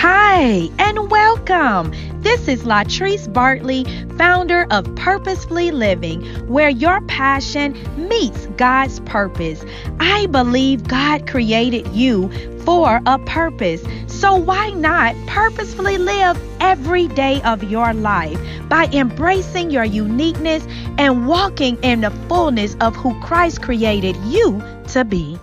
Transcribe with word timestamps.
Hi, 0.00 0.70
and 0.78 1.10
welcome. 1.10 1.92
This 2.22 2.46
is 2.46 2.62
Latrice 2.62 3.26
Bartley, 3.32 3.82
founder 4.16 4.64
of 4.70 4.94
Purposefully 4.94 5.72
Living, 5.72 6.22
where 6.46 6.68
your 6.68 7.00
passion 7.08 7.76
meets 8.08 8.46
God's 8.56 9.00
purpose. 9.00 9.64
I 9.98 10.26
believe 10.26 10.86
God 10.86 11.26
created 11.26 11.88
you 11.88 12.30
for 12.60 13.00
a 13.06 13.18
purpose. 13.18 13.82
So 14.06 14.36
why 14.36 14.70
not 14.70 15.16
purposefully 15.26 15.98
live 15.98 16.40
every 16.60 17.08
day 17.08 17.42
of 17.42 17.64
your 17.64 17.92
life 17.92 18.38
by 18.68 18.84
embracing 18.92 19.72
your 19.72 19.82
uniqueness 19.82 20.64
and 20.96 21.26
walking 21.26 21.76
in 21.82 22.02
the 22.02 22.12
fullness 22.28 22.76
of 22.80 22.94
who 22.94 23.20
Christ 23.20 23.62
created 23.62 24.14
you 24.26 24.62
to 24.92 25.04
be? 25.04 25.40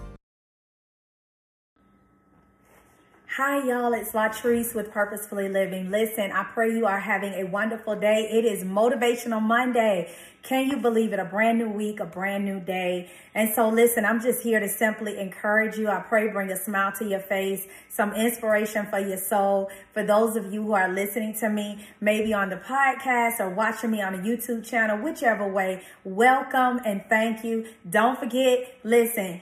Hi, 3.38 3.68
y'all. 3.68 3.92
It's 3.92 4.14
Latrice 4.14 4.74
with 4.74 4.92
Purposefully 4.92 5.50
Living. 5.50 5.92
Listen, 5.92 6.32
I 6.32 6.46
pray 6.54 6.74
you 6.74 6.86
are 6.86 7.02
having 7.02 7.34
a 7.34 7.44
wonderful 7.44 7.94
day. 8.00 8.30
It 8.32 8.46
is 8.46 8.64
Motivational 8.64 9.42
Monday. 9.42 10.10
Can 10.42 10.70
you 10.70 10.78
believe 10.78 11.12
it? 11.12 11.20
A 11.20 11.26
brand 11.26 11.58
new 11.58 11.68
week, 11.68 12.00
a 12.00 12.06
brand 12.06 12.46
new 12.46 12.62
day. 12.62 13.12
And 13.34 13.54
so 13.54 13.68
listen, 13.68 14.06
I'm 14.06 14.22
just 14.22 14.42
here 14.42 14.62
to 14.62 14.70
simply 14.70 15.20
encourage 15.20 15.76
you. 15.76 15.90
I 15.90 16.00
pray 16.00 16.30
bring 16.30 16.50
a 16.50 16.56
smile 16.56 16.94
to 16.94 17.04
your 17.04 17.20
face, 17.20 17.68
some 17.90 18.14
inspiration 18.14 18.86
for 18.86 19.00
your 19.00 19.18
soul. 19.18 19.70
For 19.96 20.04
those 20.04 20.36
of 20.36 20.52
you 20.52 20.62
who 20.62 20.74
are 20.74 20.92
listening 20.92 21.36
to 21.36 21.48
me, 21.48 21.88
maybe 22.02 22.34
on 22.34 22.50
the 22.50 22.58
podcast 22.58 23.40
or 23.40 23.48
watching 23.50 23.92
me 23.92 24.02
on 24.02 24.14
a 24.14 24.18
YouTube 24.18 24.66
channel, 24.66 24.98
whichever 24.98 25.48
way, 25.48 25.84
welcome 26.04 26.82
and 26.84 27.02
thank 27.08 27.46
you. 27.46 27.66
Don't 27.90 28.20
forget, 28.20 28.76
listen, 28.84 29.40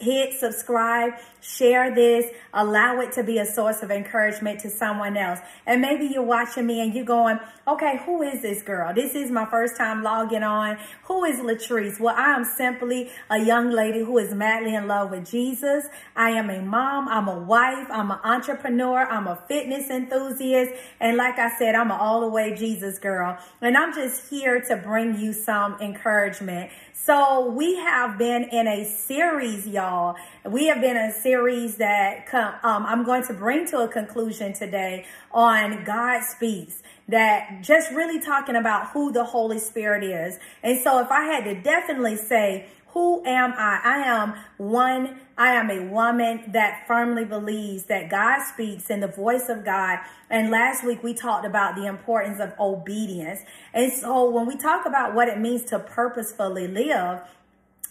hit 0.00 0.38
subscribe, 0.38 1.14
share 1.40 1.92
this, 1.92 2.26
allow 2.54 3.00
it 3.00 3.10
to 3.14 3.24
be 3.24 3.38
a 3.38 3.44
source 3.44 3.82
of 3.82 3.90
encouragement 3.90 4.60
to 4.60 4.70
someone 4.70 5.16
else. 5.16 5.40
And 5.66 5.82
maybe 5.82 6.06
you're 6.06 6.22
watching 6.22 6.66
me 6.66 6.80
and 6.80 6.94
you're 6.94 7.04
going, 7.04 7.40
okay, 7.66 8.00
who 8.06 8.22
is 8.22 8.40
this 8.40 8.62
girl? 8.62 8.94
This 8.94 9.16
is 9.16 9.32
my 9.32 9.46
first 9.46 9.76
time 9.76 10.04
logging 10.04 10.44
on. 10.44 10.78
Who 11.04 11.24
is 11.24 11.40
Latrice? 11.40 11.98
Well, 11.98 12.14
I 12.16 12.36
am 12.36 12.44
simply 12.44 13.10
a 13.30 13.38
young 13.40 13.70
lady 13.70 14.04
who 14.04 14.16
is 14.18 14.32
madly 14.32 14.76
in 14.76 14.86
love 14.86 15.10
with 15.10 15.28
Jesus. 15.28 15.86
I 16.14 16.30
am 16.30 16.50
a 16.50 16.62
mom. 16.62 17.08
I'm 17.08 17.26
a 17.26 17.38
wife. 17.38 17.88
I'm 17.90 18.12
an 18.12 18.20
entrepreneur. 18.22 19.04
I'm 19.04 19.26
a 19.26 19.42
fitness 19.48 19.87
enthusiast. 19.90 20.72
And 21.00 21.16
like 21.16 21.38
I 21.38 21.56
said, 21.58 21.74
I'm 21.74 21.90
an 21.90 21.98
all 21.98 22.20
the 22.20 22.28
way 22.28 22.54
Jesus 22.54 22.98
girl. 22.98 23.38
And 23.60 23.76
I'm 23.76 23.94
just 23.94 24.28
here 24.30 24.60
to 24.62 24.76
bring 24.76 25.18
you 25.18 25.32
some 25.32 25.76
encouragement. 25.80 26.70
So 26.92 27.48
we 27.50 27.76
have 27.76 28.18
been 28.18 28.44
in 28.44 28.66
a 28.66 28.84
series, 28.84 29.66
y'all. 29.66 30.16
We 30.44 30.66
have 30.66 30.80
been 30.80 30.96
a 30.96 31.12
series 31.12 31.76
that 31.76 32.26
come, 32.26 32.54
um, 32.62 32.84
I'm 32.84 33.04
going 33.04 33.26
to 33.28 33.32
bring 33.32 33.66
to 33.68 33.78
a 33.78 33.88
conclusion 33.88 34.52
today 34.52 35.06
on 35.32 35.84
God 35.84 36.22
speaks 36.22 36.82
that 37.08 37.62
just 37.62 37.90
really 37.92 38.20
talking 38.20 38.56
about 38.56 38.90
who 38.90 39.10
the 39.10 39.24
Holy 39.24 39.58
Spirit 39.58 40.04
is. 40.04 40.38
And 40.62 40.78
so 40.80 41.00
if 41.00 41.10
I 41.10 41.22
had 41.22 41.44
to 41.44 41.54
definitely 41.54 42.16
say, 42.16 42.66
who 42.88 43.24
am 43.24 43.54
I? 43.56 43.80
I 43.84 43.98
am 43.98 44.34
one, 44.56 45.20
I 45.38 45.52
am 45.52 45.70
a 45.70 45.84
woman 45.84 46.42
that 46.48 46.84
firmly 46.88 47.24
believes 47.24 47.84
that 47.84 48.10
God 48.10 48.42
speaks 48.42 48.90
in 48.90 48.98
the 48.98 49.06
voice 49.06 49.48
of 49.48 49.64
God. 49.64 50.00
And 50.28 50.50
last 50.50 50.84
week 50.84 51.04
we 51.04 51.14
talked 51.14 51.46
about 51.46 51.76
the 51.76 51.86
importance 51.86 52.40
of 52.40 52.52
obedience. 52.58 53.42
And 53.72 53.92
so 53.92 54.28
when 54.28 54.46
we 54.46 54.56
talk 54.56 54.84
about 54.84 55.14
what 55.14 55.28
it 55.28 55.38
means 55.38 55.62
to 55.66 55.78
purposefully 55.78 56.66
live, 56.66 57.20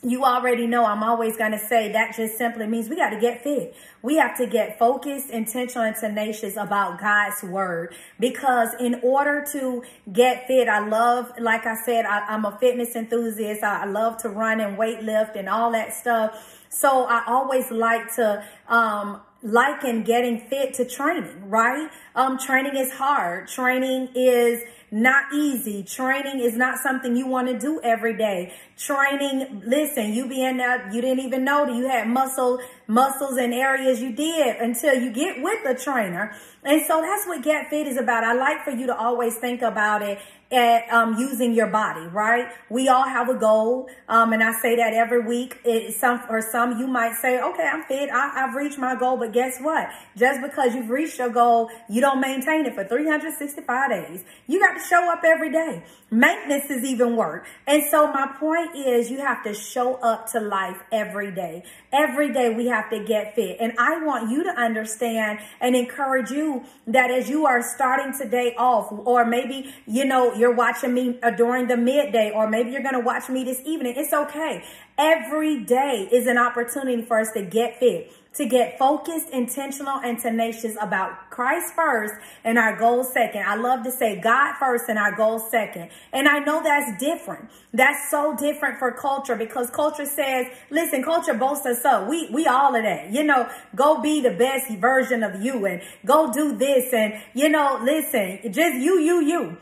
you 0.03 0.23
already 0.23 0.67
know 0.67 0.86
I'm 0.86 1.02
always 1.02 1.38
going 1.38 1.53
to 1.53 1.59
say 1.59 1.92
that 1.92 2.16
just 2.16 2.38
simply 2.38 2.67
means 2.67 2.88
we 2.88 2.95
got 2.95 3.09
to 3.09 3.20
get 3.20 3.44
fit. 3.44 3.76
We 4.03 4.17
have 4.17 4.38
to 4.38 4.45
get 4.45 4.78
focused, 4.78 5.31
intentional, 5.31 5.86
and 5.86 5.95
tenacious 5.95 6.56
about 6.56 7.00
God's 7.00 7.42
word 7.44 7.95
because 8.20 8.70
in 8.80 9.00
order 9.02 9.44
to 9.53 9.84
get 10.14 10.45
fit, 10.45 10.70
I 10.70 10.88
love, 10.88 11.31
like 11.40 11.66
I 11.66 11.75
said, 11.84 12.06
I, 12.06 12.34
am 12.34 12.45
a 12.45 12.58
fitness 12.59 12.95
enthusiast. 12.95 13.63
I, 13.63 13.84
I 13.84 13.85
love 13.85 14.18
to 14.22 14.30
run 14.30 14.59
and 14.59 14.78
weight 14.78 15.02
lift 15.02 15.35
and 15.35 15.50
all 15.50 15.72
that 15.72 15.94
stuff. 15.94 16.64
So 16.69 17.06
I 17.06 17.24
always 17.25 17.72
like 17.72 18.14
to, 18.16 18.46
um, 18.68 19.22
liken 19.44 20.03
getting 20.03 20.40
fit 20.40 20.74
to 20.75 20.85
training, 20.85 21.50
right? 21.50 21.90
Um, 22.16 22.38
training 22.38 22.75
is 22.75 22.91
hard. 22.91 23.47
Training 23.47 24.09
is 24.16 24.62
not 24.92 25.34
easy. 25.34 25.84
Training 25.84 26.40
is 26.40 26.56
not 26.56 26.80
something 26.80 27.16
you 27.16 27.28
want 27.28 27.48
to 27.48 27.59
do 27.59 27.81
every 27.84 28.16
day. 28.16 28.53
Training, 28.78 29.64
listen, 29.66 30.14
you 30.14 30.28
being 30.28 30.46
in 30.46 30.58
there, 30.58 30.90
you 30.94 31.02
didn't 31.02 31.25
even 31.25 31.44
know 31.44 31.66
that 31.66 31.75
you 31.75 31.88
had 31.88 32.08
muscle, 32.08 32.59
muscles 32.88 33.38
and 33.38 33.53
areas 33.53 34.02
you 34.02 34.14
did 34.14 34.58
until 34.58 34.94
you 34.94 35.12
get 35.12 35.42
with 35.42 35.66
a 35.66 35.76
trainer. 35.76 36.34
And 36.64 36.81
so 36.86 37.02
that's 37.02 37.26
what 37.28 37.44
Get 37.44 37.70
Fit 37.70 37.88
is 37.88 37.97
about. 37.97 38.24
I 38.24 38.34
like 38.34 38.64
for 38.64 38.72
you 38.72 38.88
to 38.88 38.96
always 38.96 39.36
think 39.38 39.62
about 39.62 40.02
it 40.02 40.20
at 40.52 40.90
um, 40.90 41.18
using 41.18 41.53
your 41.53 41.68
body, 41.68 42.08
right? 42.08 42.47
We 42.69 42.88
all 42.88 43.03
have 43.03 43.28
a 43.30 43.34
goal, 43.34 43.90
um, 44.08 44.31
and 44.31 44.41
I 44.41 44.53
say 44.62 44.78
that 44.78 44.94
every 44.94 45.19
week. 45.19 45.59
It, 45.66 45.94
some 45.96 46.22
or 46.30 46.41
some 46.41 46.80
you 46.80 46.88
might 46.88 47.16
say, 47.16 47.40
"Okay, 47.41 47.63
I'm 47.63 47.84
fit. 47.84 48.09
I, 48.09 48.30
have 48.30 48.56
reached 48.56 48.78
my 48.78 48.96
goal." 48.96 49.18
But 49.18 49.34
guess 49.34 49.59
what? 49.59 49.90
Just 50.16 50.41
because 50.41 50.74
you've 50.74 50.90
reached 50.90 51.19
your 51.19 51.30
goal, 51.30 51.69
you 51.90 52.00
don't 52.00 52.22
maintain 52.22 52.66
it 52.66 52.75
for 52.75 52.85
365 52.85 53.90
days. 53.90 54.24
You 54.47 54.59
got 54.59 54.74
to 54.74 54.84
show 54.84 55.12
up 55.12 55.22
every 55.25 55.52
day. 55.52 55.84
Maintenance 56.09 56.69
is 56.69 56.85
even 56.85 57.18
work. 57.18 57.46
And 57.66 57.84
so 57.91 58.08
my 58.08 58.34
point 58.40 58.75
is, 58.75 59.12
you 59.12 59.18
have 59.18 59.44
to 59.44 59.53
show 59.53 59.96
up 59.96 60.31
to 60.31 60.40
life 60.40 60.78
every 60.91 61.31
day. 61.31 61.64
Every 61.91 62.31
day 62.31 62.53
we 62.53 62.68
have 62.68 62.90
to 62.91 63.03
get 63.03 63.35
fit, 63.35 63.58
and 63.59 63.74
I 63.78 64.03
want 64.03 64.31
you 64.31 64.44
to 64.46 64.52
understand 64.52 65.40
and 65.59 65.75
encourage 65.75 66.31
you 66.31 66.64
that 66.88 67.12
as 67.12 67.29
you 67.29 67.46
are 67.46 67.62
starting 67.62 68.18
today 68.18 68.56
off, 68.58 68.88
or 68.91 69.25
maybe 69.25 69.74
you 69.85 70.06
know 70.06 70.34
you're 70.38 70.56
watching 70.56 70.94
me 70.94 71.20
uh, 71.22 71.31
during 71.31 71.68
the 71.68 71.78
midday, 71.78 72.31
or 72.34 72.50
maybe 72.50 72.72
you're 72.72 72.84
going 72.84 72.94
to 72.94 73.00
watch 73.00 73.30
me 73.30 73.44
this 73.44 73.62
evening. 73.66 73.94
It's 73.98 74.14
okay. 74.14 74.64
Every 74.98 75.64
day 75.64 76.08
is 76.12 76.28
an 76.28 76.38
opportunity 76.38 77.03
for 77.03 77.20
us 77.20 77.31
to 77.34 77.42
get 77.42 77.80
fit 77.80 78.12
to 78.38 78.46
get 78.46 78.78
focused, 78.78 79.30
intentional, 79.31 80.00
and 80.00 80.20
tenacious 80.20 80.76
about 80.80 81.31
Christ 81.31 81.74
first 81.74 82.14
and 82.44 82.58
our 82.58 82.78
goals 82.78 83.12
second. 83.12 83.44
I 83.44 83.56
love 83.56 83.84
to 83.84 83.92
say 83.92 84.22
God 84.22 84.53
first 84.59 84.86
and 84.88 85.00
our 85.00 85.16
goals 85.16 85.50
second. 85.50 85.90
And 86.14 86.28
I 86.28 86.40
know 86.40 86.62
that's 86.62 87.00
different. 87.03 87.50
That's 87.74 88.12
so 88.12 88.36
different 88.38 88.78
for 88.78 88.92
culture 88.92 89.36
because 89.36 89.72
culture 89.72 90.06
says, 90.06 90.47
listen, 90.70 91.03
culture 91.03 91.34
boasts 91.34 91.66
us 91.66 91.84
up. 91.84 92.08
We, 92.08 92.30
we 92.30 92.46
all 92.46 92.76
of 92.76 92.84
that, 92.84 93.12
you 93.12 93.24
know, 93.24 93.50
go 93.76 94.02
be 94.02 94.22
the 94.22 94.31
best 94.31 94.72
version 94.78 95.24
of 95.24 95.42
you 95.42 95.66
and 95.66 95.81
go 96.06 96.31
do 96.31 96.56
this. 96.56 96.94
And, 96.94 97.16
you 97.34 97.50
know, 97.50 97.80
listen, 97.81 98.40
just 98.52 98.76
you, 98.76 99.00
you, 99.00 99.22
you. 99.22 99.58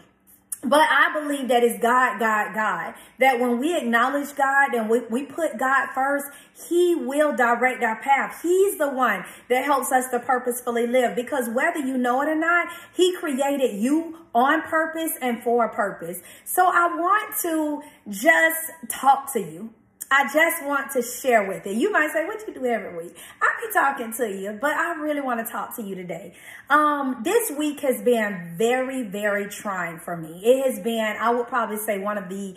But 0.66 0.88
I 0.90 1.14
believe 1.14 1.48
that 1.50 1.64
it's 1.64 1.80
God, 1.80 2.20
God, 2.20 2.56
God. 2.56 2.96
That 3.20 3.40
when 3.40 3.59
we 3.59 3.78
acknowledge 3.78 4.36
God 4.36 4.74
and 4.74 4.90
we, 4.90 5.02
we 5.12 5.24
put 5.24 5.59
God 5.59 5.90
first, 5.94 6.26
He 6.68 6.96
will 6.96 7.36
direct 7.36 7.84
our 7.84 8.02
path. 8.02 8.40
He's 8.42 8.80
the 8.80 8.90
one 8.90 9.26
that 9.50 9.64
helps 9.64 9.92
us 9.92 10.09
to 10.09 10.20
purposefully 10.20 10.88
live. 10.88 11.16
Because 11.16 11.50
whether 11.50 11.80
you 11.80 12.00
know 12.00 12.22
it 12.24 12.30
or 12.30 12.36
not, 12.36 12.70
He 12.96 13.16
created 13.16 13.80
you 13.80 14.18
on 14.34 14.64
purpose 14.64 15.12
and 15.22 15.44
for 15.44 15.66
a 15.66 15.74
purpose. 15.74 16.22
So 16.46 16.66
I 16.66 16.97
want 16.97 17.38
to 17.44 17.84
just 18.09 18.72
talk 18.90 19.32
to 19.34 19.40
you 19.40 19.70
I 20.11 20.31
just 20.31 20.63
want 20.63 20.91
to 20.91 21.01
share 21.01 21.47
with 21.47 21.66
you. 21.66 21.73
You 21.73 21.91
might 21.91 22.11
say, 22.11 22.25
what 22.25 22.43
you 22.47 22.53
do 22.53 22.66
every 22.66 22.95
week? 22.95 23.17
I 23.41 23.51
be 23.66 23.73
talking 23.73 24.13
to 24.13 24.29
you, 24.29 24.57
but 24.61 24.71
I 24.71 24.93
really 24.95 25.21
want 25.21 25.45
to 25.45 25.51
talk 25.51 25.75
to 25.77 25.83
you 25.83 25.95
today. 25.95 26.33
Um, 26.69 27.21
this 27.23 27.51
week 27.51 27.79
has 27.79 28.01
been 28.01 28.53
very, 28.55 29.03
very 29.03 29.49
trying 29.49 29.99
for 29.99 30.16
me. 30.16 30.41
It 30.43 30.69
has 30.69 30.79
been, 30.83 31.17
I 31.19 31.31
would 31.31 31.47
probably 31.47 31.77
say 31.77 31.99
one 31.99 32.17
of 32.17 32.29
the 32.29 32.55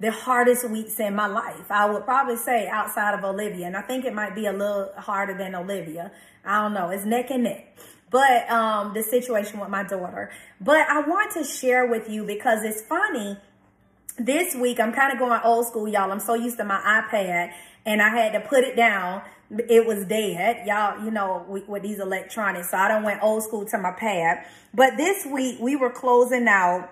the 0.00 0.10
hardest 0.10 0.68
weeks 0.70 0.98
in 0.98 1.14
my 1.14 1.26
life. 1.26 1.70
I 1.70 1.84
would 1.84 2.04
probably 2.04 2.36
say 2.36 2.66
outside 2.66 3.12
of 3.12 3.22
Olivia, 3.22 3.66
and 3.66 3.76
I 3.76 3.82
think 3.82 4.06
it 4.06 4.14
might 4.14 4.34
be 4.34 4.46
a 4.46 4.52
little 4.52 4.90
harder 4.96 5.36
than 5.36 5.54
Olivia. 5.54 6.10
I 6.42 6.62
don't 6.62 6.72
know. 6.72 6.88
It's 6.88 7.04
neck 7.04 7.30
and 7.30 7.44
neck. 7.44 7.76
But 8.10 8.50
um, 8.50 8.94
the 8.94 9.02
situation 9.02 9.60
with 9.60 9.68
my 9.68 9.82
daughter. 9.82 10.30
But 10.58 10.88
I 10.88 11.00
want 11.00 11.32
to 11.32 11.44
share 11.44 11.86
with 11.86 12.08
you 12.08 12.24
because 12.24 12.64
it's 12.64 12.80
funny 12.80 13.36
this 14.18 14.54
week 14.54 14.80
I'm 14.80 14.92
kind 14.92 15.12
of 15.12 15.18
going 15.18 15.40
old 15.44 15.66
school, 15.66 15.88
y'all. 15.88 16.10
I'm 16.10 16.20
so 16.20 16.34
used 16.34 16.58
to 16.58 16.64
my 16.64 16.78
iPad 16.78 17.52
and 17.86 18.02
I 18.02 18.08
had 18.08 18.32
to 18.32 18.40
put 18.40 18.64
it 18.64 18.76
down. 18.76 19.22
It 19.50 19.86
was 19.86 20.04
dead, 20.04 20.66
y'all, 20.66 21.04
you 21.04 21.10
know, 21.10 21.44
with 21.48 21.82
these 21.82 21.98
electronics. 21.98 22.70
So 22.70 22.76
I 22.76 22.88
don't 22.88 23.02
went 23.02 23.22
old 23.22 23.42
school 23.42 23.64
to 23.66 23.78
my 23.78 23.92
pad. 23.92 24.44
But 24.72 24.96
this 24.96 25.26
week 25.26 25.58
we 25.60 25.76
were 25.76 25.90
closing 25.90 26.46
out 26.46 26.90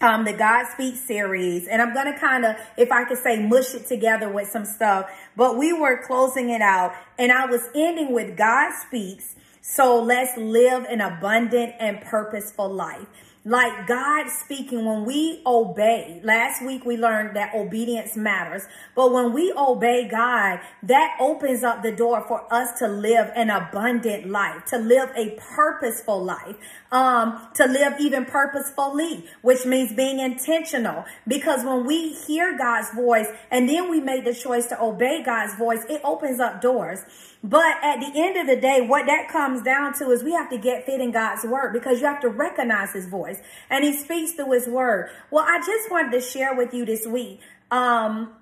um, 0.00 0.24
the 0.24 0.32
God 0.32 0.66
Speaks 0.72 1.00
series. 1.00 1.66
And 1.68 1.80
I'm 1.82 1.92
going 1.92 2.12
to 2.12 2.18
kind 2.18 2.44
of, 2.44 2.56
if 2.76 2.90
I 2.90 3.04
could 3.04 3.18
say, 3.18 3.42
mush 3.42 3.74
it 3.74 3.86
together 3.86 4.28
with 4.30 4.48
some 4.48 4.64
stuff. 4.64 5.10
But 5.36 5.58
we 5.58 5.72
were 5.72 6.02
closing 6.06 6.50
it 6.50 6.62
out 6.62 6.94
and 7.18 7.32
I 7.32 7.46
was 7.46 7.68
ending 7.74 8.12
with 8.12 8.36
God 8.36 8.72
Speaks. 8.86 9.36
So 9.60 10.02
let's 10.02 10.36
live 10.36 10.84
an 10.84 11.00
abundant 11.00 11.74
and 11.80 12.00
purposeful 12.02 12.68
life. 12.68 13.06
Like 13.46 13.86
God 13.86 14.30
speaking, 14.30 14.86
when 14.86 15.04
we 15.04 15.42
obey, 15.44 16.18
last 16.24 16.64
week 16.64 16.86
we 16.86 16.96
learned 16.96 17.36
that 17.36 17.54
obedience 17.54 18.16
matters, 18.16 18.62
but 18.94 19.12
when 19.12 19.34
we 19.34 19.52
obey 19.54 20.08
God, 20.08 20.60
that 20.84 21.18
opens 21.20 21.62
up 21.62 21.82
the 21.82 21.92
door 21.92 22.24
for 22.26 22.50
us 22.52 22.78
to 22.78 22.88
live 22.88 23.30
an 23.36 23.50
abundant 23.50 24.28
life, 24.30 24.64
to 24.66 24.78
live 24.78 25.10
a 25.14 25.38
purposeful 25.54 26.24
life, 26.24 26.56
um, 26.90 27.38
to 27.54 27.66
live 27.66 27.94
even 28.00 28.24
purposefully, 28.24 29.26
which 29.42 29.66
means 29.66 29.92
being 29.92 30.20
intentional. 30.20 31.04
Because 31.28 31.64
when 31.64 31.84
we 31.84 32.14
hear 32.14 32.56
God's 32.56 32.94
voice 32.94 33.28
and 33.50 33.68
then 33.68 33.90
we 33.90 34.00
make 34.00 34.24
the 34.24 34.34
choice 34.34 34.68
to 34.68 34.82
obey 34.82 35.22
God's 35.22 35.54
voice, 35.56 35.84
it 35.90 36.00
opens 36.02 36.40
up 36.40 36.62
doors. 36.62 37.00
But 37.44 37.76
at 37.82 38.00
the 38.00 38.10
end 38.14 38.38
of 38.38 38.46
the 38.46 38.56
day, 38.56 38.80
what 38.80 39.04
that 39.04 39.28
comes 39.28 39.60
down 39.60 39.92
to 39.98 40.10
is 40.10 40.24
we 40.24 40.32
have 40.32 40.48
to 40.48 40.56
get 40.56 40.86
fit 40.86 40.98
in 40.98 41.10
God's 41.10 41.44
word 41.44 41.74
because 41.74 42.00
you 42.00 42.06
have 42.06 42.22
to 42.22 42.30
recognize 42.30 42.94
his 42.94 43.06
voice 43.06 43.38
and 43.68 43.84
he 43.84 43.92
speaks 43.92 44.32
through 44.32 44.52
his 44.52 44.66
word. 44.66 45.10
Well, 45.30 45.44
I 45.46 45.58
just 45.58 45.90
wanted 45.90 46.12
to 46.12 46.22
share 46.22 46.56
with 46.56 46.72
you 46.72 46.86
this 46.86 47.06
week. 47.06 47.40
Um, 47.70 48.32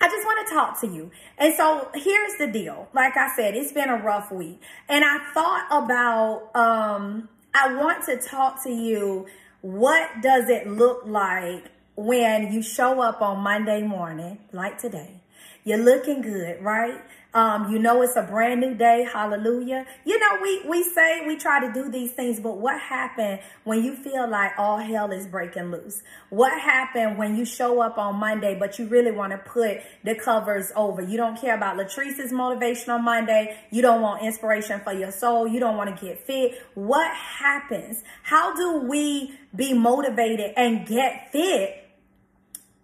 I 0.00 0.08
just 0.08 0.26
want 0.26 0.48
to 0.48 0.54
talk 0.54 0.80
to 0.80 0.88
you. 0.88 1.12
And 1.38 1.54
so 1.54 1.88
here's 1.94 2.36
the 2.38 2.48
deal. 2.48 2.88
Like 2.92 3.16
I 3.16 3.32
said, 3.36 3.54
it's 3.54 3.70
been 3.70 3.88
a 3.88 4.02
rough 4.02 4.32
week. 4.32 4.60
And 4.88 5.04
I 5.04 5.18
thought 5.32 5.68
about, 5.70 6.50
um, 6.56 7.28
I 7.54 7.76
want 7.76 8.04
to 8.06 8.16
talk 8.16 8.64
to 8.64 8.70
you. 8.70 9.26
What 9.60 10.20
does 10.20 10.48
it 10.48 10.66
look 10.66 11.02
like 11.06 11.70
when 11.94 12.52
you 12.52 12.60
show 12.60 13.00
up 13.00 13.22
on 13.22 13.38
Monday 13.38 13.82
morning, 13.82 14.38
like 14.50 14.78
today? 14.78 15.20
You're 15.64 15.78
looking 15.78 16.22
good, 16.22 16.60
right? 16.60 17.00
Um, 17.34 17.72
you 17.72 17.78
know, 17.78 18.02
it's 18.02 18.16
a 18.16 18.22
brand 18.22 18.60
new 18.60 18.74
day. 18.74 19.08
Hallelujah. 19.10 19.86
You 20.04 20.18
know, 20.18 20.38
we, 20.42 20.62
we 20.68 20.82
say 20.82 21.26
we 21.26 21.36
try 21.36 21.66
to 21.66 21.72
do 21.72 21.90
these 21.90 22.12
things, 22.12 22.40
but 22.40 22.58
what 22.58 22.78
happened 22.78 23.40
when 23.64 23.82
you 23.82 23.96
feel 23.96 24.28
like 24.28 24.52
all 24.58 24.78
hell 24.78 25.10
is 25.10 25.26
breaking 25.26 25.70
loose? 25.70 26.02
What 26.28 26.52
happened 26.60 27.16
when 27.16 27.36
you 27.36 27.46
show 27.46 27.80
up 27.80 27.96
on 27.96 28.16
Monday, 28.16 28.54
but 28.58 28.78
you 28.78 28.86
really 28.86 29.12
want 29.12 29.32
to 29.32 29.38
put 29.38 29.78
the 30.04 30.14
covers 30.14 30.72
over? 30.76 31.00
You 31.00 31.16
don't 31.16 31.40
care 31.40 31.54
about 31.54 31.76
Latrice's 31.76 32.32
motivation 32.32 32.90
on 32.90 33.02
Monday. 33.02 33.56
You 33.70 33.80
don't 33.80 34.02
want 34.02 34.22
inspiration 34.22 34.80
for 34.80 34.92
your 34.92 35.10
soul. 35.10 35.48
You 35.48 35.58
don't 35.58 35.76
want 35.76 35.98
to 35.98 36.04
get 36.04 36.26
fit. 36.26 36.60
What 36.74 37.10
happens? 37.16 38.02
How 38.24 38.54
do 38.54 38.86
we 38.86 39.38
be 39.54 39.72
motivated 39.72 40.52
and 40.56 40.86
get 40.86 41.32
fit 41.32 41.81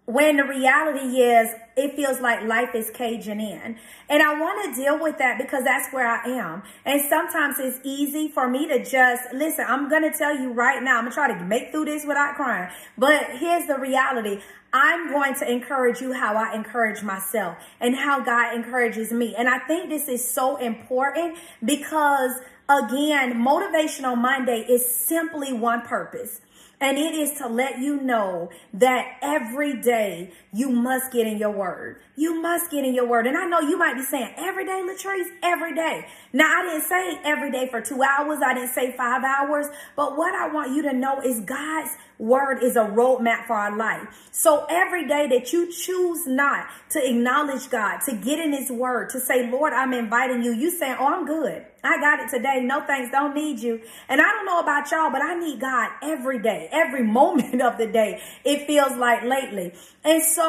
when 0.08 0.38
the 0.38 0.44
reality 0.44 1.20
is 1.20 1.54
it 1.76 1.94
feels 1.94 2.18
like 2.18 2.42
life 2.42 2.74
is 2.74 2.88
caging 2.88 3.42
in. 3.42 3.76
And 4.08 4.22
I 4.22 4.40
want 4.40 4.74
to 4.74 4.82
deal 4.82 4.98
with 4.98 5.18
that 5.18 5.36
because 5.36 5.64
that's 5.64 5.92
where 5.92 6.08
I 6.08 6.24
am. 6.30 6.62
And 6.86 7.02
sometimes 7.10 7.56
it's 7.58 7.78
easy 7.84 8.28
for 8.28 8.48
me 8.48 8.66
to 8.68 8.82
just, 8.82 9.22
listen, 9.34 9.66
I'm 9.68 9.90
to 9.90 10.10
tell 10.16 10.34
you 10.34 10.54
right 10.54 10.82
now, 10.82 10.98
I'm 10.98 11.04
to 11.04 11.10
try 11.10 11.28
to 11.28 11.44
make 11.44 11.72
through 11.72 11.84
this 11.84 12.06
without 12.06 12.36
crying. 12.36 12.70
But 12.96 13.22
here's 13.32 13.66
the 13.66 13.78
reality. 13.78 14.40
I'm 14.72 15.12
going 15.12 15.34
to 15.34 15.50
encourage 15.50 16.00
you 16.00 16.14
how 16.14 16.36
I 16.36 16.54
encourage 16.54 17.02
myself 17.02 17.58
and 17.78 17.94
how 17.94 18.24
God 18.24 18.56
encourages 18.56 19.12
me. 19.12 19.34
And 19.36 19.46
I 19.46 19.58
think 19.58 19.90
this 19.90 20.08
is 20.08 20.26
so 20.26 20.56
important 20.56 21.36
because 21.62 22.32
again, 22.68 23.34
Motivational 23.34 24.16
Monday 24.16 24.64
is 24.68 24.86
simply 24.86 25.52
one 25.52 25.82
purpose. 25.82 26.40
And 26.80 26.96
it 26.96 27.14
is 27.14 27.38
to 27.38 27.48
let 27.48 27.78
you 27.78 28.00
know 28.00 28.50
that 28.74 29.16
every 29.20 29.80
day 29.80 30.32
you 30.52 30.70
must 30.70 31.12
get 31.12 31.26
in 31.26 31.38
your 31.38 31.50
word. 31.50 32.00
You 32.16 32.40
must 32.40 32.70
get 32.70 32.84
in 32.84 32.94
your 32.94 33.06
word. 33.06 33.26
And 33.26 33.36
I 33.36 33.44
know 33.44 33.60
you 33.60 33.78
might 33.78 33.94
be 33.94 34.02
saying, 34.02 34.34
every 34.36 34.64
day, 34.64 34.82
Latrice, 34.82 35.28
every 35.42 35.74
day. 35.74 36.06
Now, 36.32 36.46
I 36.46 36.62
didn't 36.62 36.88
say 36.88 37.20
every 37.24 37.50
day 37.52 37.68
for 37.68 37.80
two 37.80 38.02
hours. 38.02 38.38
I 38.44 38.54
didn't 38.54 38.72
say 38.72 38.96
five 38.96 39.22
hours. 39.24 39.66
But 39.94 40.16
what 40.16 40.34
I 40.34 40.48
want 40.52 40.74
you 40.74 40.82
to 40.82 40.92
know 40.92 41.20
is 41.20 41.40
God's 41.40 41.90
word 42.18 42.62
is 42.62 42.76
a 42.76 42.84
roadmap 42.84 43.46
for 43.46 43.54
our 43.54 43.76
life. 43.76 44.28
So 44.32 44.66
every 44.68 45.06
day 45.06 45.28
that 45.28 45.52
you 45.52 45.70
choose 45.70 46.26
not 46.26 46.66
to 46.90 47.08
acknowledge 47.08 47.70
God, 47.70 47.98
to 48.06 48.12
get 48.14 48.38
in 48.38 48.52
his 48.52 48.70
word, 48.70 49.10
to 49.10 49.20
say, 49.20 49.48
Lord, 49.50 49.72
I'm 49.72 49.92
inviting 49.92 50.42
you, 50.42 50.52
you 50.52 50.70
saying, 50.70 50.96
oh, 50.98 51.06
I'm 51.06 51.26
good. 51.26 51.64
I 51.84 52.00
got 52.00 52.20
it 52.20 52.28
today. 52.28 52.60
No 52.60 52.80
thanks. 52.80 53.12
Don't 53.12 53.34
need 53.34 53.60
you. 53.60 53.80
And 54.08 54.20
I 54.20 54.24
don't 54.24 54.46
know 54.46 54.60
about 54.60 54.90
y'all, 54.90 55.10
but 55.10 55.22
I 55.22 55.38
need 55.38 55.60
God 55.60 55.90
every 56.02 56.40
day, 56.40 56.68
every 56.72 57.02
moment 57.18 57.62
of 57.62 57.78
the 57.78 57.86
day. 57.86 58.20
It 58.44 58.66
feels 58.66 58.96
like 58.96 59.22
lately. 59.22 59.72
And 60.04 60.22
so 60.22 60.47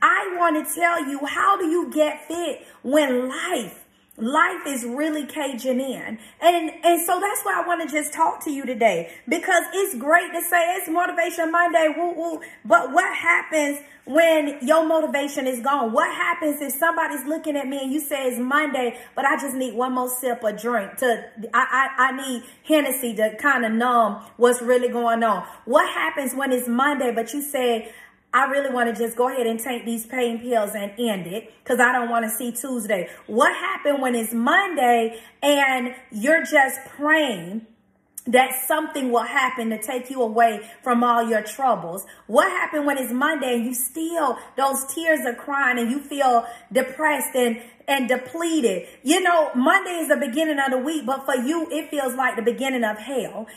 I 0.00 0.36
want 0.38 0.66
to 0.66 0.74
tell 0.74 1.08
you, 1.08 1.24
how 1.26 1.56
do 1.56 1.66
you 1.66 1.90
get 1.92 2.26
fit 2.28 2.66
when 2.82 3.28
life 3.28 3.82
life 4.18 4.66
is 4.66 4.84
really 4.84 5.26
caging 5.26 5.80
in. 5.80 6.18
And 6.40 6.70
and 6.84 7.06
so 7.06 7.18
that's 7.18 7.42
why 7.42 7.60
I 7.62 7.66
want 7.66 7.88
to 7.88 7.94
just 7.94 8.12
talk 8.12 8.44
to 8.44 8.50
you 8.50 8.66
today 8.66 9.12
because 9.28 9.64
it's 9.72 9.96
great 9.96 10.32
to 10.32 10.42
say 10.42 10.76
it's 10.76 10.88
motivation 10.88 11.50
Monday, 11.50 11.88
woo 11.96 12.12
woo. 12.12 12.40
But 12.64 12.92
what 12.92 13.14
happens 13.16 13.78
when 14.04 14.58
your 14.60 14.86
motivation 14.86 15.46
is 15.46 15.60
gone? 15.60 15.92
What 15.92 16.14
happens 16.14 16.60
if 16.60 16.72
somebody's 16.72 17.24
looking 17.24 17.56
at 17.56 17.66
me 17.66 17.78
and 17.82 17.92
you 17.92 18.00
say 18.00 18.28
it's 18.28 18.38
Monday, 18.38 18.98
but 19.16 19.24
I 19.24 19.36
just 19.40 19.56
need 19.56 19.74
one 19.74 19.94
more 19.94 20.08
sip 20.08 20.44
of 20.44 20.60
drink 20.60 20.96
to 20.98 21.24
I 21.54 21.88
I, 21.98 22.08
I 22.08 22.16
need 22.16 22.44
Hennessy 22.64 23.14
to 23.16 23.34
kind 23.36 23.64
of 23.64 23.72
numb 23.72 24.22
what's 24.36 24.60
really 24.60 24.88
going 24.88 25.22
on? 25.22 25.46
What 25.64 25.88
happens 25.88 26.34
when 26.34 26.52
it's 26.52 26.68
Monday, 26.68 27.12
but 27.12 27.32
you 27.32 27.40
say 27.40 27.92
I 28.34 28.46
really 28.46 28.72
want 28.72 28.94
to 28.94 29.00
just 29.00 29.16
go 29.16 29.28
ahead 29.28 29.46
and 29.46 29.60
take 29.60 29.84
these 29.84 30.06
pain 30.06 30.38
pills 30.38 30.70
and 30.74 30.92
end 30.98 31.26
it 31.26 31.52
because 31.62 31.80
I 31.80 31.92
don't 31.92 32.08
want 32.08 32.24
to 32.24 32.30
see 32.30 32.50
Tuesday. 32.50 33.08
What 33.26 33.54
happened 33.54 34.00
when 34.00 34.14
it's 34.14 34.32
Monday 34.32 35.20
and 35.42 35.94
you're 36.10 36.42
just 36.44 36.80
praying 36.96 37.66
that 38.26 38.52
something 38.66 39.10
will 39.10 39.24
happen 39.24 39.70
to 39.70 39.82
take 39.82 40.08
you 40.08 40.22
away 40.22 40.60
from 40.82 41.02
all 41.02 41.28
your 41.28 41.42
troubles. 41.42 42.06
What 42.26 42.48
happened 42.50 42.86
when 42.86 42.98
it's 42.98 43.12
Monday 43.12 43.56
and 43.56 43.64
you 43.64 43.74
still, 43.74 44.38
those 44.56 44.84
tears 44.94 45.20
are 45.26 45.34
crying 45.34 45.78
and 45.78 45.90
you 45.90 45.98
feel 46.00 46.46
depressed 46.72 47.34
and, 47.34 47.60
and 47.88 48.08
depleted? 48.08 48.86
You 49.02 49.20
know, 49.22 49.50
Monday 49.54 49.98
is 49.98 50.08
the 50.08 50.16
beginning 50.16 50.60
of 50.60 50.70
the 50.70 50.78
week, 50.78 51.04
but 51.04 51.24
for 51.24 51.34
you, 51.34 51.68
it 51.70 51.90
feels 51.90 52.14
like 52.14 52.36
the 52.36 52.42
beginning 52.42 52.84
of 52.84 52.96
hell. 52.98 53.48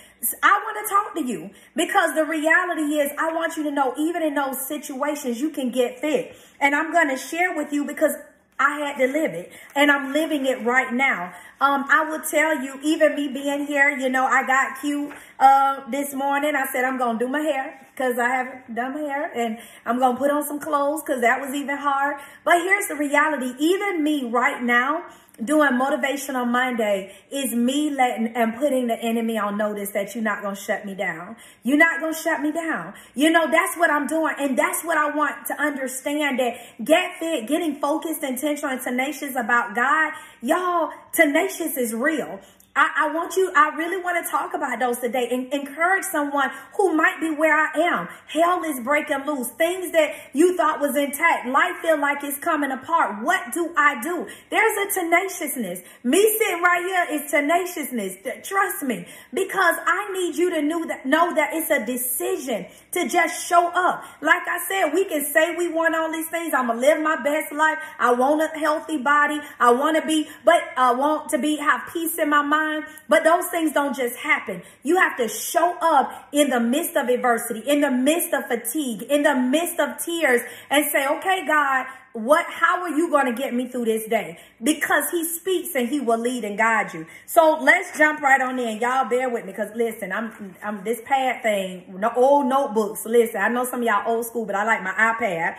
I 0.42 0.62
want 0.64 0.88
to 0.88 0.94
talk 0.94 1.14
to 1.16 1.24
you 1.24 1.52
because 1.76 2.16
the 2.16 2.26
reality 2.26 2.96
is 2.96 3.12
I 3.20 3.34
want 3.34 3.58
you 3.58 3.64
to 3.64 3.72
know 3.72 3.94
even 4.00 4.24
in 4.24 4.34
those 4.34 4.68
situations, 4.68 5.40
you 5.40 5.52
can 5.52 5.70
get 5.70 6.00
fit. 6.00 6.36
And 6.60 6.74
I'm 6.74 6.92
going 6.92 7.10
to 7.10 7.18
share 7.18 7.56
with 7.56 7.72
you 7.72 7.86
because 7.86 8.14
I 8.58 8.80
had 8.80 8.98
to 8.98 9.08
live 9.12 9.34
it 9.34 9.52
and 9.76 9.92
I'm 9.92 10.14
living 10.14 10.46
it 10.46 10.64
right 10.64 10.94
now. 10.94 11.34
Um, 11.60 11.86
I 11.90 12.06
will 12.10 12.22
tell 12.22 12.62
you, 12.62 12.80
even 12.84 13.16
me 13.16 13.28
being 13.28 13.66
here, 13.66 13.90
you 13.90 14.10
know, 14.10 14.26
I 14.26 14.46
got 14.46 14.80
cute, 14.82 15.14
uh, 15.40 15.90
this 15.90 16.14
morning. 16.14 16.56
I 16.56 16.66
said, 16.72 16.86
I'm 16.86 16.98
going 16.98 17.20
to 17.20 17.26
do 17.26 17.32
my 17.32 17.40
hair 17.40 17.88
because 17.96 18.20
I 18.20 18.28
haven't 18.28 18.76
done 18.76 18.94
my 18.94 19.00
hair 19.00 19.32
and 19.34 19.58
I'm 19.86 20.00
going 20.00 20.16
to 20.16 20.20
put 20.20 20.30
on 20.30 20.46
some 20.46 20.60
clothes 20.60 21.02
because 21.02 21.22
that 21.22 21.40
was 21.40 21.56
even 21.56 21.78
hard. 21.78 22.18
But 22.44 22.56
here's 22.56 22.90
the 22.90 22.96
reality. 22.96 23.54
Even 23.58 24.04
me 24.04 24.30
right 24.30 24.62
now, 24.62 25.06
doing 25.44 25.72
motivational 25.72 26.48
Monday 26.48 27.16
is 27.32 27.54
me 27.54 27.90
letting 27.90 28.28
and 28.36 28.56
putting 28.56 28.88
the 28.88 28.98
enemy 29.00 29.38
on 29.38 29.58
notice 29.58 29.92
that 29.92 30.14
you're 30.14 30.24
not 30.24 30.42
going 30.42 30.56
to 30.56 30.62
shut 30.62 30.86
me 30.86 30.94
down. 30.94 31.36
You're 31.64 31.78
not 31.78 32.00
going 32.00 32.14
to 32.14 32.20
shut 32.20 32.42
me 32.42 32.52
down. 32.52 32.94
You 33.16 33.32
know, 33.32 33.50
that's 33.50 33.78
what 33.78 33.90
I'm 33.90 34.08
doing. 34.08 34.34
And 34.40 34.58
that's 34.58 34.84
what 34.84 34.98
I 34.98 35.16
want 35.16 35.48
to 35.48 35.62
understand 35.62 36.40
that 36.40 36.58
get 36.84 37.18
fit, 37.20 37.48
getting 37.48 37.80
focused, 37.80 38.24
intentional, 38.24 38.72
and 38.72 38.82
tenacious 38.82 39.36
about 39.36 39.76
God. 39.76 40.14
Y'all, 40.42 40.90
tenacious 41.14 41.78
is 41.78 41.94
real. 41.94 42.40
I, 42.76 43.08
I, 43.08 43.14
want 43.14 43.38
you, 43.38 43.52
I 43.56 43.70
really 43.78 43.96
want 43.96 44.24
to 44.24 44.30
talk 44.30 44.54
about 44.54 44.80
those 44.80 45.00
today 45.00 45.30
and 45.32 45.52
encourage 45.54 46.04
someone 46.04 46.52
who 46.76 46.94
might 46.94 47.22
be 47.22 47.32
where 47.34 47.56
I 47.56 47.72
am. 47.80 48.10
Hell 48.28 48.64
is 48.66 48.82
breaking 48.82 49.26
loose. 49.26 49.48
Things 49.52 49.94
that 49.94 50.14
you 50.34 50.58
thought 50.58 50.82
was 50.82 50.98
intact. 50.98 51.48
Life 51.48 51.78
feel 51.82 51.98
like 51.98 52.22
it's 52.24 52.38
coming 52.38 52.72
apart. 52.72 53.24
What 53.24 53.54
do 53.54 53.74
I 53.78 54.02
do? 54.02 54.28
There's 54.50 54.92
a 54.92 55.00
tenaciousness. 55.00 55.84
Me 56.04 56.38
sitting 56.38 56.62
right 56.62 56.84
here 56.86 57.18
is 57.18 57.32
tenaciousness. 57.32 58.18
Trust 58.44 58.84
me, 58.84 59.08
because 59.34 59.76
I 59.86 60.12
need 60.12 60.36
you 60.36 60.50
to 60.50 60.62
know 60.62 60.86
that, 60.86 61.06
know 61.06 61.34
that 61.34 61.52
it's 61.54 61.72
a 61.72 61.86
decision 61.86 62.66
to 62.92 63.08
just 63.08 63.48
show 63.48 63.68
up. 63.70 64.04
Like 64.22 64.46
I 64.48 64.60
said, 64.68 64.94
we 64.94 65.06
can 65.06 65.24
say 65.24 65.56
we 65.56 65.72
want 65.72 65.96
all 65.96 66.12
these 66.12 66.28
things. 66.28 66.54
I'm 66.54 66.68
going 66.68 66.82
to 66.82 66.88
live 66.88 67.02
my 67.02 67.24
best 67.24 67.54
life. 67.54 67.78
I 68.00 68.14
want 68.14 68.42
a 68.42 68.60
healthy 68.60 68.98
body. 68.98 69.40
I 69.62 69.72
want 69.72 69.96
to 69.96 70.06
be, 70.06 70.28
but 70.44 70.62
I 70.76 70.94
want 70.94 71.30
to 71.30 71.38
be, 71.38 71.56
have 71.56 71.90
peace 71.94 72.18
in 72.18 72.30
my 72.30 72.42
mind 72.42 72.65
mind, 72.66 72.86
but 73.08 73.24
those 73.24 73.46
things 73.48 73.74
don't 73.74 73.96
just 73.96 74.18
happen. 74.18 74.62
You 74.84 74.98
have 74.98 75.18
to 75.18 75.28
show 75.28 75.78
up 75.82 76.30
in 76.32 76.50
the 76.50 76.60
midst 76.60 76.96
of 76.96 77.10
adversity, 77.10 77.60
in 77.60 77.82
the 77.82 77.92
midst 77.92 78.34
of 78.34 78.46
fatigue, 78.46 79.04
in 79.04 79.24
the 79.24 79.36
midst 79.36 79.80
of 79.80 80.04
tears 80.04 80.42
and 80.70 80.86
say, 80.92 81.08
okay, 81.08 81.46
God, 81.46 81.86
what 82.14 82.46
how 82.50 82.82
are 82.82 82.90
you 82.90 83.10
going 83.10 83.26
to 83.26 83.34
get 83.34 83.54
me 83.54 83.68
through 83.68 83.86
this 83.86 84.08
day? 84.08 84.40
Because 84.64 85.12
he 85.12 85.26
speaks 85.26 85.76
and 85.76 85.90
he 85.90 86.00
will 86.00 86.18
lead 86.18 86.46
and 86.46 86.58
guide 86.58 86.94
you. 86.94 87.06
So 87.26 87.60
let's 87.62 87.98
jump 87.98 88.22
right 88.22 88.40
on 88.40 88.58
in. 88.58 88.80
Y'all 88.80 89.10
bear 89.10 89.30
with 89.30 89.46
me 89.46 89.52
because 89.52 89.76
listen 89.76 90.14
i'm 90.14 90.56
i'm 90.64 90.82
this 90.86 91.02
pad 91.04 91.44
thing 91.44 91.84
no 92.00 92.10
old 92.16 92.46
notebooks. 92.46 93.06
Listen 93.06 93.42
i 93.42 93.50
know 93.50 93.66
some 93.66 93.82
of 93.82 93.86
y'all 93.86 94.08
old 94.08 94.26
school 94.26 94.46
but 94.46 94.56
i 94.56 94.64
like 94.64 94.82
my 94.82 94.94
ipad. 94.94 95.58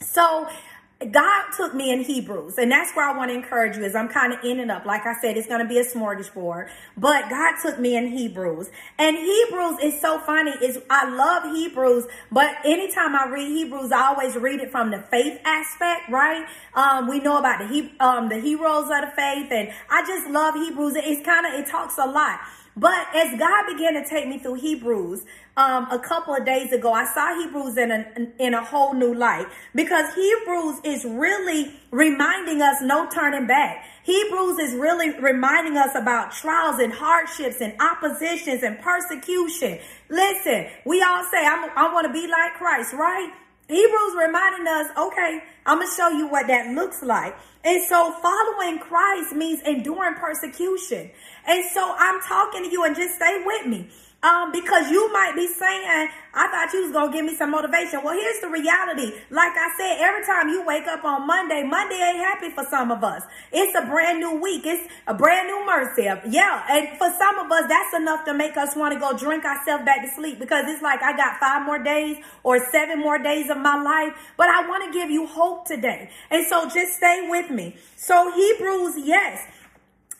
So 0.00 0.48
God 1.12 1.44
took 1.56 1.74
me 1.74 1.92
in 1.92 2.00
Hebrews, 2.02 2.58
and 2.58 2.70
that's 2.70 2.94
where 2.94 3.08
I 3.08 3.16
want 3.16 3.30
to 3.30 3.34
encourage 3.34 3.76
you. 3.76 3.84
Is 3.84 3.94
I'm 3.94 4.08
kind 4.08 4.32
of 4.32 4.38
ending 4.44 4.70
up, 4.70 4.84
like 4.86 5.06
I 5.06 5.14
said, 5.20 5.36
it's 5.36 5.46
going 5.46 5.60
to 5.60 5.68
be 5.68 5.78
a 5.78 5.84
smorgasbord, 5.84 6.68
but 6.96 7.28
God 7.30 7.54
took 7.62 7.78
me 7.78 7.96
in 7.96 8.08
Hebrews, 8.08 8.70
and 8.98 9.16
Hebrews 9.16 9.78
is 9.82 10.00
so 10.00 10.18
funny. 10.20 10.52
Is 10.62 10.78
I 10.90 11.08
love 11.10 11.54
Hebrews, 11.54 12.06
but 12.32 12.54
anytime 12.64 13.14
I 13.14 13.28
read 13.30 13.48
Hebrews, 13.48 13.92
I 13.92 14.08
always 14.08 14.36
read 14.36 14.60
it 14.60 14.70
from 14.70 14.90
the 14.90 15.00
faith 15.10 15.40
aspect, 15.44 16.10
right? 16.10 16.46
Um, 16.74 17.08
we 17.08 17.20
know 17.20 17.38
about 17.38 17.60
the 17.60 17.68
he, 17.68 17.92
um, 18.00 18.28
the 18.28 18.40
heroes 18.40 18.84
of 18.84 19.00
the 19.00 19.12
faith, 19.16 19.50
and 19.50 19.70
I 19.90 20.06
just 20.06 20.28
love 20.28 20.54
Hebrews. 20.54 20.94
It's 20.96 21.24
kind 21.24 21.46
of 21.46 21.54
it 21.54 21.66
talks 21.66 21.98
a 21.98 22.06
lot. 22.06 22.40
But 22.76 23.14
as 23.14 23.38
God 23.38 23.66
began 23.66 23.94
to 23.94 24.08
take 24.08 24.26
me 24.26 24.38
through 24.38 24.54
Hebrews, 24.54 25.24
um, 25.56 25.86
a 25.90 25.98
couple 25.98 26.34
of 26.34 26.44
days 26.44 26.72
ago, 26.72 26.92
I 26.92 27.04
saw 27.04 27.38
Hebrews 27.40 27.76
in 27.76 27.90
a, 27.92 28.04
in 28.38 28.54
a 28.54 28.64
whole 28.64 28.92
new 28.92 29.14
light 29.14 29.46
because 29.74 30.12
Hebrews 30.14 30.80
is 30.84 31.04
really 31.04 31.72
reminding 31.92 32.60
us 32.60 32.82
no 32.82 33.08
turning 33.08 33.46
back. 33.46 33.84
Hebrews 34.02 34.58
is 34.58 34.74
really 34.74 35.18
reminding 35.20 35.76
us 35.76 35.90
about 35.94 36.32
trials 36.32 36.80
and 36.80 36.92
hardships 36.92 37.60
and 37.60 37.72
oppositions 37.80 38.62
and 38.62 38.80
persecution. 38.80 39.78
Listen, 40.08 40.66
we 40.84 41.02
all 41.02 41.24
say, 41.30 41.46
I 41.46 41.90
want 41.92 42.06
to 42.06 42.12
be 42.12 42.26
like 42.26 42.54
Christ, 42.54 42.92
right? 42.92 43.32
Hebrews 43.68 44.14
reminding 44.18 44.66
us, 44.66 44.88
okay, 44.98 45.40
I'm 45.64 45.78
going 45.78 45.88
to 45.88 45.94
show 45.94 46.08
you 46.10 46.28
what 46.28 46.48
that 46.48 46.74
looks 46.74 47.02
like. 47.02 47.34
And 47.64 47.82
so 47.84 48.12
following 48.20 48.78
Christ 48.78 49.32
means 49.32 49.62
enduring 49.62 50.16
persecution. 50.16 51.10
And 51.46 51.64
so 51.72 51.94
I'm 51.96 52.20
talking 52.22 52.64
to 52.64 52.70
you 52.70 52.84
and 52.84 52.94
just 52.94 53.14
stay 53.14 53.42
with 53.46 53.66
me. 53.66 53.88
Um, 54.24 54.52
because 54.52 54.90
you 54.90 55.12
might 55.12 55.34
be 55.36 55.46
saying, 55.46 56.08
I 56.32 56.48
thought 56.48 56.72
you 56.72 56.82
was 56.84 56.92
going 56.92 57.12
to 57.12 57.16
give 57.16 57.26
me 57.26 57.36
some 57.36 57.50
motivation. 57.50 58.00
Well, 58.02 58.14
here's 58.14 58.40
the 58.40 58.48
reality. 58.48 59.12
Like 59.28 59.52
I 59.52 59.68
said, 59.76 60.00
every 60.00 60.24
time 60.24 60.48
you 60.48 60.64
wake 60.64 60.86
up 60.86 61.04
on 61.04 61.26
Monday, 61.26 61.62
Monday 61.62 61.96
ain't 62.00 62.18
happy 62.24 62.48
for 62.50 62.64
some 62.70 62.90
of 62.90 63.04
us. 63.04 63.22
It's 63.52 63.76
a 63.76 63.84
brand 63.86 64.20
new 64.20 64.40
week. 64.40 64.62
It's 64.64 64.88
a 65.06 65.12
brand 65.12 65.48
new 65.48 65.66
mercy. 65.66 66.08
Yeah. 66.30 66.64
And 66.70 66.96
for 66.96 67.12
some 67.18 67.38
of 67.38 67.52
us, 67.52 67.64
that's 67.68 67.94
enough 67.94 68.24
to 68.24 68.32
make 68.32 68.56
us 68.56 68.74
want 68.74 68.94
to 68.94 69.00
go 69.00 69.16
drink 69.16 69.44
ourselves 69.44 69.84
back 69.84 70.00
to 70.02 70.10
sleep 70.14 70.38
because 70.40 70.64
it's 70.68 70.82
like 70.82 71.02
I 71.02 71.14
got 71.16 71.38
five 71.38 71.66
more 71.66 71.82
days 71.82 72.16
or 72.42 72.58
seven 72.72 73.00
more 73.00 73.18
days 73.18 73.50
of 73.50 73.58
my 73.58 73.76
life. 73.80 74.16
But 74.38 74.48
I 74.48 74.66
want 74.66 74.90
to 74.90 74.98
give 74.98 75.10
you 75.10 75.26
hope 75.26 75.66
today. 75.66 76.08
And 76.30 76.46
so 76.46 76.64
just 76.70 76.96
stay 76.96 77.26
with 77.28 77.50
me. 77.50 77.76
So 77.96 78.32
Hebrews, 78.32 78.94
yes. 79.04 79.46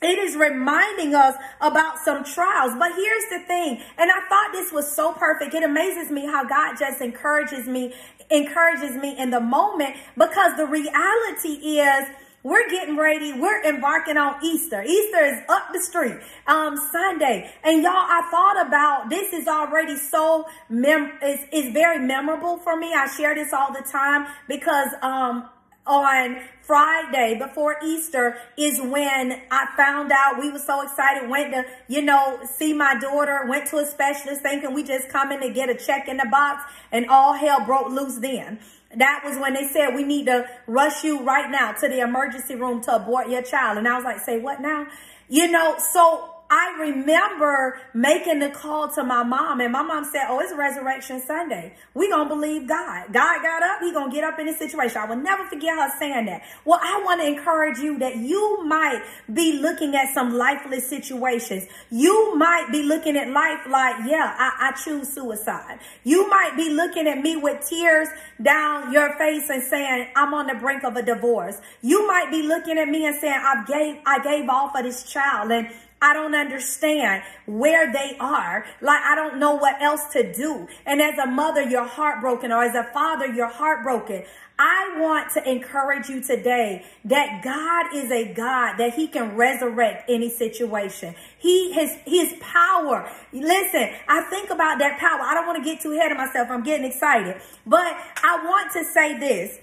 It 0.03 0.19
is 0.19 0.37
reminding 0.37 1.15
us 1.15 1.35
about 1.61 1.99
some 1.99 2.25
trials. 2.25 2.73
But 2.79 2.93
here's 2.95 3.25
the 3.31 3.41
thing, 3.47 3.81
and 3.97 4.11
I 4.11 4.29
thought 4.29 4.53
this 4.53 4.73
was 4.73 4.91
so 4.91 5.13
perfect. 5.13 5.55
It 5.55 5.63
amazes 5.63 6.11
me 6.11 6.27
how 6.27 6.45
God 6.45 6.77
just 6.79 7.01
encourages 7.01 7.67
me, 7.67 7.95
encourages 8.31 8.97
me 8.97 9.19
in 9.19 9.31
the 9.31 9.41
moment 9.41 9.97
because 10.17 10.57
the 10.57 10.67
reality 10.67 11.79
is 11.79 12.09
we're 12.45 12.69
getting 12.69 12.99
ready. 12.99 13.33
We're 13.33 13.65
embarking 13.65 14.19
on 14.19 14.45
Easter. 14.45 14.83
Easter 14.83 15.25
is 15.25 15.41
up 15.49 15.69
the 15.73 15.81
street, 15.81 16.17
um, 16.47 16.77
Sunday. 16.93 17.51
And 17.65 17.83
y'all, 17.83 17.93
I 17.95 18.29
thought 18.31 18.67
about 18.67 19.09
this 19.09 19.33
is 19.33 19.49
already 19.49 19.97
so 19.97 20.47
mem, 20.69 21.13
is, 21.23 21.41
is 21.51 21.73
very 21.73 21.99
memorable 21.99 22.59
for 22.59 22.77
me. 22.77 22.93
I 22.93 23.07
share 23.07 23.35
this 23.35 23.55
all 23.55 23.73
the 23.73 23.81
time 23.81 24.27
because, 24.47 24.89
um, 25.01 25.49
on 25.87 26.39
Friday 26.63 27.37
before 27.39 27.77
Easter 27.85 28.39
is 28.57 28.81
when 28.81 29.43
I 29.51 29.67
found 29.77 30.11
out 30.13 30.41
we 30.41 30.51
were 30.51 30.59
so 30.59 30.81
excited, 30.81 31.29
went 31.29 31.53
to, 31.53 31.65
you 31.89 32.01
know, 32.01 32.41
see 32.57 32.73
my 32.73 32.99
daughter, 32.99 33.45
went 33.47 33.69
to 33.71 33.79
a 33.79 33.87
specialist 33.87 34.41
thinking 34.41 34.73
we 34.73 34.83
just 34.83 35.11
coming 35.11 35.41
to 35.41 35.51
get 35.51 35.69
a 35.69 35.75
check 35.75 36.09
in 36.09 36.17
the 36.17 36.27
box 36.31 36.65
and 36.91 37.07
all 37.11 37.35
hell 37.35 37.65
broke 37.67 37.91
loose 37.91 38.19
then. 38.19 38.59
That 38.97 39.23
was 39.25 39.37
when 39.39 39.55
they 39.55 39.67
said 39.67 39.95
we 39.95 40.05
need 40.05 40.27
to 40.27 40.49
rush 40.67 41.05
you 41.05 41.23
right 41.23 41.51
now 41.51 41.73
to 41.73 41.89
the 41.89 42.01
emergency 42.01 42.55
room 42.55 42.81
to 42.83 42.95
abort 42.95 43.29
your 43.29 43.43
child. 43.43 43.77
And 43.77 43.87
I 43.87 43.97
was 43.97 44.05
like, 44.05 44.21
say 44.21 44.39
what 44.39 44.61
now? 44.61 44.87
You 45.29 45.51
know, 45.51 45.77
so 45.93 46.34
I 46.51 46.77
remember 46.79 47.79
making 47.95 48.41
the 48.41 48.51
call 48.51 48.89
to 48.95 49.03
my 49.03 49.23
mom, 49.23 49.61
and 49.61 49.73
my 49.73 49.83
mom 49.83 50.05
said, 50.05 50.27
"Oh, 50.29 50.41
it's 50.41 50.53
Resurrection 50.53 51.23
Sunday. 51.27 51.75
We 51.95 52.11
gonna 52.11 52.29
believe 52.29 52.69
God. 52.69 53.13
God 53.13 53.43
got 53.43 53.63
up. 53.63 53.81
He 53.81 53.93
gonna 53.93 54.13
get 54.13 54.25
up 54.25 54.39
in 54.39 54.47
this 54.47 54.59
situation." 54.59 55.01
I 55.01 55.07
will 55.07 55.17
never 55.17 55.45
forget 55.47 55.75
her 55.77 55.91
saying 55.99 56.27
that. 56.27 56.43
Well, 56.65 56.79
I 56.83 57.03
want 57.05 57.23
to 57.23 57.27
encourage 57.27 57.79
you 57.79 57.99
that 57.99 58.17
you 58.17 58.63
might 58.65 59.03
be 59.33 59.59
looking 59.59 59.97
at 59.97 60.13
some 60.13 60.35
lifeless 60.35 60.87
situations. 60.89 61.67
You 61.91 62.37
might 62.37 62.71
be 62.71 62.83
looking 62.83 63.17
at 63.17 63.29
life 63.29 63.61
like, 63.67 63.97
"Yeah, 64.07 64.35
I, 64.39 64.69
I 64.69 64.73
choose 64.73 65.09
suicide." 65.13 65.79
You 66.05 66.29
might 66.29 66.57
be 66.57 66.71
looking 66.71 67.09
at 67.09 67.23
me 67.23 67.37
with 67.37 67.67
tears 67.67 68.09
down 68.43 68.93
your 68.93 69.17
face 69.17 69.49
and 69.49 69.63
saying, 69.63 70.09
"I'm 70.15 70.35
on 70.35 70.47
the 70.47 70.55
brink 70.55 70.85
of 70.85 70.97
a 70.97 71.03
divorce." 71.03 71.59
You 71.81 72.07
might 72.07 72.31
be 72.31 72.43
looking 72.43 72.79
at 72.79 72.89
me 72.89 73.07
and 73.07 73.17
saying, 73.17 73.35
"I 73.35 73.65
gave 73.67 73.97
I 74.05 74.19
gave 74.19 74.49
all 74.51 74.69
for 74.69 74.83
this 74.83 75.05
child 75.05 75.51
and." 75.51 75.69
I 76.03 76.13
don't 76.13 76.35
understand 76.35 77.23
where 77.47 77.91
they 77.93 78.17
are. 78.21 78.67
Like, 78.83 79.01
I 79.03 79.15
don't 79.15 79.39
know 79.39 79.55
what 79.55 79.81
else 79.81 80.03
to 80.13 80.33
do. 80.33 80.69
And 80.85 81.01
as 81.01 81.19
a 81.19 81.27
mother, 81.27 81.63
you're 81.63 81.87
heartbroken, 81.87 82.53
or 82.53 82.63
as 82.63 82.75
a 82.75 82.93
father, 82.93 83.27
you're 83.27 83.49
heartbroken. 83.49 84.25
I 84.59 84.99
want 85.01 85.33
to 85.33 85.51
encourage 85.51 86.09
you 86.09 86.23
today 86.23 86.85
that 87.07 87.43
God 87.43 87.97
is 87.97 88.11
a 88.13 88.33
God 88.33 88.77
that 88.77 88.95
he 88.95 89.09
can 89.09 89.35
resurrect 89.35 90.09
any 90.09 90.31
situation. 90.31 91.15
He 91.39 91.73
has 91.73 91.99
his 92.07 92.35
power. 92.41 93.11
Listen, 93.33 93.91
I 94.07 94.21
think 94.31 94.51
about 94.51 94.79
that 94.79 95.01
power. 95.01 95.21
I 95.23 95.35
don't 95.35 95.47
want 95.47 95.65
to 95.65 95.65
get 95.65 95.83
too 95.83 95.93
ahead 95.93 96.13
of 96.13 96.19
myself. 96.19 96.49
I'm 96.51 96.63
getting 96.63 96.87
excited, 96.87 97.41
but 97.67 97.97
I 98.23 98.45
want 98.45 98.73
to 98.75 98.85
say 98.85 99.19
this 99.19 99.59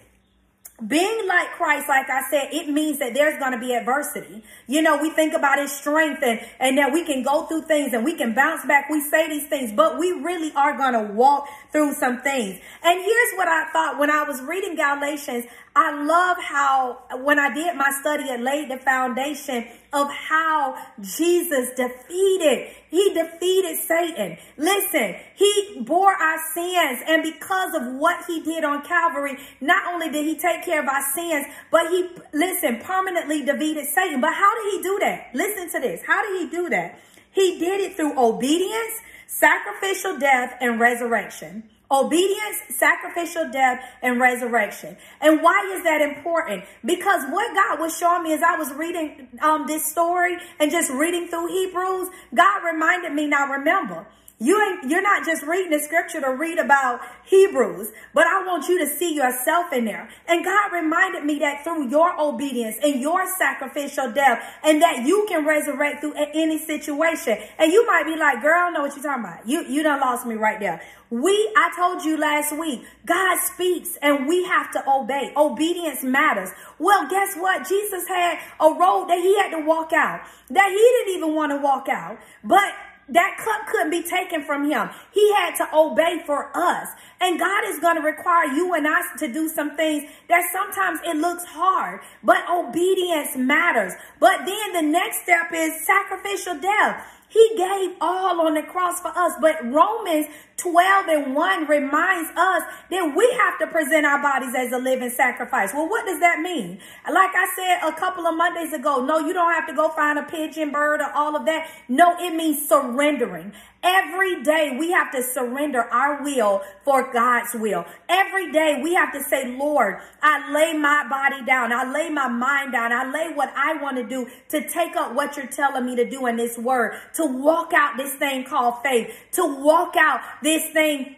being 0.87 1.27
like 1.27 1.51
Christ, 1.51 1.87
like 1.87 2.09
I 2.09 2.23
said, 2.29 2.49
it 2.51 2.67
means 2.69 2.99
that 2.99 3.13
there's 3.13 3.37
going 3.39 3.51
to 3.51 3.59
be 3.59 3.73
adversity. 3.73 4.43
You 4.67 4.81
know, 4.81 4.97
we 5.01 5.11
think 5.11 5.33
about 5.33 5.59
his 5.59 5.71
strength 5.71 6.23
and, 6.23 6.39
and 6.59 6.77
that 6.77 6.91
we 6.91 7.05
can 7.05 7.21
go 7.23 7.45
through 7.45 7.63
things 7.63 7.93
and 7.93 8.03
we 8.03 8.15
can 8.15 8.33
bounce 8.33 8.65
back. 8.65 8.89
We 8.89 9.01
say 9.01 9.29
these 9.29 9.47
things, 9.47 9.71
but 9.71 9.99
we 9.99 10.11
really 10.11 10.51
are 10.55 10.75
going 10.77 10.93
to 10.93 11.13
walk 11.13 11.47
through 11.71 11.93
some 11.93 12.21
things. 12.21 12.59
And 12.83 12.99
here's 12.99 13.33
what 13.35 13.47
I 13.47 13.71
thought 13.71 13.99
when 13.99 14.09
I 14.09 14.23
was 14.23 14.41
reading 14.41 14.75
Galatians, 14.75 15.45
I 15.73 16.03
love 16.03 16.37
how 16.37 17.03
when 17.23 17.39
I 17.39 17.53
did 17.53 17.75
my 17.77 17.91
study, 18.01 18.29
and 18.29 18.43
laid 18.43 18.69
the 18.69 18.77
foundation 18.77 19.67
of 19.93 20.09
how 20.11 20.75
Jesus 20.99 21.69
defeated. 21.75 22.69
He 22.89 23.13
defeated 23.13 23.77
Satan. 23.77 24.37
Listen, 24.57 25.15
he 25.35 25.81
bore 25.85 26.11
our 26.11 26.37
sins. 26.53 26.99
And 27.07 27.23
because 27.23 27.73
of 27.75 27.95
what 27.95 28.25
he 28.25 28.41
did 28.41 28.65
on 28.65 28.83
Calvary, 28.83 29.37
not 29.61 29.93
only 29.93 30.09
did 30.09 30.25
he 30.25 30.35
take 30.35 30.63
care 30.63 30.81
of 30.81 30.87
our 30.87 31.03
sins, 31.13 31.45
but 31.71 31.89
he, 31.89 32.09
listen, 32.33 32.79
permanently 32.79 33.45
defeated 33.45 33.85
Satan. 33.85 34.19
But 34.19 34.33
how 34.33 34.53
did 34.61 34.73
he 34.73 34.83
do 34.83 34.99
that? 35.01 35.29
Listen 35.33 35.69
to 35.71 35.79
this. 35.79 36.01
How 36.05 36.21
did 36.21 36.41
he 36.41 36.49
do 36.49 36.69
that? 36.69 36.99
He 37.31 37.59
did 37.59 37.79
it 37.79 37.95
through 37.95 38.19
obedience, 38.19 38.99
sacrificial 39.27 40.19
death, 40.19 40.57
and 40.59 40.81
resurrection. 40.81 41.63
Obedience, 41.91 42.57
sacrificial 42.69 43.51
death, 43.51 43.83
and 44.01 44.19
resurrection. 44.19 44.97
And 45.19 45.43
why 45.43 45.71
is 45.75 45.83
that 45.83 46.01
important? 46.01 46.63
Because 46.85 47.23
what 47.29 47.53
God 47.53 47.79
was 47.79 47.97
showing 47.97 48.23
me 48.23 48.33
as 48.33 48.41
I 48.41 48.57
was 48.57 48.73
reading 48.73 49.27
um, 49.41 49.67
this 49.67 49.85
story 49.85 50.37
and 50.59 50.71
just 50.71 50.89
reading 50.89 51.27
through 51.27 51.47
Hebrews, 51.47 52.09
God 52.33 52.63
reminded 52.63 53.13
me, 53.13 53.27
now 53.27 53.47
remember, 53.47 54.07
you 54.41 54.59
ain't, 54.59 54.89
you're 54.89 55.03
not 55.03 55.23
just 55.23 55.43
reading 55.43 55.69
the 55.69 55.77
scripture 55.77 56.19
to 56.19 56.33
read 56.33 56.57
about 56.57 56.99
Hebrews, 57.25 57.91
but 58.11 58.25
I 58.25 58.43
want 58.43 58.67
you 58.67 58.79
to 58.79 58.87
see 58.87 59.13
yourself 59.13 59.71
in 59.71 59.85
there. 59.85 60.09
And 60.27 60.43
God 60.43 60.73
reminded 60.73 61.25
me 61.25 61.37
that 61.39 61.63
through 61.63 61.89
your 61.89 62.19
obedience 62.19 62.75
and 62.81 62.99
your 62.99 63.27
sacrificial 63.37 64.11
death, 64.11 64.43
and 64.63 64.81
that 64.81 65.05
you 65.05 65.27
can 65.29 65.45
resurrect 65.45 66.01
through 66.01 66.15
any 66.15 66.57
situation. 66.57 67.37
And 67.59 67.71
you 67.71 67.85
might 67.85 68.05
be 68.05 68.15
like, 68.15 68.41
girl, 68.41 68.59
I 68.59 68.63
don't 68.63 68.73
know 68.73 68.81
what 68.81 68.95
you're 68.95 69.03
talking 69.03 69.23
about. 69.23 69.47
You, 69.47 69.63
you 69.67 69.83
done 69.83 69.99
lost 69.99 70.25
me 70.25 70.33
right 70.33 70.59
there. 70.59 70.81
We, 71.11 71.33
I 71.55 71.71
told 71.75 72.03
you 72.03 72.17
last 72.17 72.57
week, 72.57 72.83
God 73.05 73.37
speaks 73.41 73.97
and 74.01 74.27
we 74.27 74.45
have 74.45 74.71
to 74.71 74.83
obey. 74.89 75.33
Obedience 75.37 76.03
matters. 76.03 76.49
Well, 76.79 77.07
guess 77.09 77.35
what? 77.35 77.67
Jesus 77.67 78.07
had 78.07 78.39
a 78.59 78.73
road 78.73 79.05
that 79.07 79.19
he 79.19 79.37
had 79.37 79.51
to 79.51 79.63
walk 79.63 79.93
out, 79.93 80.21
that 80.49 80.69
he 80.69 80.77
didn't 80.77 81.17
even 81.17 81.35
want 81.35 81.51
to 81.51 81.57
walk 81.57 81.89
out, 81.89 82.17
but 82.43 82.73
that 83.09 83.37
cup 83.37 83.67
couldn't 83.67 83.91
be 83.91 84.03
taken 84.03 84.43
from 84.43 84.69
him. 84.69 84.89
He 85.11 85.33
had 85.33 85.55
to 85.57 85.67
obey 85.75 86.21
for 86.25 86.55
us. 86.55 86.89
And 87.19 87.39
God 87.39 87.63
is 87.67 87.79
going 87.79 87.95
to 87.95 88.01
require 88.01 88.45
you 88.45 88.73
and 88.73 88.87
us 88.87 89.05
to 89.19 89.31
do 89.31 89.49
some 89.49 89.75
things 89.75 90.09
that 90.29 90.43
sometimes 90.51 90.99
it 91.05 91.17
looks 91.17 91.43
hard, 91.45 92.01
but 92.23 92.49
obedience 92.49 93.35
matters. 93.35 93.93
But 94.19 94.45
then 94.45 94.73
the 94.73 94.81
next 94.81 95.23
step 95.23 95.51
is 95.53 95.85
sacrificial 95.85 96.59
death. 96.59 97.05
He 97.31 97.55
gave 97.55 97.95
all 98.01 98.41
on 98.41 98.55
the 98.55 98.61
cross 98.61 98.99
for 98.99 99.07
us. 99.15 99.33
But 99.39 99.63
Romans 99.63 100.27
12 100.57 101.07
and 101.07 101.35
1 101.35 101.67
reminds 101.67 102.29
us 102.31 102.63
that 102.89 103.13
we 103.15 103.31
have 103.39 103.57
to 103.59 103.67
present 103.67 104.05
our 104.05 104.21
bodies 104.21 104.53
as 104.53 104.73
a 104.73 104.77
living 104.77 105.09
sacrifice. 105.09 105.73
Well, 105.73 105.89
what 105.89 106.05
does 106.05 106.19
that 106.19 106.41
mean? 106.41 106.79
Like 107.09 107.31
I 107.33 107.47
said 107.55 107.87
a 107.87 107.97
couple 107.97 108.27
of 108.27 108.35
Mondays 108.35 108.73
ago, 108.73 109.03
no, 109.05 109.19
you 109.19 109.33
don't 109.33 109.53
have 109.53 109.65
to 109.67 109.73
go 109.73 109.89
find 109.89 110.19
a 110.19 110.23
pigeon 110.23 110.71
bird 110.71 110.99
or 110.99 111.09
all 111.13 111.35
of 111.35 111.45
that. 111.45 111.69
No, 111.87 112.15
it 112.19 112.35
means 112.35 112.67
surrendering. 112.67 113.53
Every 113.83 114.43
day 114.43 114.75
we 114.77 114.91
have 114.91 115.11
to 115.13 115.23
surrender 115.23 115.81
our 115.81 116.21
will 116.21 116.61
for 116.83 117.11
God's 117.11 117.55
will. 117.55 117.85
Every 118.07 118.51
day 118.51 118.79
we 118.83 118.93
have 118.93 119.11
to 119.13 119.23
say, 119.23 119.55
Lord, 119.57 119.97
I 120.21 120.51
lay 120.51 120.77
my 120.77 121.07
body 121.09 121.43
down. 121.45 121.73
I 121.73 121.91
lay 121.91 122.09
my 122.11 122.27
mind 122.27 122.73
down. 122.73 122.91
I 122.93 123.09
lay 123.11 123.33
what 123.33 123.51
I 123.55 123.81
want 123.81 123.97
to 123.97 124.03
do 124.03 124.29
to 124.49 124.67
take 124.69 124.95
up 124.95 125.15
what 125.15 125.35
you're 125.35 125.47
telling 125.47 125.85
me 125.85 125.95
to 125.95 126.07
do 126.07 126.27
in 126.27 126.35
this 126.35 126.59
word, 126.59 126.99
to 127.15 127.20
walk 127.25 127.73
out 127.73 127.97
this 127.97 128.13
thing 128.15 128.43
called 128.43 128.75
faith, 128.83 129.13
to 129.33 129.45
walk 129.45 129.95
out 129.97 130.21
this 130.41 130.71
thing 130.71 131.15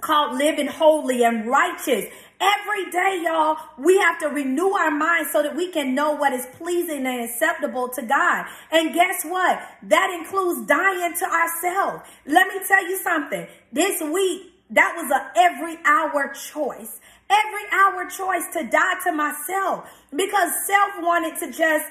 called 0.00 0.38
living 0.38 0.66
holy 0.66 1.24
and 1.24 1.46
righteous. 1.46 2.06
Every 2.40 2.90
day, 2.90 3.22
y'all, 3.22 3.58
we 3.78 3.98
have 3.98 4.18
to 4.20 4.28
renew 4.28 4.70
our 4.70 4.90
minds 4.90 5.30
so 5.30 5.42
that 5.42 5.54
we 5.54 5.70
can 5.70 5.94
know 5.94 6.12
what 6.12 6.32
is 6.32 6.46
pleasing 6.56 7.06
and 7.06 7.28
acceptable 7.28 7.88
to 7.90 8.02
God. 8.02 8.46
And 8.72 8.94
guess 8.94 9.24
what? 9.24 9.60
That 9.82 10.10
includes 10.18 10.66
dying 10.66 11.14
to 11.18 11.24
ourselves. 11.26 12.08
Let 12.24 12.48
me 12.48 12.60
tell 12.66 12.88
you 12.88 12.96
something. 13.02 13.46
This 13.72 14.00
week, 14.00 14.52
that 14.70 14.94
was 14.96 15.10
a 15.10 15.38
every 15.38 15.78
hour 15.84 16.32
choice. 16.32 17.00
Every 17.28 17.70
hour 17.72 18.08
choice 18.08 18.46
to 18.54 18.66
die 18.68 18.98
to 19.04 19.12
myself 19.12 19.90
because 20.10 20.66
self 20.66 20.90
wanted 20.98 21.38
to 21.40 21.52
just, 21.52 21.86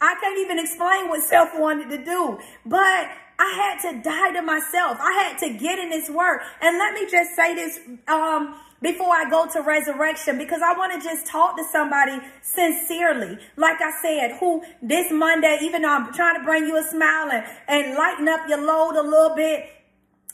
I 0.00 0.14
can't 0.20 0.38
even 0.38 0.58
explain 0.58 1.08
what 1.08 1.22
self 1.22 1.50
wanted 1.54 1.90
to 1.90 2.04
do, 2.04 2.38
but 2.64 3.08
I 3.38 3.78
had 3.80 3.90
to 3.90 4.02
die 4.02 4.32
to 4.32 4.42
myself. 4.42 4.98
I 5.00 5.12
had 5.12 5.38
to 5.38 5.50
get 5.58 5.78
in 5.78 5.90
this 5.90 6.10
work. 6.10 6.42
And 6.60 6.78
let 6.78 6.94
me 6.94 7.10
just 7.10 7.34
say 7.34 7.54
this, 7.54 7.80
um, 8.06 8.54
before 8.82 9.14
I 9.14 9.28
go 9.28 9.46
to 9.46 9.60
resurrection 9.60 10.38
because 10.38 10.62
I 10.62 10.76
want 10.76 11.00
to 11.00 11.06
just 11.06 11.26
talk 11.26 11.56
to 11.56 11.64
somebody 11.70 12.18
sincerely. 12.42 13.38
Like 13.56 13.80
I 13.80 13.92
said, 14.02 14.38
who 14.40 14.62
this 14.82 15.12
Monday, 15.12 15.58
even 15.62 15.82
though 15.82 15.90
I'm 15.90 16.12
trying 16.12 16.38
to 16.38 16.44
bring 16.44 16.66
you 16.66 16.76
a 16.76 16.82
smile 16.82 17.30
and, 17.30 17.44
and 17.68 17.96
lighten 17.96 18.28
up 18.28 18.40
your 18.48 18.64
load 18.64 18.96
a 18.96 19.02
little 19.02 19.36
bit, 19.36 19.68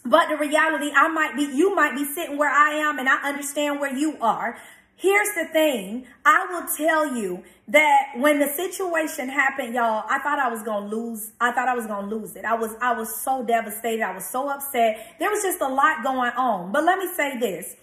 but 0.04 0.28
the 0.28 0.36
reality, 0.36 0.92
I 0.94 1.08
might 1.08 1.34
be, 1.34 1.42
you 1.42 1.74
might 1.74 1.96
be 1.96 2.04
sitting 2.04 2.38
where 2.38 2.50
I 2.50 2.74
am 2.74 3.00
and 3.00 3.08
I 3.08 3.28
understand 3.28 3.80
where 3.80 3.92
you 3.92 4.16
are. 4.20 4.56
Here's 4.98 5.28
the 5.34 5.44
thing. 5.52 6.06
I 6.24 6.46
will 6.50 6.66
tell 6.74 7.14
you 7.14 7.44
that 7.68 8.12
when 8.16 8.38
the 8.38 8.48
situation 8.48 9.28
happened, 9.28 9.74
y'all, 9.74 10.04
I 10.08 10.18
thought 10.20 10.38
I 10.38 10.48
was 10.48 10.62
going 10.62 10.88
to 10.88 10.96
lose. 10.96 11.32
I 11.38 11.52
thought 11.52 11.68
I 11.68 11.74
was 11.74 11.86
going 11.86 12.08
to 12.08 12.16
lose 12.16 12.34
it. 12.34 12.46
I 12.46 12.54
was, 12.54 12.74
I 12.80 12.94
was 12.94 13.14
so 13.20 13.44
devastated. 13.44 14.02
I 14.02 14.14
was 14.14 14.24
so 14.24 14.48
upset. 14.48 15.16
There 15.18 15.30
was 15.30 15.42
just 15.42 15.60
a 15.60 15.68
lot 15.68 16.02
going 16.02 16.32
on. 16.32 16.72
But 16.72 16.84
let 16.84 16.98
me 16.98 17.08
say 17.14 17.38
this. 17.38 17.76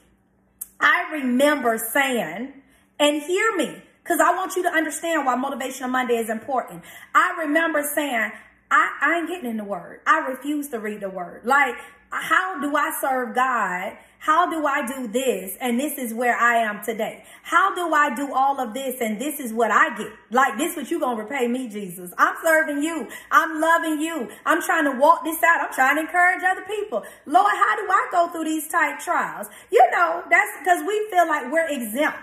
I 0.79 1.12
remember 1.13 1.77
saying, 1.77 2.51
and 3.00 3.22
hear 3.22 3.55
me, 3.58 3.84
because 4.03 4.20
I 4.20 4.36
want 4.36 4.55
you 4.55 4.63
to 4.63 4.70
understand 4.70 5.25
why 5.25 5.36
Motivational 5.36 5.91
Monday 5.91 6.15
is 6.15 6.32
important. 6.32 6.84
I 7.13 7.36
remember 7.41 7.84
saying, 7.93 8.32
I, 8.72 8.89
I 9.01 9.17
ain't 9.20 9.27
getting 9.27 9.50
in 9.51 9.58
the 9.58 9.63
word. 9.63 10.01
I 10.08 10.27
refuse 10.27 10.70
to 10.70 10.79
read 10.79 11.01
the 11.01 11.10
word. 11.10 11.46
Like, 11.46 11.75
how 12.22 12.60
do 12.60 12.75
I 12.75 12.96
serve 13.01 13.36
God? 13.36 13.98
How 14.20 14.50
do 14.50 14.65
I 14.65 14.88
do 14.88 15.08
this? 15.08 15.58
And 15.60 15.77
this 15.77 15.98
is 15.98 16.13
where 16.13 16.38
I 16.38 16.55
am 16.60 16.82
today. 16.82 17.25
How 17.41 17.75
do 17.75 17.93
I 17.93 18.15
do 18.15 18.34
all 18.34 18.58
of 18.58 18.74
this? 18.74 19.01
And 19.01 19.20
this 19.20 19.38
is 19.38 19.51
what 19.51 19.70
I 19.70 19.98
get. 19.98 20.12
Like 20.32 20.58
this, 20.58 20.77
what 20.77 20.89
you 20.89 21.00
gonna 21.00 21.22
repay 21.22 21.48
me, 21.48 21.67
Jesus. 21.67 22.13
I'm 22.17 22.36
serving 22.41 22.82
you. 22.82 23.10
I'm 23.32 23.60
loving 23.60 24.00
you. 24.00 24.29
I'm 24.46 24.62
trying 24.62 24.86
to 24.86 24.98
walk 24.98 25.25
this 25.25 25.43
out. 25.43 25.60
I'm 25.60 25.74
trying 25.74 25.98
to 25.98 26.03
encourage 26.03 26.41
other 26.41 26.63
people. 26.65 27.03
Lord, 27.25 27.51
how 27.51 27.75
do 27.75 27.91
I 27.91 28.08
go 28.12 28.29
through 28.29 28.46
these 28.46 28.67
type 28.70 29.00
trials? 29.00 29.48
You 29.70 29.86
know, 29.91 30.24
that's 30.29 30.58
because 30.60 30.88
we 30.88 31.08
feel 31.12 31.27
like 31.27 31.51
we're 31.51 31.67
exempt. 31.67 32.20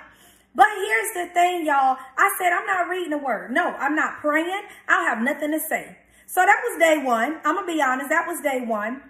But 0.54 0.68
here's 0.74 1.12
the 1.14 1.34
thing, 1.34 1.66
y'all. 1.66 1.96
I 2.16 2.34
said, 2.38 2.52
I'm 2.52 2.66
not 2.66 2.88
reading 2.88 3.10
the 3.10 3.18
word. 3.18 3.50
No, 3.50 3.68
I'm 3.74 3.94
not 3.94 4.20
praying. 4.20 4.62
I 4.88 5.04
have 5.04 5.22
nothing 5.22 5.52
to 5.52 5.60
say. 5.60 5.96
So 6.26 6.40
that 6.40 6.60
was 6.64 6.78
day 6.78 7.04
one. 7.04 7.40
I'm 7.44 7.56
going 7.56 7.66
to 7.66 7.72
be 7.74 7.82
honest. 7.82 8.08
That 8.08 8.26
was 8.26 8.40
day 8.40 8.62
one. 8.64 9.02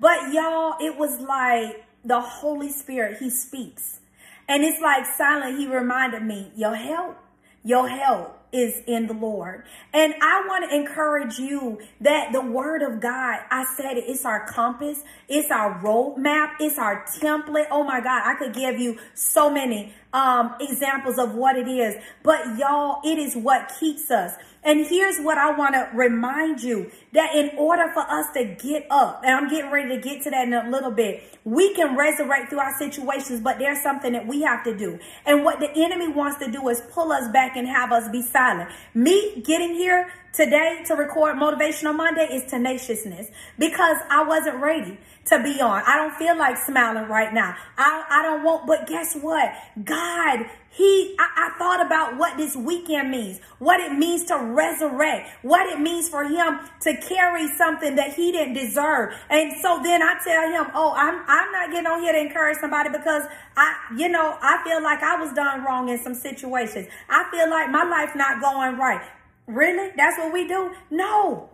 But 0.00 0.32
y'all, 0.32 0.74
it 0.80 0.96
was 0.96 1.20
like 1.20 1.84
the 2.04 2.20
Holy 2.20 2.70
Spirit, 2.70 3.18
he 3.18 3.30
speaks. 3.30 4.00
And 4.48 4.64
it's 4.64 4.80
like 4.80 5.04
silent. 5.04 5.58
He 5.58 5.66
reminded 5.66 6.22
me, 6.22 6.50
your 6.56 6.74
help, 6.74 7.18
your 7.62 7.88
help 7.88 8.38
is 8.52 8.82
in 8.86 9.06
the 9.06 9.12
Lord. 9.12 9.64
And 9.92 10.14
I 10.22 10.44
want 10.46 10.70
to 10.70 10.76
encourage 10.76 11.38
you 11.38 11.80
that 12.00 12.32
the 12.32 12.40
word 12.40 12.82
of 12.82 13.00
God, 13.00 13.40
I 13.50 13.66
said 13.76 13.98
it, 13.98 14.04
it's 14.06 14.24
our 14.24 14.46
compass, 14.46 15.02
it's 15.28 15.50
our 15.50 15.78
roadmap, 15.82 16.52
it's 16.60 16.78
our 16.78 17.04
template. 17.04 17.66
Oh 17.70 17.84
my 17.84 18.00
God, 18.00 18.22
I 18.24 18.36
could 18.36 18.54
give 18.54 18.78
you 18.78 18.98
so 19.14 19.50
many 19.50 19.92
um, 20.12 20.54
examples 20.60 21.18
of 21.18 21.34
what 21.34 21.56
it 21.56 21.68
is. 21.68 21.96
But 22.22 22.58
y'all, 22.58 23.00
it 23.04 23.18
is 23.18 23.36
what 23.36 23.72
keeps 23.78 24.10
us. 24.10 24.34
And 24.64 24.84
here's 24.86 25.18
what 25.20 25.38
I 25.38 25.56
want 25.56 25.74
to 25.74 25.88
remind 25.94 26.62
you 26.62 26.90
that 27.12 27.34
in 27.34 27.56
order 27.56 27.90
for 27.92 28.00
us 28.00 28.26
to 28.34 28.44
get 28.44 28.86
up, 28.90 29.22
and 29.24 29.34
I'm 29.34 29.48
getting 29.48 29.70
ready 29.70 29.96
to 29.96 30.00
get 30.00 30.22
to 30.24 30.30
that 30.30 30.46
in 30.46 30.52
a 30.52 30.68
little 30.68 30.90
bit, 30.90 31.22
we 31.44 31.72
can 31.74 31.96
resurrect 31.96 32.50
through 32.50 32.58
our 32.58 32.76
situations, 32.76 33.40
but 33.40 33.58
there's 33.58 33.82
something 33.82 34.12
that 34.12 34.26
we 34.26 34.42
have 34.42 34.64
to 34.64 34.76
do. 34.76 34.98
And 35.24 35.44
what 35.44 35.60
the 35.60 35.70
enemy 35.70 36.08
wants 36.08 36.38
to 36.44 36.50
do 36.50 36.68
is 36.68 36.82
pull 36.92 37.12
us 37.12 37.30
back 37.32 37.56
and 37.56 37.68
have 37.68 37.92
us 37.92 38.10
be 38.10 38.20
silent. 38.20 38.70
Me 38.94 39.40
getting 39.42 39.74
here 39.74 40.10
today 40.32 40.82
to 40.86 40.94
record 40.94 41.36
Motivational 41.36 41.96
Monday 41.96 42.28
is 42.30 42.48
tenaciousness 42.50 43.28
because 43.58 43.96
I 44.10 44.24
wasn't 44.24 44.56
ready 44.60 44.98
to 45.28 45.42
be 45.42 45.60
on. 45.60 45.82
I 45.86 45.96
don't 45.96 46.14
feel 46.14 46.36
like 46.36 46.56
smiling 46.56 47.08
right 47.08 47.32
now. 47.32 47.54
I, 47.76 48.04
I 48.08 48.22
don't 48.22 48.42
want, 48.42 48.66
but 48.66 48.86
guess 48.86 49.14
what? 49.16 49.52
God, 49.84 50.46
he, 50.70 51.14
I, 51.18 51.48
I 51.48 51.58
thought 51.58 51.84
about 51.84 52.16
what 52.16 52.36
this 52.36 52.56
weekend 52.56 53.10
means, 53.10 53.40
what 53.58 53.80
it 53.80 53.92
means 53.92 54.24
to 54.26 54.36
resurrect, 54.36 55.30
what 55.42 55.68
it 55.68 55.80
means 55.80 56.08
for 56.08 56.24
him 56.24 56.60
to 56.82 56.96
carry 56.96 57.48
something 57.56 57.96
that 57.96 58.14
he 58.14 58.32
didn't 58.32 58.54
deserve. 58.54 59.14
And 59.28 59.52
so 59.60 59.80
then 59.82 60.02
I 60.02 60.18
tell 60.24 60.50
him, 60.50 60.70
oh, 60.74 60.92
I'm, 60.96 61.22
I'm 61.26 61.52
not 61.52 61.70
getting 61.70 61.86
on 61.86 62.02
here 62.02 62.12
to 62.12 62.18
encourage 62.18 62.58
somebody 62.58 62.90
because 62.90 63.24
I, 63.56 63.74
you 63.96 64.08
know, 64.08 64.36
I 64.40 64.62
feel 64.64 64.82
like 64.82 65.02
I 65.02 65.20
was 65.20 65.32
done 65.32 65.64
wrong 65.64 65.88
in 65.88 65.98
some 65.98 66.14
situations. 66.14 66.88
I 67.08 67.28
feel 67.30 67.50
like 67.50 67.70
my 67.70 67.84
life 67.84 68.14
not 68.14 68.40
going 68.40 68.78
right. 68.78 69.06
Really? 69.46 69.90
That's 69.96 70.18
what 70.18 70.32
we 70.32 70.46
do? 70.46 70.70
No. 70.90 71.50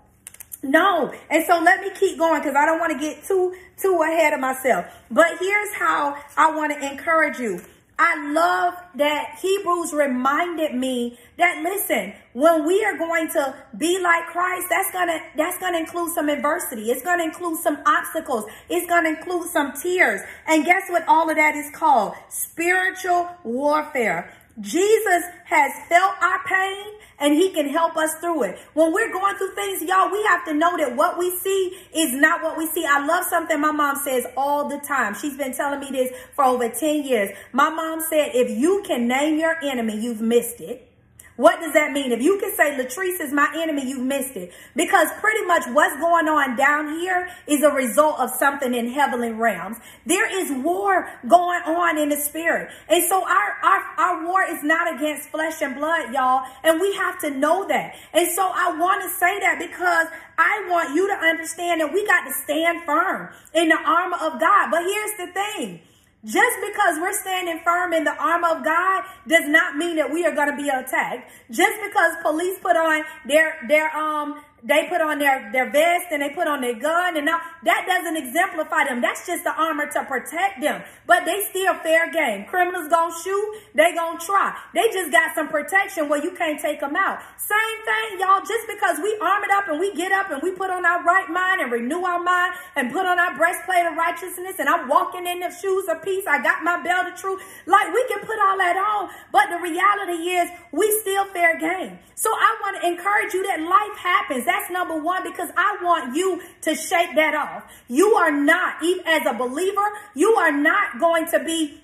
No. 0.65 1.13
And 1.31 1.45
so 1.45 1.61
let 1.61 1.83
me 1.83 1.91
keep 1.91 2.19
going 2.19 2.41
because 2.41 2.57
I 2.57 2.65
don't 2.65 2.81
want 2.81 2.93
to 2.93 2.99
get 2.99 3.23
too, 3.25 3.55
too 3.77 4.03
ahead 4.03 4.33
of 4.33 4.41
myself. 4.41 4.87
But 5.11 5.39
here's 5.39 5.75
how 5.75 6.17
I 6.37 6.57
want 6.57 6.73
to 6.73 6.91
encourage 6.91 7.39
you. 7.39 7.61
I 7.97 8.33
love 8.33 8.75
that 8.97 9.39
Hebrews 9.41 9.93
reminded 9.93 10.75
me 10.75 11.17
that 11.37 11.63
listen, 11.63 12.15
when 12.33 12.67
we 12.67 12.85
are 12.85 12.97
going 12.97 13.29
to 13.29 13.55
be 13.77 14.01
like 14.01 14.27
Christ, 14.27 14.67
that's 14.69 14.91
gonna 14.91 15.21
that's 15.37 15.59
gonna 15.59 15.79
include 15.79 16.13
some 16.13 16.29
adversity. 16.29 16.91
It's 16.91 17.03
gonna 17.03 17.23
include 17.23 17.61
some 17.61 17.79
obstacles. 17.87 18.47
It's 18.69 18.89
gonna 18.89 19.11
include 19.11 19.49
some 19.51 19.75
tears. 19.81 20.23
And 20.49 20.65
guess 20.65 20.89
what 20.89 21.07
all 21.07 21.31
of 21.31 21.37
that 21.37 21.55
is 21.55 21.71
called? 21.71 22.15
Spiritual 22.31 23.29
warfare. 23.45 24.33
Jesus 24.61 25.25
has 25.45 25.73
felt 25.89 26.15
our 26.21 26.43
pain 26.47 26.94
and 27.19 27.35
he 27.35 27.51
can 27.51 27.69
help 27.69 27.97
us 27.97 28.15
through 28.21 28.45
it. 28.45 28.59
When 28.75 28.93
we're 28.93 29.13
going 29.13 29.37
through 29.37 29.55
things, 29.55 29.83
y'all, 29.83 30.11
we 30.11 30.23
have 30.25 30.45
to 30.47 30.55
know 30.55 30.77
that 30.77 30.97
what 30.97 31.19
we 31.19 31.31
see 31.37 31.79
is 31.95 32.13
not 32.15 32.43
what 32.43 32.57
we 32.59 32.67
see. 32.69 32.85
I 32.85 33.05
love 33.05 33.25
something 33.25 33.61
my 33.61 33.73
mom 33.73 33.97
says 34.05 34.27
all 34.37 34.69
the 34.69 34.79
time. 34.79 35.15
She's 35.15 35.37
been 35.37 35.55
telling 35.55 35.81
me 35.81 35.91
this 35.91 36.11
for 36.35 36.45
over 36.45 36.69
10 36.69 37.05
years. 37.05 37.31
My 37.53 37.71
mom 37.71 38.01
said, 38.09 38.31
if 38.35 38.51
you 38.51 38.83
can 38.87 39.09
name 39.09 39.39
your 39.39 39.57
enemy, 39.63 39.99
you've 39.99 40.21
missed 40.21 40.61
it. 40.61 40.91
What 41.37 41.59
does 41.59 41.73
that 41.73 41.91
mean? 41.91 42.13
If 42.13 42.23
you 42.23 42.39
can 42.39 42.55
say 42.55 42.77
Latrice 42.79 43.21
is 43.21 43.33
my 43.33 43.53
enemy, 43.57 43.89
you've 43.89 44.07
missed 44.07 44.37
it. 44.37 44.53
Because 44.77 45.09
pretty 45.21 45.45
much 45.47 45.65
what's 45.73 45.97
going 45.97 46.29
on 46.29 46.57
down 46.57 47.01
here 47.01 47.29
is 47.49 47.65
a 47.65 47.71
result 47.71 48.21
of 48.21 48.31
something 48.31 48.73
in 48.73 48.89
heavenly 48.91 49.33
realms. 49.33 49.79
There 50.07 50.31
is 50.31 50.53
war 50.65 51.11
going 51.27 51.63
on 51.63 51.99
in 51.99 52.11
the 52.11 52.17
spirit. 52.17 52.71
And 52.89 53.03
so 53.09 53.25
our, 53.25 53.57
our, 53.65 53.94
war 54.35 54.43
is 54.51 54.63
not 54.65 54.93
against 54.95 55.29
flesh 55.29 55.63
and 55.63 55.77
blood, 55.77 56.13
y'all. 56.13 56.45
And 56.65 56.81
we 56.81 56.93
have 56.95 57.21
to 57.21 57.31
know 57.31 57.67
that. 57.69 57.95
And 58.13 58.29
so 58.33 58.43
I 58.43 58.77
want 58.77 59.03
to 59.03 59.09
say 59.09 59.39
that 59.39 59.59
because 59.59 60.09
I 60.37 60.67
want 60.69 60.95
you 60.95 61.07
to 61.07 61.15
understand 61.15 61.81
that 61.81 61.93
we 61.93 62.05
got 62.07 62.25
to 62.27 62.33
stand 62.33 62.85
firm 62.85 63.31
in 63.55 63.69
the 63.69 63.79
armor 63.79 64.17
of 64.17 64.41
God. 64.41 64.71
But 64.71 64.83
here's 64.83 65.17
the 65.19 65.33
thing. 65.33 65.81
Just 66.25 66.57
because 66.67 66.99
we're 67.01 67.13
standing 67.21 67.61
firm 67.63 67.93
in 67.93 68.05
the 68.05 68.17
arm 68.17 68.45
of 68.45 68.65
God 68.65 69.05
does 69.29 69.47
not 69.47 69.77
mean 69.77 69.97
that 69.97 70.11
we 70.11 70.25
are 70.25 70.35
going 70.35 70.51
to 70.51 70.57
be 70.57 70.69
attacked. 70.71 71.31
Just 71.51 71.79
because 71.85 72.13
police 72.23 72.59
put 72.61 72.77
on 72.77 73.05
their 73.27 73.59
their 73.69 73.95
um 73.95 74.41
they 74.65 74.89
put 74.89 75.03
on 75.03 75.19
their, 75.19 75.53
their 75.53 75.71
vest 75.71 76.09
and 76.11 76.23
they 76.23 76.31
put 76.31 76.49
on 76.49 76.63
their 76.63 76.75
gun 76.81 77.17
and 77.17 77.27
now 77.27 77.39
that 77.65 77.85
doesn't 77.85 78.17
exemplify 78.17 78.85
them. 78.89 79.03
That's 79.03 79.27
just 79.27 79.45
the 79.45 79.53
armor 79.53 79.85
to 79.93 80.05
protect 80.05 80.63
them. 80.63 80.83
But 81.07 81.27
they 81.27 81.45
still 81.51 81.75
fair 81.85 82.11
game. 82.11 82.47
Criminals 82.47 82.89
gonna 82.89 83.13
shoot, 83.23 83.61
they 83.75 83.93
gonna 83.95 84.19
try. 84.19 84.57
They 84.73 84.89
just 84.89 85.13
got 85.13 85.35
some 85.35 85.49
protection 85.49 86.09
where 86.09 86.25
you 86.25 86.33
can't 86.33 86.59
take 86.59 86.81
them 86.81 86.97
out. 86.97 87.21
Same 87.37 87.79
thing, 87.85 88.21
y'all. 88.21 88.41
Just 88.41 88.65
because 88.67 88.97
we 89.05 89.13
armored 89.21 89.53
up 89.53 89.69
and 89.69 89.79
we 89.79 89.93
get 89.95 90.13
up 90.13 90.31
and 90.31 90.41
we 90.43 90.53
put 90.53 90.71
on 90.71 90.87
our 90.87 91.05
right 91.05 91.29
mind 91.29 91.61
and 91.61 91.71
renew 91.71 92.01
our 92.01 92.23
mind 92.23 92.55
and 92.77 92.91
put 92.91 93.05
on 93.05 93.19
our 93.19 93.37
breastplate 93.37 93.85
of 93.85 93.97
righteousness 93.97 94.57
and 94.59 94.69
I'm 94.69 94.89
walking 94.89 95.27
in 95.27 95.41
the 95.41 95.53
shoes 95.53 95.85
of 95.93 96.03
peace. 96.03 96.25
I 96.27 96.43
got 96.43 96.65
my 96.65 96.83
belt 96.83 97.13
of 97.13 97.21
truth. 97.21 97.43
Like 97.67 97.93
we 97.93 98.03
can 98.09 98.25
put 98.25 98.41
all 98.41 98.57
that 98.57 98.81
on, 98.81 99.11
but 99.31 99.53
the 99.53 99.61
reality 99.61 100.33
is 100.41 100.49
we 100.73 100.89
still 101.03 101.27
fair 101.37 101.61
game. 101.61 101.99
So 102.15 102.31
I 102.31 102.57
want 102.63 102.81
to 102.81 102.89
encourage 102.89 103.35
you 103.35 103.43
that 103.45 103.61
life 103.61 103.99
happens 103.99 104.47
That's 104.55 104.71
number 104.71 104.97
one 104.97 105.25
because 105.25 105.51
I 105.57 105.79
want 105.83 106.15
you 106.15 106.41
to 106.63 106.75
shake 106.77 107.17
that 107.17 107.35
off. 107.35 107.65
You 107.89 108.15
are 108.15 108.31
not, 108.31 108.83
even 108.85 109.05
as 109.05 109.27
a 109.27 109.35
believer, 109.35 109.89
you 110.15 110.31
are 110.35 110.53
not 110.53 111.01
going 111.01 111.27
to 111.33 111.43
be 111.43 111.81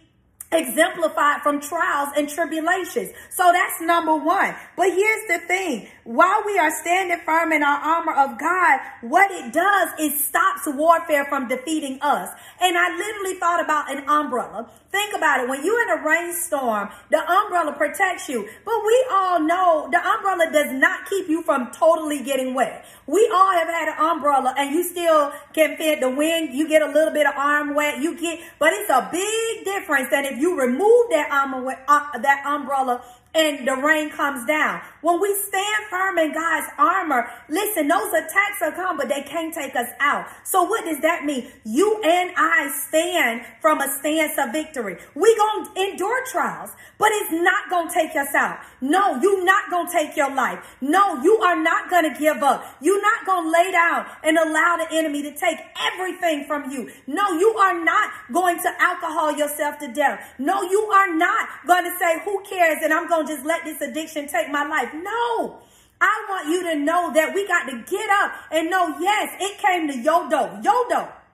exemplified 0.52 1.42
from 1.42 1.60
trials 1.60 2.10
and 2.16 2.28
tribulations. 2.28 3.10
So 3.30 3.50
that's 3.52 3.80
number 3.80 4.14
one. 4.14 4.54
But 4.76 4.90
here's 4.92 5.26
the 5.26 5.38
thing. 5.48 5.88
While 6.10 6.42
we 6.44 6.58
are 6.58 6.72
standing 6.72 7.20
firm 7.24 7.52
in 7.52 7.62
our 7.62 7.78
armor 7.78 8.12
of 8.12 8.36
God, 8.36 8.80
what 9.00 9.30
it 9.30 9.52
does 9.52 9.90
is 10.00 10.24
stops 10.24 10.62
warfare 10.66 11.24
from 11.26 11.46
defeating 11.46 12.00
us. 12.02 12.36
And 12.60 12.76
I 12.76 12.96
literally 12.96 13.34
thought 13.38 13.62
about 13.62 13.96
an 13.96 14.08
umbrella. 14.08 14.68
Think 14.90 15.14
about 15.14 15.38
it. 15.38 15.48
When 15.48 15.64
you're 15.64 15.80
in 15.82 16.00
a 16.00 16.04
rainstorm, 16.04 16.88
the 17.12 17.18
umbrella 17.18 17.74
protects 17.74 18.28
you. 18.28 18.48
But 18.64 18.74
we 18.84 19.06
all 19.12 19.38
know 19.38 19.88
the 19.92 20.04
umbrella 20.04 20.50
does 20.52 20.72
not 20.72 21.08
keep 21.08 21.28
you 21.28 21.44
from 21.44 21.70
totally 21.70 22.24
getting 22.24 22.54
wet. 22.54 22.84
We 23.06 23.30
all 23.32 23.52
have 23.52 23.68
had 23.68 23.90
an 23.90 24.04
umbrella 24.04 24.52
and 24.58 24.74
you 24.74 24.82
still 24.82 25.32
can 25.52 25.76
fit 25.76 26.00
the 26.00 26.10
wind. 26.10 26.52
You 26.52 26.66
get 26.68 26.82
a 26.82 26.90
little 26.90 27.14
bit 27.14 27.28
of 27.28 27.34
arm 27.36 27.76
wet. 27.76 28.02
You 28.02 28.18
get, 28.18 28.40
but 28.58 28.72
it's 28.72 28.90
a 28.90 29.08
big 29.12 29.64
difference 29.64 30.10
than 30.10 30.24
if 30.24 30.40
you 30.40 30.58
remove 30.60 31.10
that, 31.10 31.30
um, 31.30 31.68
uh, 31.86 32.18
that 32.18 32.44
umbrella 32.44 33.00
and 33.34 33.66
the 33.66 33.76
rain 33.76 34.10
comes 34.10 34.46
down. 34.46 34.80
When 35.02 35.20
we 35.20 35.34
stand 35.34 35.84
firm 35.88 36.18
in 36.18 36.32
God's 36.32 36.66
armor, 36.78 37.30
listen, 37.48 37.88
those 37.88 38.12
attacks 38.12 38.60
will 38.60 38.72
come, 38.72 38.96
but 38.96 39.08
they 39.08 39.22
can't 39.22 39.54
take 39.54 39.76
us 39.76 39.88
out. 40.00 40.26
So 40.44 40.64
what 40.64 40.84
does 40.84 41.00
that 41.00 41.24
mean? 41.24 41.50
You 41.64 42.00
and 42.02 42.32
I 42.36 42.70
stand 42.88 43.42
from 43.60 43.80
a 43.80 43.90
stance 43.98 44.38
of 44.38 44.52
victory. 44.52 44.98
We 45.14 45.36
gonna 45.36 45.70
endure 45.76 46.24
trials, 46.26 46.70
but 46.98 47.08
it's 47.12 47.32
not 47.32 47.70
gonna 47.70 47.92
take 47.92 48.16
us 48.16 48.34
out. 48.34 48.58
No, 48.80 49.20
you 49.20 49.44
not 49.44 49.70
gonna 49.70 49.90
take 49.90 50.16
your 50.16 50.34
life. 50.34 50.58
No, 50.80 51.22
you 51.22 51.38
are 51.38 51.60
not 51.60 51.90
gonna 51.90 52.18
give 52.18 52.42
up. 52.42 52.64
You're 52.80 53.02
not 53.02 53.26
gonna 53.26 53.50
lay 53.50 53.72
down 53.72 54.06
and 54.22 54.38
allow 54.38 54.76
the 54.76 54.96
enemy 54.96 55.22
to 55.22 55.32
take 55.32 55.58
everything 55.92 56.44
from 56.46 56.70
you. 56.70 56.90
No, 57.06 57.32
you 57.32 57.50
are 57.58 57.82
not 57.84 58.10
going 58.32 58.58
to 58.58 58.70
alcohol 58.80 59.32
yourself 59.32 59.78
to 59.78 59.88
death. 59.88 60.34
No, 60.38 60.62
you 60.62 60.80
are 60.92 61.14
not 61.14 61.48
to 61.90 61.98
say, 61.98 62.20
who 62.24 62.42
cares? 62.48 62.78
And 62.82 62.92
I'm 62.92 63.08
going 63.20 63.28
to 63.28 63.34
just 63.34 63.46
let 63.46 63.64
this 63.64 63.80
addiction 63.80 64.26
take 64.26 64.50
my 64.50 64.66
life. 64.66 64.92
No. 64.94 65.60
I 66.00 66.26
want 66.28 66.48
you 66.48 66.62
to 66.62 66.76
know 66.76 67.12
that 67.12 67.34
we 67.34 67.46
got 67.46 67.68
to 67.68 67.76
get 67.84 68.08
up 68.10 68.32
and 68.50 68.70
know, 68.70 68.96
yes, 68.98 69.36
it 69.40 69.58
came 69.58 69.88
to 69.88 69.98
your 69.98 70.28
door, 70.30 70.58
your 70.62 70.88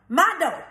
my 0.08 0.36
door. 0.40 0.64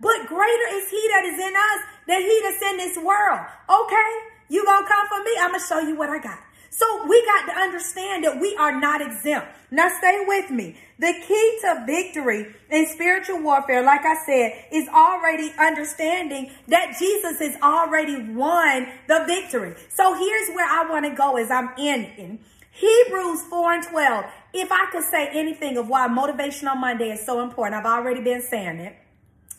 But 0.00 0.26
greater 0.26 0.68
is 0.72 0.90
he 0.90 1.08
that 1.14 1.24
is 1.24 1.38
in 1.38 1.54
us 1.54 1.80
than 2.06 2.20
he 2.20 2.40
that's 2.42 2.62
in 2.62 2.76
this 2.76 2.96
world. 2.98 3.40
Okay? 3.70 4.10
You 4.48 4.64
gonna 4.64 4.86
come 4.86 5.06
for 5.08 5.22
me? 5.24 5.30
I'm 5.40 5.52
gonna 5.52 5.64
show 5.64 5.78
you 5.78 5.96
what 5.96 6.10
I 6.10 6.18
got. 6.18 6.38
So 6.70 7.06
we 7.08 7.24
got 7.24 7.52
to 7.52 7.58
understand 7.58 8.24
that 8.24 8.40
we 8.40 8.56
are 8.56 8.78
not 8.78 9.00
exempt. 9.00 9.48
Now 9.70 9.88
stay 9.98 10.24
with 10.26 10.50
me. 10.50 10.76
The 10.98 11.12
key 11.26 11.58
to 11.62 11.84
victory 11.86 12.54
in 12.70 12.86
spiritual 12.86 13.42
warfare, 13.42 13.82
like 13.82 14.04
I 14.04 14.16
said, 14.24 14.64
is 14.72 14.88
already 14.88 15.52
understanding 15.58 16.50
that 16.68 16.96
Jesus 16.98 17.38
has 17.38 17.60
already 17.62 18.32
won 18.32 18.88
the 19.08 19.24
victory. 19.26 19.74
So 19.94 20.14
here's 20.14 20.48
where 20.54 20.68
I 20.68 20.88
want 20.90 21.04
to 21.04 21.14
go 21.14 21.36
as 21.36 21.50
I'm 21.50 21.70
ending. 21.78 22.40
Hebrews 22.70 23.42
4 23.44 23.72
and 23.72 23.82
12. 23.84 24.24
If 24.52 24.70
I 24.70 24.86
could 24.92 25.04
say 25.04 25.28
anything 25.32 25.76
of 25.78 25.88
why 25.88 26.08
Motivational 26.08 26.76
Monday 26.76 27.10
is 27.10 27.24
so 27.24 27.42
important, 27.42 27.74
I've 27.74 27.86
already 27.86 28.20
been 28.20 28.42
saying 28.42 28.78
it. 28.80 28.96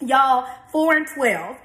Y'all, 0.01 0.47
4 0.71 0.97
and 0.97 1.07
12. 1.07 1.57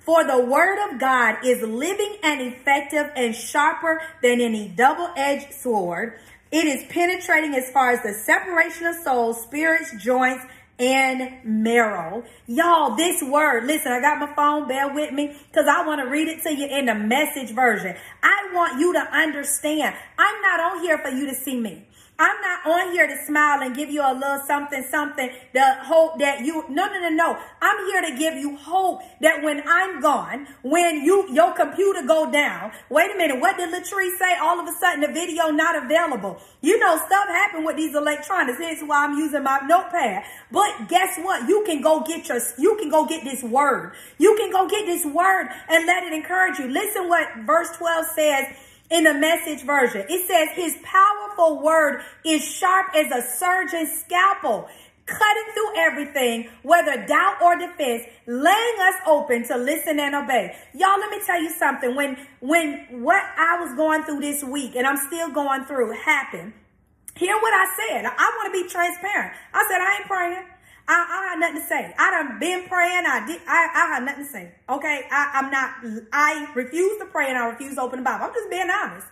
For 0.00 0.24
the 0.24 0.44
word 0.44 0.78
of 0.90 0.98
God 0.98 1.44
is 1.44 1.62
living 1.62 2.16
and 2.22 2.40
effective 2.40 3.10
and 3.14 3.34
sharper 3.34 4.02
than 4.22 4.40
any 4.40 4.68
double-edged 4.68 5.52
sword. 5.52 6.18
It 6.50 6.66
is 6.66 6.90
penetrating 6.90 7.54
as 7.54 7.70
far 7.70 7.90
as 7.90 8.02
the 8.02 8.14
separation 8.14 8.86
of 8.86 8.96
souls, 8.96 9.42
spirits, 9.42 9.92
joints, 10.02 10.44
and 10.78 11.44
marrow. 11.44 12.24
Y'all, 12.46 12.96
this 12.96 13.22
word, 13.22 13.66
listen, 13.66 13.92
I 13.92 14.00
got 14.00 14.18
my 14.18 14.34
phone, 14.34 14.66
bear 14.66 14.92
with 14.92 15.12
me, 15.12 15.36
because 15.52 15.68
I 15.68 15.86
want 15.86 16.00
to 16.00 16.08
read 16.08 16.26
it 16.26 16.42
to 16.44 16.54
you 16.54 16.66
in 16.66 16.86
the 16.86 16.94
message 16.94 17.54
version. 17.54 17.94
I 18.22 18.50
want 18.54 18.80
you 18.80 18.94
to 18.94 19.00
understand, 19.00 19.94
I'm 20.18 20.40
not 20.40 20.60
on 20.60 20.82
here 20.82 20.96
for 20.96 21.10
you 21.10 21.26
to 21.26 21.34
see 21.34 21.60
me. 21.60 21.86
I'm 22.20 22.38
not 22.42 22.66
on 22.66 22.92
here 22.92 23.06
to 23.06 23.24
smile 23.24 23.62
and 23.62 23.74
give 23.74 23.88
you 23.88 24.02
a 24.02 24.12
little 24.12 24.42
something, 24.46 24.84
something, 24.90 25.30
the 25.54 25.76
hope 25.80 26.18
that 26.18 26.44
you, 26.44 26.66
no, 26.68 26.84
no, 26.84 27.00
no, 27.00 27.08
no. 27.08 27.38
I'm 27.62 27.86
here 27.86 28.02
to 28.02 28.18
give 28.18 28.34
you 28.34 28.56
hope 28.56 29.00
that 29.22 29.42
when 29.42 29.62
I'm 29.66 30.02
gone, 30.02 30.46
when 30.62 31.02
you, 31.02 31.32
your 31.32 31.54
computer 31.54 32.06
go 32.06 32.30
down, 32.30 32.72
wait 32.90 33.10
a 33.10 33.16
minute, 33.16 33.40
what 33.40 33.56
did 33.56 33.72
Latrice 33.72 34.18
say? 34.18 34.36
All 34.38 34.60
of 34.60 34.68
a 34.68 34.78
sudden 34.78 35.00
the 35.00 35.08
video 35.08 35.48
not 35.48 35.82
available. 35.82 36.38
You 36.60 36.78
know, 36.78 36.98
stuff 36.98 37.26
happened 37.28 37.64
with 37.64 37.78
these 37.78 37.96
electronics. 37.96 38.58
Hence 38.58 38.82
why 38.84 39.06
I'm 39.06 39.16
using 39.16 39.42
my 39.42 39.60
notepad. 39.66 40.22
But 40.52 40.90
guess 40.90 41.16
what? 41.22 41.48
You 41.48 41.64
can 41.64 41.80
go 41.80 42.02
get 42.02 42.28
your, 42.28 42.38
you 42.58 42.76
can 42.76 42.90
go 42.90 43.06
get 43.06 43.24
this 43.24 43.42
word. 43.42 43.94
You 44.18 44.36
can 44.36 44.52
go 44.52 44.68
get 44.68 44.84
this 44.84 45.06
word 45.06 45.48
and 45.70 45.86
let 45.86 46.02
it 46.02 46.12
encourage 46.12 46.58
you. 46.58 46.68
Listen 46.68 47.08
what 47.08 47.28
verse 47.46 47.74
12 47.78 48.06
says 48.14 48.46
in 48.90 49.04
the 49.04 49.14
message 49.14 49.64
version. 49.64 50.04
It 50.08 50.26
says 50.26 50.48
his 50.54 50.76
powerful 51.40 51.62
word 51.62 52.02
is 52.24 52.44
sharp 52.44 52.94
as 52.94 53.10
a 53.12 53.26
surgeon's 53.36 54.00
scalpel, 54.00 54.68
cutting 55.06 55.52
through 55.54 55.78
everything, 55.78 56.48
whether 56.62 57.06
doubt 57.06 57.42
or 57.42 57.58
defense, 57.58 58.04
laying 58.26 58.80
us 58.80 58.94
open 59.06 59.46
to 59.48 59.56
listen 59.56 59.98
and 59.98 60.14
obey. 60.14 60.54
Y'all, 60.74 60.98
let 60.98 61.10
me 61.10 61.20
tell 61.24 61.40
you 61.42 61.50
something. 61.50 61.94
When, 61.94 62.16
when 62.40 63.02
what 63.02 63.22
I 63.36 63.60
was 63.60 63.74
going 63.76 64.04
through 64.04 64.20
this 64.20 64.44
week 64.44 64.76
and 64.76 64.86
I'm 64.86 64.98
still 65.08 65.30
going 65.30 65.64
through 65.64 65.92
happened, 65.92 66.52
hear 67.16 67.34
what 67.34 67.52
I 67.54 67.66
said. 67.76 68.04
I 68.06 68.32
want 68.38 68.54
to 68.54 68.62
be 68.62 68.68
transparent. 68.68 69.34
I 69.52 69.66
said, 69.68 69.80
I 69.80 69.96
ain't 69.98 70.06
praying. 70.06 70.46
I, 70.88 70.94
I 70.94 71.30
have 71.30 71.38
nothing 71.38 71.60
to 71.60 71.66
say. 71.68 71.94
I 71.98 72.10
done 72.10 72.38
been 72.40 72.68
praying. 72.68 73.04
I 73.06 73.24
did. 73.24 73.40
I, 73.46 73.68
I 73.74 73.94
have 73.94 74.02
nothing 74.02 74.24
to 74.24 74.30
say. 74.30 74.52
Okay. 74.68 75.06
I, 75.10 75.30
I'm 75.34 75.50
not, 75.50 75.70
I 76.12 76.50
refuse 76.54 76.98
to 76.98 77.06
pray 77.06 77.28
and 77.28 77.38
I 77.38 77.46
refuse 77.46 77.76
to 77.76 77.82
open 77.82 78.00
the 78.00 78.04
Bible. 78.04 78.26
I'm 78.26 78.34
just 78.34 78.50
being 78.50 78.68
honest. 78.70 79.06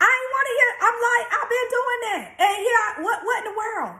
I 0.00 0.08
ain't 0.08 0.32
want 0.32 0.46
to 0.46 0.54
hear, 0.58 0.70
I'm 0.86 0.98
like, 1.08 1.26
I've 1.34 1.50
been 1.50 1.68
doing 1.70 2.00
that. 2.06 2.24
And 2.38 2.56
here, 2.62 2.78
I, 2.78 2.90
what, 3.02 3.18
what 3.24 3.38
in 3.44 3.52
the 3.52 3.56
world? 3.58 3.94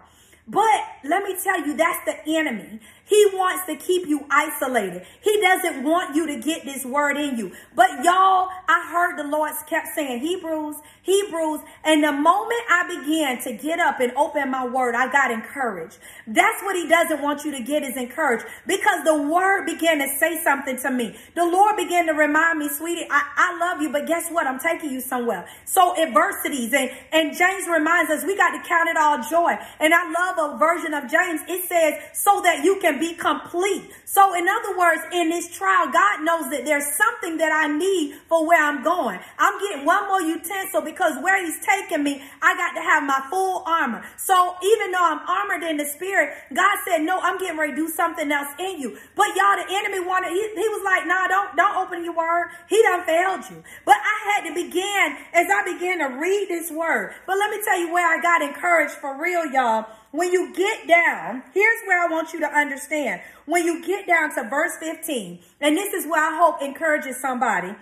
But 0.49 0.81
let 1.05 1.23
me 1.25 1.37
tell 1.43 1.61
you, 1.67 1.77
that's 1.77 2.05
the 2.07 2.17
enemy. 2.39 2.81
He 3.09 3.27
wants 3.33 3.66
to 3.66 3.77
keep 3.77 4.07
you 4.07 4.27
isolated. 4.31 5.07
He 5.21 5.40
doesn't 5.40 5.83
want 5.83 6.14
you 6.14 6.27
to 6.27 6.38
get 6.38 6.64
this 6.64 6.85
word 6.85 7.16
in 7.16 7.37
you. 7.38 7.53
But 7.75 8.05
y'all, 8.05 8.49
I 8.68 8.90
heard 8.92 9.18
the 9.18 9.29
Lord 9.29 9.53
kept 9.66 9.88
saying 9.94 10.21
Hebrews, 10.21 10.77
Hebrews. 11.03 11.61
And 11.85 12.05
the 12.05 12.12
moment 12.12 12.61
I 12.71 13.01
began 13.01 13.40
to 13.42 13.53
get 13.53 13.81
up 13.81 14.01
and 14.01 14.12
open 14.16 14.51
my 14.51 14.66
word, 14.66 14.94
I 14.94 15.11
got 15.11 15.31
encouraged. 15.31 15.99
That's 16.27 16.62
what 16.62 16.77
he 16.77 16.87
doesn't 16.87 17.23
want 17.23 17.44
you 17.44 17.53
to 17.53 17.62
get 17.62 17.83
is 17.83 17.97
encouraged 17.97 18.44
because 18.66 19.05
the 19.05 19.23
word 19.23 19.64
began 19.64 19.99
to 19.99 20.09
say 20.18 20.42
something 20.42 20.77
to 20.79 20.90
me. 20.90 21.16
The 21.35 21.44
Lord 21.44 21.77
began 21.77 22.07
to 22.07 22.12
remind 22.12 22.59
me, 22.59 22.68
sweetie, 22.68 23.07
I, 23.11 23.23
I 23.37 23.59
love 23.59 23.81
you, 23.81 23.90
but 23.90 24.07
guess 24.07 24.29
what? 24.31 24.47
I'm 24.47 24.59
taking 24.59 24.90
you 24.90 25.01
somewhere. 25.01 25.49
So 25.64 25.97
adversities 26.01 26.73
and, 26.75 26.90
and 27.12 27.37
James 27.37 27.66
reminds 27.68 28.11
us 28.11 28.25
we 28.25 28.37
got 28.37 28.51
to 28.51 28.68
count 28.68 28.88
it 28.90 28.97
all 28.97 29.23
joy. 29.23 29.57
And 29.81 29.94
I 29.94 30.11
love 30.11 30.55
a 30.55 30.59
version 30.59 30.92
of 30.92 31.11
James. 31.11 31.40
It 31.49 31.68
says, 31.68 31.94
so 32.12 32.42
that 32.42 32.64
you 32.64 32.79
can 32.81 32.98
be 32.99 33.15
complete. 33.15 33.91
So 34.05 34.35
in 34.35 34.47
other 34.49 34.77
words, 34.77 35.03
in 35.13 35.29
this 35.29 35.49
trial, 35.55 35.91
God 35.93 36.25
knows 36.25 36.51
that 36.51 36.65
there's 36.65 36.87
something 36.97 37.37
that 37.39 37.53
I 37.53 37.69
need 37.69 38.15
for 38.29 38.47
where 38.47 38.63
I'm 38.63 38.83
going. 38.83 39.21
I'm 39.39 39.61
getting 39.61 39.85
one 39.85 40.09
more 40.09 40.21
utensil 40.21 40.83
because 40.83 41.23
where 41.23 41.45
he's 41.45 41.59
taking 41.65 42.03
me, 42.03 42.23
I 42.43 42.57
got 42.57 42.75
to 42.75 42.81
have 42.81 43.05
my 43.05 43.27
full 43.31 43.63
armor. 43.67 44.05
So 44.17 44.57
even 44.63 44.93
though 44.93 45.05
I'm 45.05 45.21
armored 45.29 45.63
in 45.63 45.77
the 45.77 45.85
spirit, 45.85 46.35
God 46.55 46.79
said, 46.87 47.03
no, 47.03 47.21
I'm 47.21 47.39
getting 47.39 47.59
ready 47.59 47.73
to 47.73 47.77
do 47.77 47.89
something 47.89 48.31
else 48.33 48.49
in 48.59 48.81
you. 48.81 48.99
But 49.15 49.29
y'all, 49.37 49.57
the 49.57 49.67
enemy 49.69 50.01
wanted, 50.01 50.31
he, 50.31 50.41
he 50.41 50.69
was 50.69 50.83
like, 50.85 51.07
nah, 51.07 51.29
don't, 51.29 51.57
don't 51.57 51.77
open 51.77 52.05
your 52.05 52.17
word. 52.17 52.51
He 52.69 52.83
done 52.83 53.05
failed 53.05 53.45
you. 53.51 53.63
But 53.85 53.97
I 53.97 54.33
had 54.33 54.49
to 54.49 54.55
begin 54.55 55.17
as 55.35 55.47
I 55.51 55.63
began 55.65 55.99
to 55.99 56.19
read 56.19 56.49
this 56.49 56.71
word. 56.71 57.15
But 57.27 57.39
let 57.39 57.51
me 57.51 57.63
tell 57.65 57.79
you 57.79 57.93
where 57.93 58.07
I 58.07 58.21
got 58.21 58.43
encouraged 58.43 58.95
for 58.95 59.21
real, 59.21 59.47
y'all 59.53 59.87
when 60.11 60.33
you 60.33 60.55
get 60.55 60.88
down, 60.88 61.42
here's 61.53 61.83
where 61.87 62.03
I 62.03 62.11
want 62.11 62.33
you 62.33 62.40
to 62.40 62.47
understand. 62.47 63.21
When 63.47 63.64
you 63.64 63.85
get 63.85 64.07
down 64.07 64.35
to 64.35 64.49
verse 64.49 64.77
15, 64.81 65.40
and 65.61 65.77
this 65.77 65.92
is 65.92 66.07
where 66.07 66.23
I 66.23 66.38
hope 66.38 66.62
encourages 66.62 67.21
somebody, 67.21 67.75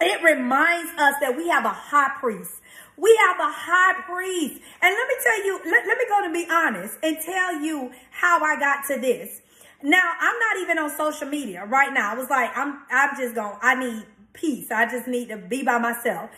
it 0.00 0.22
reminds 0.22 0.90
us 0.98 1.14
that 1.20 1.36
we 1.36 1.48
have 1.48 1.64
a 1.64 1.70
high 1.70 2.10
priest. 2.20 2.60
We 2.96 3.18
have 3.26 3.38
a 3.40 3.52
high 3.52 4.02
priest. 4.02 4.60
And 4.82 4.94
let 4.94 5.08
me 5.08 5.14
tell 5.22 5.46
you, 5.46 5.60
let, 5.64 5.86
let 5.86 5.98
me 5.98 6.04
go 6.08 6.26
to 6.26 6.32
be 6.32 6.46
honest 6.50 6.98
and 7.02 7.16
tell 7.24 7.60
you 7.60 7.92
how 8.10 8.42
I 8.42 8.58
got 8.58 8.86
to 8.88 9.00
this. 9.00 9.40
Now, 9.82 10.12
I'm 10.20 10.38
not 10.38 10.62
even 10.62 10.78
on 10.78 10.90
social 10.90 11.28
media 11.28 11.64
right 11.64 11.92
now. 11.92 12.12
I 12.12 12.14
was 12.14 12.30
like, 12.30 12.56
I'm, 12.56 12.82
I'm 12.90 13.16
just 13.16 13.34
going, 13.34 13.56
I 13.60 13.74
need 13.74 14.04
peace. 14.32 14.70
I 14.70 14.86
just 14.90 15.06
need 15.06 15.28
to 15.28 15.36
be 15.36 15.62
by 15.62 15.78
myself. 15.78 16.30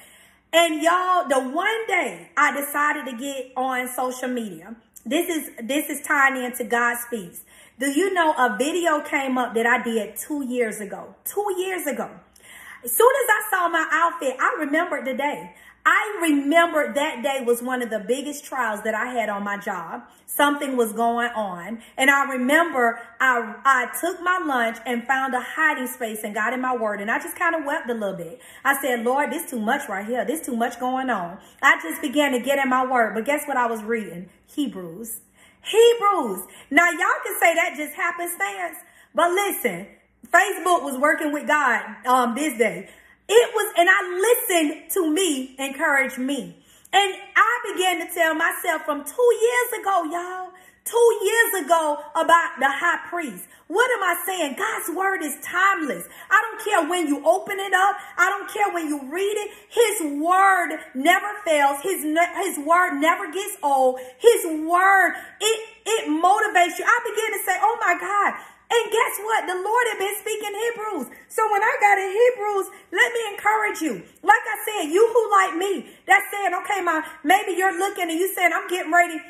And 0.53 0.83
y'all, 0.83 1.29
the 1.29 1.41
one 1.41 1.87
day 1.87 2.31
I 2.37 2.59
decided 2.59 3.05
to 3.07 3.17
get 3.17 3.53
on 3.57 3.89
social 3.89 4.29
media, 4.29 4.75
this 5.07 5.29
is 5.29 5.51
this 5.63 5.89
is 5.89 6.05
tying 6.07 6.43
into 6.43 6.65
God 6.65 6.99
speaks. 6.99 7.45
Do 7.79 7.91
you 7.91 8.13
know 8.13 8.33
a 8.33 8.57
video 8.59 9.01
came 9.01 9.39
up 9.39 9.55
that 9.55 9.67
I 9.67 9.83
did 9.83 10.17
two 10.17 10.45
years 10.45 10.81
ago? 10.81 11.15
Two 11.25 11.47
years 11.59 11.87
ago. 11.87 12.11
As 12.85 12.93
soon 12.93 13.13
as 13.25 13.29
I 13.31 13.51
saw 13.51 13.69
my 13.69 13.89
outfit, 13.91 14.37
I 14.39 14.57
remembered 14.61 15.07
the 15.07 15.15
day. 15.15 15.55
I 15.89 16.19
remember 16.21 16.93
that 16.95 17.23
day 17.23 17.45
was 17.45 17.63
one 17.63 17.81
of 17.81 17.91
the 17.91 18.01
biggest 18.01 18.45
trials 18.45 18.83
that 18.83 18.93
I 18.97 19.13
had 19.13 19.29
on 19.29 19.45
my 19.45 19.57
job. 19.57 20.03
Something 20.27 20.77
was 20.77 20.93
going 20.93 21.29
on. 21.29 21.81
And 21.97 22.11
I 22.11 22.25
remember 22.25 22.99
I, 23.21 23.55
I 23.65 23.87
took 24.01 24.21
my 24.21 24.43
lunch 24.45 24.79
and 24.85 25.07
found 25.07 25.33
a 25.35 25.41
hiding 25.41 25.87
space 25.87 26.25
and 26.25 26.35
got 26.35 26.53
in 26.53 26.61
my 26.61 26.77
word. 26.77 27.01
And 27.01 27.09
I 27.09 27.21
just 27.21 27.37
kind 27.39 27.55
of 27.55 27.65
wept 27.65 27.89
a 27.89 27.95
little 27.95 28.17
bit. 28.17 28.41
I 28.65 28.83
said, 28.83 29.05
Lord, 29.05 29.31
this 29.31 29.49
too 29.49 29.61
much 29.61 29.89
right 29.89 30.05
here. 30.05 30.25
This 30.25 30.45
too 30.45 30.57
much 30.57 30.81
going 30.81 31.09
on. 31.09 31.39
I 31.63 31.81
just 31.81 32.03
began 32.03 32.33
to 32.33 32.41
get 32.41 32.59
in 32.59 32.69
my 32.69 32.85
word. 32.85 33.15
But 33.15 33.25
guess 33.25 33.47
what 33.47 33.57
I 33.57 33.67
was 33.67 33.85
reading? 33.85 34.29
Hebrews. 34.47 35.21
Hebrews. 35.63 36.49
Now 36.69 36.91
y'all 36.91 37.23
can 37.25 37.39
say 37.39 37.55
that 37.55 37.75
just 37.77 37.95
happenstance. 37.95 38.79
But 39.15 39.31
listen, 39.31 39.87
Facebook 40.33 40.83
was 40.83 40.99
working 40.99 41.33
with 41.33 41.47
God 41.47 42.05
um, 42.07 42.35
this 42.35 42.59
day. 42.59 42.89
It 43.29 43.55
was, 43.55 43.73
and 43.77 43.89
I 43.91 44.01
listened 44.19 44.91
to 44.93 45.11
me 45.13 45.57
encourage 45.59 46.19
me. 46.19 46.57
And 46.93 47.15
I 47.37 47.73
began 47.75 48.07
to 48.07 48.15
tell 48.15 48.35
myself 48.35 48.83
from 48.83 49.05
two 49.05 49.31
years 49.43 49.83
ago, 49.83 50.05
y'all, 50.05 50.51
two 50.85 51.19
years 51.25 51.67
ago 51.67 51.99
about 52.15 52.51
the 52.61 52.71
high 52.71 53.01
priest. 53.11 53.45
What 53.67 53.91
am 53.91 54.03
I 54.05 54.23
saying? 54.25 54.55
God's 54.57 54.97
word 54.97 55.23
is 55.25 55.37
timeless. 55.43 56.07
I 56.31 56.39
don't 56.41 56.65
care 56.65 56.89
when 56.89 57.09
you 57.09 57.27
open 57.27 57.59
it 57.59 57.75
up. 57.75 57.97
I 58.17 58.31
don't 58.31 58.49
care 58.49 58.73
when 58.73 58.87
you 58.87 59.11
read 59.11 59.35
it. 59.35 59.51
His 59.69 60.23
word 60.23 60.79
never 60.95 61.27
fails. 61.45 61.83
His, 61.83 62.07
his 62.07 62.65
word 62.65 63.01
never 63.01 63.27
gets 63.33 63.57
old. 63.65 63.99
His 64.19 64.47
word, 64.47 65.15
it, 65.41 65.59
it 65.85 66.09
motivates 66.09 66.79
you. 66.79 66.87
I 66.87 66.99
begin 67.03 67.31
to 67.35 67.45
say, 67.45 67.59
oh 67.61 67.77
my 67.81 67.99
God, 67.99 68.35
and 68.67 68.85
guess 68.91 69.15
what? 69.23 69.47
The 69.47 69.55
Lord 69.55 69.85
had 69.95 69.99
been 69.99 70.17
speaking 70.19 70.51
Hebrews. 70.51 71.07
So 71.29 71.43
when 71.53 71.63
I 71.63 71.75
got 71.79 71.99
in 71.99 72.11
Hebrews, 72.11 72.67
let 72.91 73.09
me 73.15 73.23
encourage 73.31 73.81
you. 73.81 73.95
Like 74.27 74.43
I 74.43 74.57
said, 74.67 74.91
you 74.91 75.07
who 75.07 75.23
like 75.31 75.55
me, 75.55 75.91
that's 76.07 76.27
saying, 76.35 76.53
okay, 76.63 76.83
my 76.83 77.07
maybe 77.23 77.53
you're 77.53 77.79
looking 77.79 78.11
and 78.11 78.19
you 78.19 78.33
saying, 78.35 78.51
I'm 78.53 78.67
getting 78.69 78.93
ready 78.93 79.23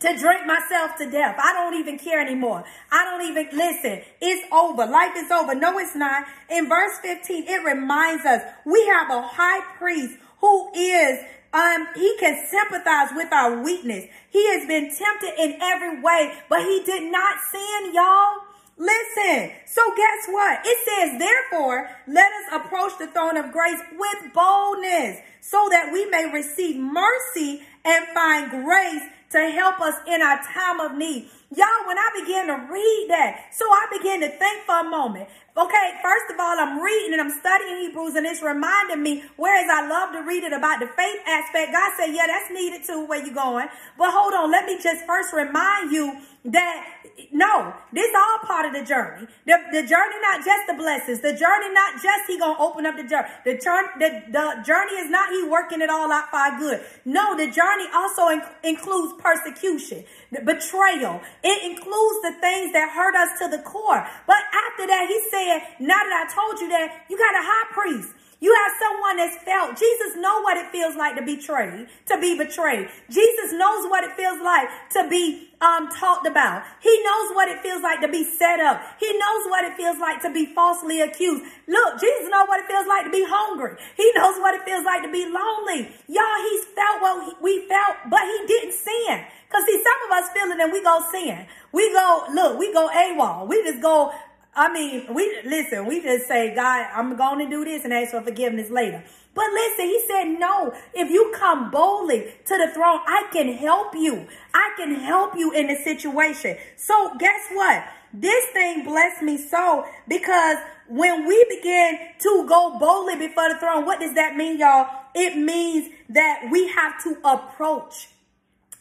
to 0.00 0.16
drink 0.16 0.46
myself 0.46 0.96
to 0.96 1.10
death. 1.10 1.36
I 1.38 1.52
don't 1.52 1.74
even 1.74 1.98
care 1.98 2.20
anymore. 2.20 2.64
I 2.90 3.04
don't 3.04 3.28
even 3.28 3.48
listen. 3.56 4.02
It's 4.20 4.46
over. 4.52 4.86
Life 4.86 5.12
is 5.16 5.30
over. 5.30 5.54
No, 5.54 5.78
it's 5.78 5.94
not. 5.94 6.24
In 6.48 6.68
verse 6.68 6.96
15, 7.02 7.44
it 7.48 7.64
reminds 7.64 8.24
us 8.24 8.42
we 8.64 8.86
have 8.86 9.10
a 9.10 9.22
high 9.22 9.60
priest 9.78 10.16
who 10.40 10.70
is 10.74 11.18
um, 11.52 11.88
he 11.96 12.16
can 12.18 12.46
sympathize 12.48 13.08
with 13.14 13.32
our 13.32 13.62
weakness. 13.62 14.06
He 14.30 14.46
has 14.54 14.66
been 14.66 14.94
tempted 14.94 15.34
in 15.38 15.58
every 15.60 16.00
way, 16.00 16.32
but 16.48 16.60
he 16.60 16.82
did 16.84 17.10
not 17.10 17.38
sin, 17.50 17.92
y'all. 17.92 18.49
Listen, 18.80 19.50
so 19.66 19.82
guess 19.94 20.26
what? 20.30 20.60
It 20.64 20.78
says, 20.88 21.18
therefore, 21.18 21.90
let 22.08 22.32
us 22.32 22.64
approach 22.64 22.92
the 22.98 23.08
throne 23.08 23.36
of 23.36 23.52
grace 23.52 23.78
with 23.92 24.32
boldness 24.32 25.18
so 25.42 25.68
that 25.70 25.90
we 25.92 26.06
may 26.06 26.32
receive 26.32 26.76
mercy 26.76 27.60
and 27.84 28.06
find 28.14 28.50
grace 28.50 29.02
to 29.32 29.50
help 29.50 29.80
us 29.82 29.96
in 30.08 30.22
our 30.22 30.40
time 30.54 30.80
of 30.80 30.96
need. 30.96 31.28
Y'all, 31.50 31.82
when 31.86 31.98
I 31.98 32.10
began 32.22 32.46
to 32.46 32.72
read 32.72 33.06
that, 33.10 33.50
so 33.50 33.64
I 33.66 33.86
began 33.98 34.20
to 34.20 34.28
think 34.28 34.62
for 34.66 34.80
a 34.80 34.84
moment. 34.88 35.28
Okay, 35.56 35.88
first 36.00 36.30
of 36.30 36.38
all, 36.38 36.54
I'm 36.54 36.80
reading 36.80 37.12
and 37.12 37.20
I'm 37.20 37.40
studying 37.40 37.90
Hebrews 37.90 38.14
and 38.14 38.24
it's 38.24 38.40
reminding 38.40 39.02
me, 39.02 39.24
whereas 39.36 39.66
I 39.68 39.88
love 39.88 40.12
to 40.12 40.22
read 40.22 40.44
it 40.44 40.52
about 40.52 40.78
the 40.78 40.86
faith 40.86 41.18
aspect, 41.26 41.72
God 41.72 41.90
said, 41.98 42.14
yeah, 42.14 42.28
that's 42.28 42.52
needed 42.52 42.84
too, 42.86 43.04
where 43.04 43.24
you 43.24 43.34
going. 43.34 43.66
But 43.98 44.12
hold 44.12 44.32
on, 44.32 44.52
let 44.52 44.64
me 44.64 44.78
just 44.80 45.04
first 45.06 45.32
remind 45.32 45.90
you 45.90 46.20
that 46.44 46.86
no, 47.32 47.74
this 47.92 48.10
all 48.14 48.46
part 48.46 48.66
of 48.66 48.72
the 48.72 48.82
journey. 48.82 49.26
The, 49.46 49.56
the 49.72 49.82
journey 49.86 50.16
not 50.22 50.44
just 50.44 50.66
the 50.66 50.74
blessings. 50.74 51.20
The 51.20 51.32
journey 51.32 51.72
not 51.72 51.94
just 52.02 52.26
he 52.26 52.38
gonna 52.38 52.58
open 52.58 52.86
up 52.86 52.96
the 52.96 53.04
journey. 53.04 53.28
The, 53.44 53.58
turn, 53.58 53.84
the, 53.98 54.22
the 54.30 54.62
journey 54.64 54.94
is 54.94 55.10
not 55.10 55.30
he 55.30 55.44
working 55.46 55.82
it 55.82 55.90
all 55.90 56.10
out 56.10 56.30
for 56.30 56.58
good. 56.58 56.80
No, 57.04 57.36
the 57.36 57.50
journey 57.50 57.86
also 57.94 58.28
in, 58.28 58.42
includes 58.64 59.12
persecution, 59.20 60.04
the 60.32 60.40
betrayal. 60.40 61.20
It 61.42 61.72
includes 61.72 62.20
the 62.22 62.32
things 62.40 62.72
that 62.72 62.90
hurt 62.92 63.16
us 63.16 63.38
to 63.40 63.48
the 63.48 63.62
core. 63.62 64.06
But 64.26 64.40
after 64.52 64.86
that, 64.86 65.06
he 65.08 65.18
said, 65.30 65.80
now 65.80 65.96
that 65.96 66.26
I 66.28 66.34
told 66.34 66.60
you 66.60 66.68
that, 66.68 67.06
you 67.08 67.16
got 67.16 67.34
a 67.34 67.44
high 67.44 67.66
priest. 67.72 68.12
You 68.40 68.54
have 68.54 68.72
someone 68.80 69.16
that's 69.18 69.36
felt. 69.44 69.76
Jesus 69.76 70.16
know 70.16 70.40
what 70.42 70.56
it 70.56 70.72
feels 70.72 70.96
like 70.96 71.16
to 71.16 71.22
be 71.22 71.36
betrayed, 71.36 71.88
to 72.06 72.20
be 72.20 72.36
betrayed. 72.36 72.88
Jesus 73.10 73.52
knows 73.52 73.88
what 73.88 74.04
it 74.04 74.12
feels 74.12 74.40
like 74.40 74.68
to 74.90 75.08
be 75.08 75.48
um, 75.60 75.88
talked 75.90 76.26
about. 76.26 76.64
He 76.80 76.90
knows 77.04 77.34
what 77.34 77.48
it 77.48 77.60
feels 77.60 77.82
like 77.82 78.00
to 78.00 78.08
be 78.08 78.24
set 78.24 78.60
up. 78.60 78.80
He 78.98 79.12
knows 79.12 79.44
what 79.48 79.64
it 79.64 79.76
feels 79.76 79.98
like 79.98 80.22
to 80.22 80.32
be 80.32 80.46
falsely 80.54 81.00
accused. 81.00 81.44
Look, 81.68 82.00
Jesus 82.00 82.28
knows 82.30 82.48
what 82.48 82.60
it 82.60 82.66
feels 82.66 82.86
like 82.86 83.04
to 83.04 83.10
be 83.10 83.24
hungry. 83.28 83.76
He 83.96 84.10
knows 84.14 84.36
what 84.40 84.54
it 84.54 84.64
feels 84.64 84.84
like 84.84 85.02
to 85.02 85.12
be 85.12 85.24
lonely. 85.26 85.92
Y'all, 86.08 86.40
he's 86.50 86.64
felt 86.72 87.02
what 87.02 87.42
we 87.42 87.68
felt, 87.68 87.96
but 88.08 88.20
he 88.24 88.46
didn't 88.46 88.72
sin. 88.72 89.24
Cause 89.50 89.64
see, 89.66 89.82
some 89.82 90.00
of 90.06 90.24
us 90.24 90.30
feel 90.30 90.46
it 90.52 90.60
and 90.60 90.72
we 90.72 90.82
go 90.82 91.04
sin. 91.10 91.46
We 91.72 91.92
go, 91.92 92.24
look, 92.32 92.58
we 92.58 92.72
go 92.72 92.88
AWOL. 92.88 93.48
We 93.48 93.62
just 93.64 93.82
go 93.82 94.12
I 94.54 94.72
mean, 94.72 95.14
we 95.14 95.40
listen, 95.44 95.86
we 95.86 96.02
just 96.02 96.26
say, 96.26 96.54
God, 96.54 96.88
I'm 96.94 97.16
going 97.16 97.38
to 97.38 97.50
do 97.50 97.64
this 97.64 97.84
and 97.84 97.92
ask 97.92 98.10
for 98.10 98.20
forgiveness 98.20 98.70
later. 98.70 99.02
But 99.32 99.44
listen, 99.52 99.84
he 99.86 100.04
said, 100.08 100.24
no, 100.40 100.74
if 100.92 101.08
you 101.08 101.32
come 101.36 101.70
boldly 101.70 102.32
to 102.46 102.58
the 102.58 102.72
throne, 102.74 102.98
I 103.06 103.28
can 103.32 103.52
help 103.54 103.94
you. 103.94 104.26
I 104.52 104.72
can 104.76 104.96
help 104.96 105.36
you 105.36 105.52
in 105.52 105.68
the 105.68 105.76
situation. 105.76 106.56
So 106.76 107.16
guess 107.18 107.40
what? 107.52 107.84
This 108.12 108.44
thing 108.46 108.84
blessed 108.84 109.22
me 109.22 109.38
so 109.38 109.86
because 110.08 110.56
when 110.88 111.28
we 111.28 111.44
begin 111.48 111.98
to 112.18 112.46
go 112.48 112.76
boldly 112.78 113.16
before 113.16 113.48
the 113.48 113.58
throne, 113.60 113.86
what 113.86 114.00
does 114.00 114.14
that 114.16 114.34
mean, 114.34 114.58
y'all? 114.58 114.88
It 115.14 115.36
means 115.36 115.88
that 116.08 116.48
we 116.50 116.66
have 116.68 117.00
to 117.04 117.16
approach. 117.24 118.08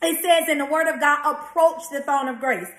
It 0.01 0.23
says 0.23 0.49
in 0.49 0.58
the 0.58 0.65
word 0.65 0.88
of 0.88 0.99
God, 0.99 1.19
approach 1.32 1.84
the 1.91 2.01
throne 2.01 2.27
of 2.27 2.39
grace. 2.39 2.69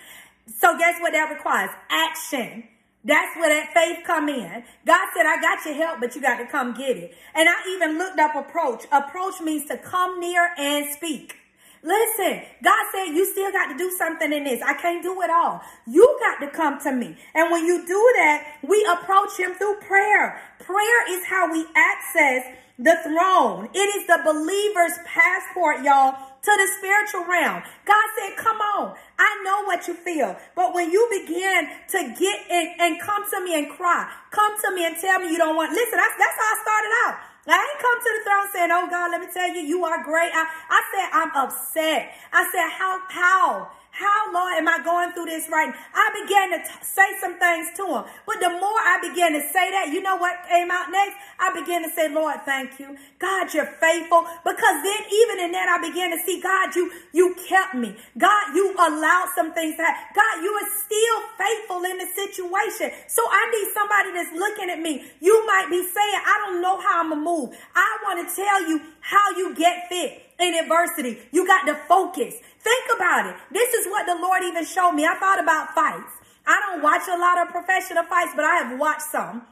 So 0.59 0.77
guess 0.77 1.01
what 1.01 1.13
that 1.13 1.31
requires? 1.31 1.71
Action. 1.89 2.65
That's 3.05 3.35
where 3.37 3.49
that 3.49 3.73
faith 3.73 4.05
come 4.07 4.29
in. 4.29 4.63
God 4.87 5.09
said, 5.17 5.27
I 5.27 5.41
got 5.41 5.65
your 5.65 5.75
help, 5.75 6.01
but 6.01 6.15
you 6.15 6.21
got 6.21 6.37
to 6.37 6.47
come 6.47 6.75
get 6.75 6.97
it. 6.97 7.15
And 7.35 7.49
I 7.49 7.55
even 7.75 7.99
looked 7.99 8.19
up 8.19 8.35
approach. 8.35 8.85
Approach 8.93 9.41
means 9.41 9.67
to 9.69 9.79
come 9.79 10.21
near 10.21 10.51
and 10.59 10.93
speak. 10.93 11.35
Listen, 11.83 12.43
God 12.63 12.85
said 12.93 13.07
you 13.07 13.25
still 13.25 13.51
got 13.53 13.73
to 13.73 13.79
do 13.79 13.91
something 13.97 14.31
in 14.33 14.45
this. 14.45 14.61
I 14.63 14.75
can't 14.75 15.03
do 15.03 15.23
it 15.23 15.31
all. 15.31 15.63
You 15.87 16.19
got 16.21 16.45
to 16.45 16.53
come 16.53 16.79
to 16.83 16.93
me. 16.93 17.17
And 17.35 17.51
when 17.51 17.65
you 17.65 17.87
do 17.87 18.13
that, 18.17 18.59
we 18.69 18.87
approach 18.93 19.39
him 19.39 19.55
through 19.55 19.77
prayer. 19.81 20.43
Prayer 20.59 21.19
is 21.19 21.25
how 21.25 21.51
we 21.51 21.65
access 21.75 22.45
the 22.81 22.97
throne. 23.05 23.69
It 23.77 23.89
is 24.01 24.09
the 24.09 24.25
believer's 24.25 24.97
passport, 25.05 25.85
y'all, 25.85 26.17
to 26.17 26.53
the 26.57 26.69
spiritual 26.81 27.29
realm. 27.29 27.61
God 27.85 28.07
said, 28.17 28.37
come 28.41 28.57
on. 28.57 28.97
I 29.21 29.31
know 29.45 29.65
what 29.69 29.87
you 29.87 29.93
feel. 29.93 30.35
But 30.57 30.73
when 30.73 30.91
you 30.91 31.05
begin 31.13 31.69
to 31.93 31.99
get 32.17 32.39
in 32.49 32.67
and 32.81 33.01
come 33.01 33.29
to 33.29 33.45
me 33.45 33.61
and 33.61 33.69
cry, 33.69 34.09
come 34.33 34.57
to 34.65 34.75
me 34.75 34.87
and 34.87 34.97
tell 34.97 35.21
me 35.21 35.29
you 35.29 35.37
don't 35.37 35.57
want, 35.57 35.73
listen, 35.73 36.01
that's, 36.01 36.17
that's 36.17 36.37
how 36.41 36.49
I 36.49 36.57
started 36.65 36.93
out. 37.05 37.15
I 37.49 37.61
ain't 37.61 37.81
come 37.81 37.99
to 38.01 38.11
the 38.17 38.23
throne 38.25 38.49
saying, 38.53 38.71
oh 38.73 38.87
God, 38.89 39.11
let 39.13 39.21
me 39.21 39.29
tell 39.33 39.49
you, 39.49 39.61
you 39.61 39.85
are 39.85 40.03
great. 40.05 40.33
I, 40.33 40.45
I 40.49 40.81
said, 40.93 41.09
I'm 41.13 41.33
upset. 41.37 42.13
I 42.33 42.49
said, 42.49 42.69
how, 42.73 43.01
how? 43.09 43.71
How, 43.91 44.33
Lord, 44.33 44.55
am 44.57 44.69
I 44.69 44.83
going 44.85 45.13
through 45.13 45.27
this 45.27 45.49
right? 45.51 45.75
I 45.75 46.07
began 46.23 46.55
to 46.55 46.61
say 46.85 47.07
some 47.21 47.39
things 47.39 47.69
to 47.77 47.85
him. 47.87 48.05
But 48.27 48.39
the 48.41 48.51
more 48.51 48.79
I 48.79 49.03
began 49.03 49.33
to 49.35 49.43
say 49.51 49.71
that, 49.75 49.91
you 49.93 50.01
know 50.01 50.17
what 50.17 50.47
came 50.49 50.71
out 50.71 50.91
next? 50.91 51.19
I 51.39 51.53
began 51.59 51.83
to 51.83 51.91
say, 51.91 52.09
Lord, 52.09 52.39
thank 52.47 52.79
you. 52.79 52.97
God, 53.19 53.53
you're 53.53 53.67
faithful. 53.83 54.25
Because 54.47 54.77
then 54.87 55.03
even 55.11 55.37
in 55.45 55.53
that, 55.53 55.69
I 55.69 55.83
began 55.83 56.15
to 56.15 56.21
see, 56.25 56.41
God, 56.41 56.75
you, 56.77 56.91
you 57.13 57.35
kept 57.49 57.75
me. 57.75 57.97
God, 58.17 58.55
you 58.55 58.73
allowed 58.79 59.29
some 59.35 59.53
things 59.53 59.77
to 59.77 59.83
happen. 59.83 60.15
God, 60.15 60.35
you 60.43 60.53
are 60.55 60.71
still 60.87 61.19
faithful 61.35 61.83
in 61.85 61.99
the 61.99 62.09
situation. 62.15 62.95
So 63.11 63.23
I 63.27 63.43
need 63.51 63.69
somebody 63.75 64.11
that's 64.15 64.33
looking 64.39 64.71
at 64.71 64.79
me. 64.79 65.03
You 65.21 65.45
might 65.47 65.67
be 65.69 65.83
saying, 65.83 66.21
I 66.23 66.47
don't 66.47 66.63
know 66.63 66.81
how 66.81 67.03
I'm 67.03 67.11
going 67.11 67.21
to 67.21 67.25
move. 67.25 67.59
I 67.75 67.99
want 68.07 68.23
to 68.23 68.27
tell 68.31 68.69
you 68.69 68.81
how 69.01 69.37
you 69.37 69.55
get 69.55 69.89
fit 69.89 70.23
in 70.39 70.55
adversity. 70.55 71.19
You 71.33 71.47
got 71.47 71.67
to 71.67 71.75
focus. 71.87 72.35
Think 72.61 72.85
about 72.95 73.27
it. 73.27 73.37
This 73.51 73.75
is 73.75 73.87
what 73.87 74.07
the 74.07 74.17
Lord 74.21 74.43
even 74.45 74.65
showed 74.65 74.93
me. 74.93 75.07
I 75.07 75.17
thought 75.17 75.43
about 75.43 75.75
fights. 75.75 76.13
I 76.47 76.61
don't 76.67 76.83
watch 76.83 77.03
a 77.09 77.19
lot 77.19 77.41
of 77.41 77.53
professional 77.53 78.05
fights, 78.05 78.33
but 78.37 78.45
I 78.45 78.57
have 78.63 78.79
watched 78.79 79.11
some. 79.13 79.43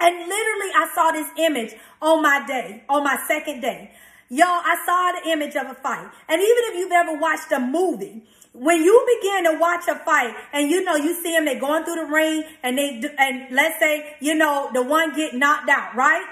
And 0.00 0.16
literally, 0.16 0.70
I 0.74 0.90
saw 0.94 1.10
this 1.10 1.28
image 1.38 1.74
on 2.00 2.22
my 2.22 2.46
day, 2.46 2.84
on 2.88 3.04
my 3.04 3.18
second 3.26 3.60
day. 3.60 3.92
Y'all, 4.30 4.62
I 4.64 4.76
saw 4.84 5.20
the 5.20 5.32
image 5.32 5.56
of 5.56 5.66
a 5.66 5.74
fight. 5.74 6.08
And 6.28 6.40
even 6.40 6.62
if 6.68 6.74
you've 6.76 6.92
ever 6.92 7.18
watched 7.18 7.50
a 7.50 7.58
movie, 7.58 8.22
when 8.52 8.82
you 8.82 9.18
begin 9.20 9.44
to 9.52 9.58
watch 9.58 9.86
a 9.88 9.94
fight 10.04 10.34
and 10.52 10.70
you 10.70 10.82
know 10.82 10.96
you 10.96 11.14
see 11.22 11.32
them 11.32 11.44
they 11.44 11.58
going 11.58 11.84
through 11.84 11.96
the 11.96 12.06
ring 12.06 12.42
and 12.62 12.76
they 12.76 13.00
do, 13.00 13.08
and 13.18 13.54
let's 13.54 13.78
say 13.78 14.16
you 14.20 14.34
know 14.34 14.70
the 14.72 14.82
one 14.82 15.14
get 15.14 15.34
knocked 15.34 15.68
out 15.68 15.94
right 15.94 16.26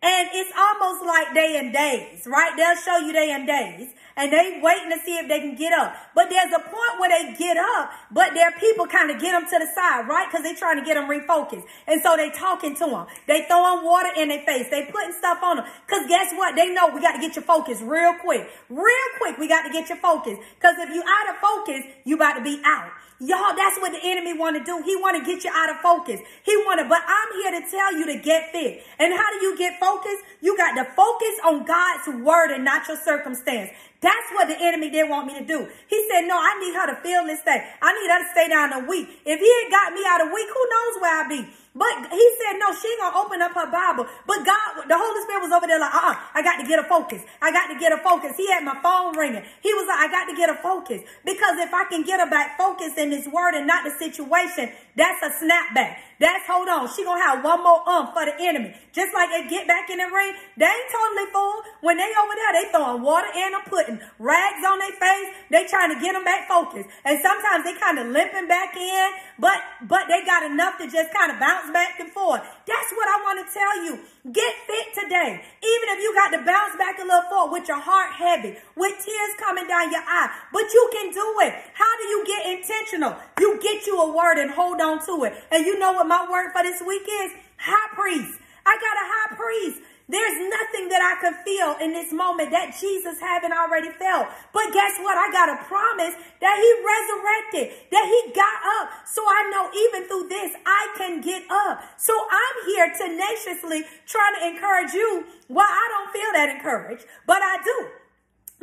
and 0.00 0.28
it's 0.32 0.50
almost 0.56 1.04
like 1.04 1.34
day 1.34 1.56
and 1.58 1.72
days 1.72 2.26
right 2.26 2.56
they'll 2.56 2.76
show 2.76 3.04
you 3.04 3.12
day 3.12 3.30
and 3.32 3.46
days 3.46 3.90
and 4.18 4.32
they 4.32 4.58
waiting 4.60 4.90
to 4.90 4.98
see 5.06 5.16
if 5.16 5.28
they 5.28 5.38
can 5.38 5.54
get 5.54 5.72
up. 5.72 5.94
But 6.14 6.28
there's 6.28 6.50
a 6.50 6.58
point 6.58 6.94
where 6.98 7.08
they 7.08 7.38
get 7.38 7.56
up, 7.56 7.90
but 8.10 8.34
their 8.34 8.50
people 8.58 8.86
kind 8.86 9.10
of 9.10 9.20
get 9.20 9.32
them 9.32 9.46
to 9.46 9.56
the 9.58 9.70
side, 9.72 10.08
right? 10.08 10.26
Because 10.28 10.42
they 10.42 10.54
trying 10.54 10.78
to 10.78 10.84
get 10.84 10.94
them 10.94 11.08
refocused. 11.08 11.64
And 11.86 12.02
so 12.02 12.16
they 12.16 12.30
talking 12.30 12.74
to 12.76 12.86
them. 12.86 13.06
They 13.26 13.46
throwing 13.46 13.86
water 13.86 14.10
in 14.16 14.28
their 14.28 14.42
face. 14.42 14.66
They 14.70 14.90
putting 14.90 15.12
stuff 15.12 15.38
on 15.42 15.58
them. 15.58 15.66
Because 15.86 16.06
guess 16.08 16.34
what? 16.34 16.56
They 16.56 16.74
know 16.74 16.90
we 16.92 17.00
got 17.00 17.12
to 17.12 17.20
get 17.20 17.36
your 17.36 17.44
focus 17.44 17.80
real 17.80 18.14
quick. 18.20 18.50
Real 18.68 19.08
quick, 19.18 19.38
we 19.38 19.46
got 19.46 19.62
to 19.62 19.72
get 19.72 19.88
your 19.88 19.98
focus. 19.98 20.36
Because 20.58 20.74
if 20.78 20.90
you 20.90 21.02
out 21.06 21.34
of 21.34 21.40
focus, 21.40 21.86
you 22.04 22.16
about 22.16 22.34
to 22.34 22.42
be 22.42 22.60
out. 22.64 22.90
Y'all, 23.20 23.50
that's 23.56 23.76
what 23.80 23.90
the 23.90 23.98
enemy 24.00 24.32
want 24.32 24.56
to 24.56 24.62
do. 24.62 24.80
He 24.84 24.94
want 24.94 25.18
to 25.18 25.24
get 25.26 25.42
you 25.42 25.50
out 25.52 25.70
of 25.70 25.78
focus. 25.78 26.20
He 26.44 26.56
want 26.58 26.78
to, 26.78 26.88
but 26.88 27.02
I'm 27.02 27.28
here 27.42 27.60
to 27.60 27.68
tell 27.68 27.92
you 27.98 28.06
to 28.06 28.18
get 28.22 28.52
fit. 28.52 28.84
And 29.00 29.12
how 29.12 29.26
do 29.36 29.44
you 29.44 29.58
get 29.58 29.80
focused? 29.80 30.22
You 30.40 30.56
got 30.56 30.74
to 30.76 30.84
focus 30.94 31.34
on 31.44 31.66
God's 31.66 32.22
word 32.24 32.52
and 32.52 32.64
not 32.64 32.86
your 32.86 32.96
circumstance. 32.96 33.70
That's 34.00 34.30
what 34.32 34.46
the 34.46 34.56
enemy 34.60 34.90
didn't 34.90 35.10
want 35.10 35.26
me 35.26 35.34
to 35.38 35.44
do. 35.44 35.66
He 35.88 36.06
said, 36.08 36.22
no, 36.28 36.38
I 36.38 36.54
need 36.60 36.74
her 36.74 36.86
to 36.86 37.02
feel 37.02 37.26
this 37.26 37.40
thing. 37.40 37.60
I 37.82 37.90
need 37.92 38.10
her 38.10 38.20
to 38.22 38.30
stay 38.30 38.48
down 38.48 38.72
a 38.72 38.86
week. 38.86 39.08
If 39.26 39.40
he 39.40 39.50
had 39.62 39.70
got 39.70 39.92
me 39.92 40.02
out 40.06 40.22
a 40.22 40.30
week, 40.32 40.46
who 40.46 40.62
knows 40.70 41.02
where 41.02 41.24
I'd 41.24 41.28
be? 41.28 41.48
But 41.78 42.10
he 42.10 42.26
said, 42.42 42.58
no, 42.58 42.74
she 42.74 42.90
gonna 42.98 43.14
open 43.14 43.38
up 43.42 43.54
her 43.54 43.70
Bible. 43.70 44.06
But 44.26 44.42
God, 44.42 44.90
the 44.90 44.98
Holy 44.98 45.20
Spirit 45.22 45.42
was 45.46 45.52
over 45.52 45.66
there 45.70 45.78
like, 45.78 45.94
uh-uh, 45.94 46.14
I 46.34 46.42
got 46.42 46.58
to 46.58 46.66
get 46.66 46.82
a 46.82 46.86
focus. 46.90 47.22
I 47.40 47.52
got 47.52 47.70
to 47.70 47.78
get 47.78 47.92
a 47.92 48.02
focus. 48.02 48.34
He 48.36 48.50
had 48.50 48.64
my 48.64 48.74
phone 48.82 49.14
ringing. 49.16 49.44
He 49.62 49.70
was 49.74 49.86
like, 49.86 50.00
I 50.02 50.08
got 50.10 50.26
to 50.26 50.34
get 50.34 50.50
a 50.50 50.58
focus. 50.58 51.06
Because 51.24 51.56
if 51.62 51.72
I 51.72 51.84
can 51.86 52.02
get 52.02 52.18
her 52.18 52.28
back 52.28 52.58
focused 52.58 52.98
in 52.98 53.10
this 53.10 53.28
word 53.28 53.54
and 53.54 53.66
not 53.66 53.84
the 53.86 53.94
situation, 53.94 54.74
that's 54.96 55.22
a 55.22 55.30
snapback. 55.38 56.02
That's 56.18 56.42
hold 56.50 56.66
on. 56.66 56.90
She 56.90 57.06
gonna 57.06 57.22
have 57.22 57.44
one 57.46 57.62
more 57.62 57.78
um 57.86 58.10
for 58.10 58.26
the 58.26 58.34
enemy. 58.42 58.74
Just 58.90 59.14
like 59.14 59.30
they 59.30 59.46
get 59.46 59.70
back 59.70 59.86
in 59.88 60.02
the 60.02 60.10
ring, 60.10 60.34
they 60.58 60.66
ain't 60.66 60.90
totally 60.90 61.30
full. 61.30 61.62
When 61.80 61.94
they 61.94 62.10
over 62.18 62.34
there, 62.34 62.52
they 62.58 62.66
throwing 62.74 63.06
water 63.06 63.30
in 63.30 63.48
and 63.48 63.56
a 63.56 63.68
putting 63.68 63.98
rags 64.18 64.62
on 64.66 64.78
their 64.78 64.92
face. 64.92 65.28
They 65.50 65.64
trying 65.66 65.94
to 65.94 66.00
get 66.00 66.12
them 66.12 66.24
back 66.24 66.48
focused. 66.48 66.88
And 67.04 67.18
sometimes 67.22 67.64
they 67.64 67.74
kind 67.80 67.98
of 67.98 68.08
limping 68.08 68.48
back 68.48 68.76
in, 68.76 69.08
but 69.38 69.56
but 69.88 70.04
they 70.08 70.24
got 70.24 70.44
enough 70.44 70.76
to 70.78 70.84
just 70.90 71.12
kind 71.12 71.32
of 71.32 71.40
bounce 71.40 71.67
back 71.72 72.00
and 72.00 72.10
forth. 72.12 72.42
That's 72.66 72.90
what 72.92 73.08
I 73.08 73.16
want 73.22 73.38
to 73.42 73.46
tell 73.52 73.84
you. 73.84 73.98
Get 74.32 74.52
fit 74.66 74.86
today. 74.94 75.40
Even 75.40 75.86
if 75.94 75.98
you 76.02 76.14
got 76.14 76.30
to 76.36 76.44
bounce 76.44 76.76
back 76.76 76.98
a 76.98 77.04
little 77.04 77.28
forward 77.30 77.52
with 77.52 77.68
your 77.68 77.80
heart 77.80 78.12
heavy, 78.12 78.56
with 78.76 78.94
tears 79.00 79.32
coming 79.38 79.66
down 79.66 79.90
your 79.90 80.04
eye, 80.04 80.30
but 80.52 80.66
you 80.72 80.84
can 80.92 81.12
do 81.12 81.26
it. 81.46 81.54
How 81.74 81.92
do 81.98 82.04
you 82.08 82.24
get 82.26 82.58
intentional? 82.58 83.16
You 83.40 83.60
get 83.60 83.86
you 83.86 83.98
a 84.00 84.12
word 84.12 84.38
and 84.38 84.50
hold 84.50 84.80
on 84.80 85.04
to 85.06 85.24
it. 85.24 85.34
And 85.50 85.64
you 85.64 85.78
know 85.78 85.92
what 85.92 86.06
my 86.06 86.26
word 86.30 86.52
for 86.52 86.62
this 86.62 86.82
week 86.82 87.06
is? 87.06 87.32
High 87.58 87.94
priest. 87.94 88.38
I 88.66 88.76
got 88.76 88.96
a 89.00 89.06
high 89.08 89.30
priest. 89.36 89.80
There's 90.08 90.40
nothing 90.40 90.88
that 90.88 91.04
I 91.04 91.20
can 91.20 91.36
feel 91.44 91.76
in 91.84 91.92
this 91.92 92.16
moment 92.16 92.48
that 92.50 92.72
Jesus 92.80 93.20
haven't 93.20 93.52
already 93.52 93.92
felt. 93.92 94.32
But 94.56 94.72
guess 94.72 94.96
what? 95.04 95.20
I 95.20 95.28
got 95.28 95.52
a 95.52 95.60
promise 95.68 96.16
that 96.40 96.56
he 96.56 96.70
resurrected, 96.80 97.76
that 97.92 98.08
he 98.08 98.32
got 98.32 98.58
up. 98.80 99.04
So 99.04 99.20
I 99.20 99.52
know 99.52 99.68
even 99.68 100.08
through 100.08 100.32
this, 100.32 100.56
I 100.64 100.96
can 100.96 101.20
get 101.20 101.44
up. 101.52 101.84
So 102.00 102.16
I'm 102.16 102.56
here 102.72 102.88
tenaciously 102.96 103.84
trying 104.08 104.34
to 104.40 104.46
encourage 104.48 104.96
you. 104.96 105.28
Well, 105.52 105.68
I 105.68 105.84
don't 105.92 106.12
feel 106.16 106.32
that 106.40 106.56
encouraged, 106.56 107.04
but 107.26 107.44
I 107.44 107.60
do 107.60 107.76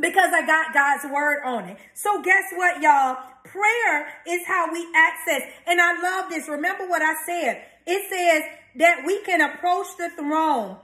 because 0.01 0.33
I 0.33 0.45
got 0.45 0.73
God's 0.73 1.05
word 1.13 1.45
on 1.45 1.69
it. 1.69 1.77
So 1.93 2.23
guess 2.23 2.49
what, 2.57 2.81
y'all? 2.81 3.21
Prayer 3.45 4.09
is 4.27 4.41
how 4.47 4.73
we 4.73 4.81
access. 4.95 5.43
And 5.67 5.79
I 5.79 6.01
love 6.01 6.29
this. 6.29 6.49
Remember 6.49 6.89
what 6.89 7.03
I 7.03 7.13
said. 7.23 7.61
It 7.85 8.09
says 8.09 8.49
that 8.77 9.03
we 9.05 9.21
can 9.21 9.41
approach 9.41 9.87
the 9.97 10.09
throne 10.17 10.77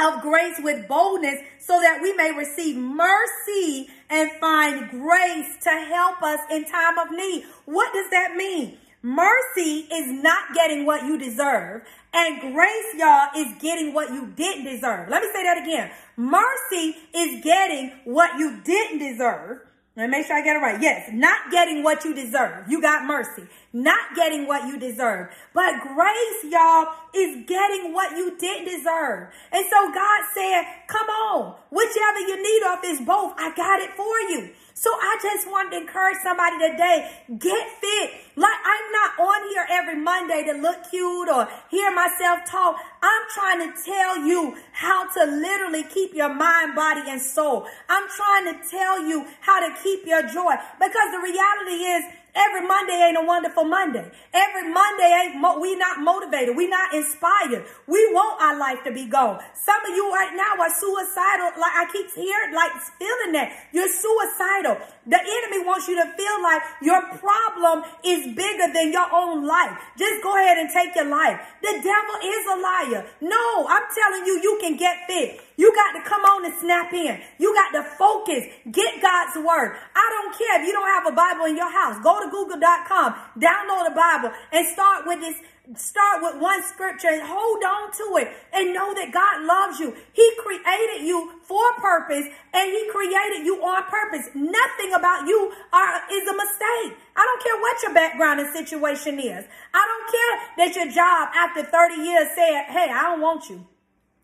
of 0.00 0.22
grace 0.22 0.58
with 0.58 0.88
boldness 0.88 1.40
so 1.58 1.80
that 1.80 2.00
we 2.02 2.12
may 2.14 2.32
receive 2.32 2.76
mercy 2.76 3.88
and 4.08 4.30
find 4.40 4.90
grace 4.90 5.56
to 5.62 5.70
help 5.70 6.22
us 6.22 6.40
in 6.50 6.64
time 6.64 6.98
of 6.98 7.10
need. 7.10 7.44
What 7.66 7.92
does 7.92 8.10
that 8.10 8.34
mean? 8.36 8.78
Mercy 9.02 9.86
is 9.90 10.22
not 10.22 10.54
getting 10.54 10.84
what 10.84 11.04
you 11.04 11.18
deserve, 11.18 11.82
and 12.12 12.52
grace, 12.52 12.94
y'all, 12.96 13.28
is 13.34 13.50
getting 13.58 13.94
what 13.94 14.10
you 14.10 14.26
didn't 14.36 14.64
deserve. 14.64 15.08
Let 15.08 15.22
me 15.22 15.28
say 15.32 15.42
that 15.42 15.62
again. 15.62 15.90
Mercy 16.16 16.96
is 17.14 17.42
getting 17.42 17.92
what 18.04 18.38
you 18.38 18.60
didn't 18.62 18.98
deserve, 18.98 19.60
let 19.96 20.08
me 20.08 20.18
make 20.18 20.26
sure 20.26 20.36
I 20.36 20.42
get 20.42 20.56
it 20.56 20.60
right. 20.60 20.80
Yes, 20.80 21.10
not 21.12 21.50
getting 21.50 21.82
what 21.82 22.04
you 22.04 22.14
deserve. 22.14 22.68
You 22.68 22.80
got 22.80 23.06
mercy. 23.06 23.42
Not 23.72 24.14
getting 24.14 24.46
what 24.46 24.68
you 24.68 24.78
deserve. 24.78 25.30
But 25.52 25.80
grace, 25.82 26.44
y'all, 26.44 26.86
is 27.12 27.44
getting 27.46 27.92
what 27.92 28.16
you 28.16 28.36
didn't 28.38 28.66
deserve. 28.66 29.28
And 29.50 29.66
so 29.68 29.92
God 29.92 30.20
said, 30.32 30.64
come 30.86 31.08
on, 31.08 31.56
whichever 31.70 32.20
you 32.20 32.36
need 32.40 32.62
of 32.72 32.78
is 32.84 33.00
both. 33.06 33.34
I 33.36 33.52
got 33.56 33.80
it 33.80 33.90
for 33.90 34.20
you. 34.30 34.50
So 34.80 34.88
I 34.88 35.18
just 35.20 35.46
wanted 35.46 35.72
to 35.72 35.76
encourage 35.84 36.16
somebody 36.22 36.56
today, 36.56 37.12
get 37.38 37.68
fit. 37.82 38.10
Like 38.34 38.60
I'm 38.64 38.86
not 38.96 39.28
on 39.28 39.48
here 39.50 39.66
every 39.68 40.00
Monday 40.00 40.42
to 40.48 40.52
look 40.56 40.88
cute 40.88 41.28
or 41.28 41.46
hear 41.68 41.94
myself 41.94 42.48
talk. 42.48 42.76
I'm 43.02 43.22
trying 43.34 43.60
to 43.68 43.82
tell 43.84 44.16
you 44.24 44.56
how 44.72 45.06
to 45.12 45.24
literally 45.26 45.82
keep 45.82 46.14
your 46.14 46.32
mind, 46.32 46.74
body, 46.74 47.02
and 47.08 47.20
soul. 47.20 47.66
I'm 47.90 48.08
trying 48.08 48.54
to 48.54 48.70
tell 48.70 49.06
you 49.06 49.26
how 49.42 49.60
to 49.68 49.82
keep 49.82 50.06
your 50.06 50.22
joy 50.22 50.54
because 50.80 51.08
the 51.12 51.20
reality 51.28 51.84
is 51.84 52.04
Every 52.34 52.66
Monday 52.66 52.94
ain't 52.94 53.18
a 53.18 53.26
wonderful 53.26 53.64
Monday. 53.64 54.10
Every 54.32 54.72
Monday 54.72 55.10
ain't 55.22 55.40
mo- 55.40 55.58
we 55.60 55.76
not 55.76 56.00
motivated. 56.00 56.56
We 56.56 56.68
not 56.68 56.94
inspired. 56.94 57.64
We 57.86 58.00
want 58.12 58.40
our 58.40 58.58
life 58.58 58.84
to 58.84 58.92
be 58.92 59.06
gone. 59.06 59.40
Some 59.54 59.80
of 59.84 59.94
you 59.94 60.10
right 60.12 60.34
now 60.34 60.62
are 60.62 60.70
suicidal. 60.70 61.58
Like 61.58 61.74
I 61.76 61.86
keep 61.92 62.10
hearing, 62.14 62.54
like 62.54 62.72
feeling 62.98 63.32
that 63.32 63.52
you're 63.72 63.90
suicidal. 63.90 64.78
The 65.10 65.18
enemy 65.18 65.66
wants 65.66 65.88
you 65.88 65.98
to 65.98 66.06
feel 66.14 66.38
like 66.38 66.62
your 66.80 67.02
problem 67.18 67.82
is 68.06 68.30
bigger 68.30 68.70
than 68.70 68.94
your 68.94 69.10
own 69.10 69.44
life. 69.44 69.74
Just 69.98 70.22
go 70.22 70.38
ahead 70.38 70.56
and 70.56 70.70
take 70.70 70.94
your 70.94 71.10
life. 71.10 71.34
The 71.60 71.82
devil 71.82 72.16
is 72.22 72.42
a 72.46 72.56
liar. 72.62 73.02
No, 73.20 73.66
I'm 73.66 73.90
telling 73.90 74.24
you, 74.24 74.38
you 74.38 74.58
can 74.62 74.76
get 74.76 75.10
fit. 75.10 75.42
You 75.56 75.74
got 75.74 75.98
to 75.98 76.08
come 76.08 76.22
on 76.22 76.46
and 76.46 76.54
snap 76.62 76.92
in. 76.94 77.18
You 77.38 77.52
got 77.52 77.74
to 77.74 77.82
focus. 77.98 78.44
Get 78.70 79.02
God's 79.02 79.34
word. 79.44 79.74
I 79.98 80.06
don't 80.14 80.38
care 80.38 80.62
if 80.62 80.66
you 80.66 80.72
don't 80.72 80.88
have 80.88 81.06
a 81.10 81.16
Bible 81.16 81.46
in 81.46 81.56
your 81.56 81.72
house. 81.72 81.98
Go 82.04 82.22
to 82.22 82.30
google.com, 82.30 83.14
download 83.36 83.90
a 83.90 83.94
Bible, 83.94 84.30
and 84.52 84.66
start 84.68 85.06
with 85.06 85.20
this 85.20 85.36
start 85.76 86.22
with 86.22 86.40
one 86.40 86.62
scripture 86.62 87.08
and 87.08 87.22
hold 87.22 87.62
on 87.62 87.92
to 87.92 88.06
it 88.18 88.28
and 88.52 88.74
know 88.74 88.94
that 88.94 89.12
God 89.12 89.44
loves 89.46 89.78
you. 89.78 89.94
He 90.12 90.26
created 90.38 91.06
you 91.06 91.32
for 91.42 91.62
purpose 91.78 92.26
and 92.52 92.66
he 92.70 92.88
created 92.90 93.46
you 93.46 93.62
on 93.62 93.84
purpose. 93.84 94.28
Nothing 94.34 94.92
about 94.94 95.26
you 95.26 95.52
are, 95.72 96.02
is 96.10 96.26
a 96.28 96.34
mistake. 96.34 96.98
I 97.16 97.22
don't 97.22 97.42
care 97.42 97.60
what 97.60 97.82
your 97.82 97.94
background 97.94 98.40
and 98.40 98.50
situation 98.54 99.18
is. 99.18 99.44
I 99.74 99.82
don't 99.86 100.06
care 100.10 100.34
that 100.58 100.76
your 100.76 100.90
job 100.90 101.28
after 101.34 101.62
30 101.62 102.02
years 102.02 102.28
said, 102.34 102.64
hey, 102.68 102.90
I 102.90 103.02
don't 103.10 103.20
want 103.20 103.48
you. 103.48 103.66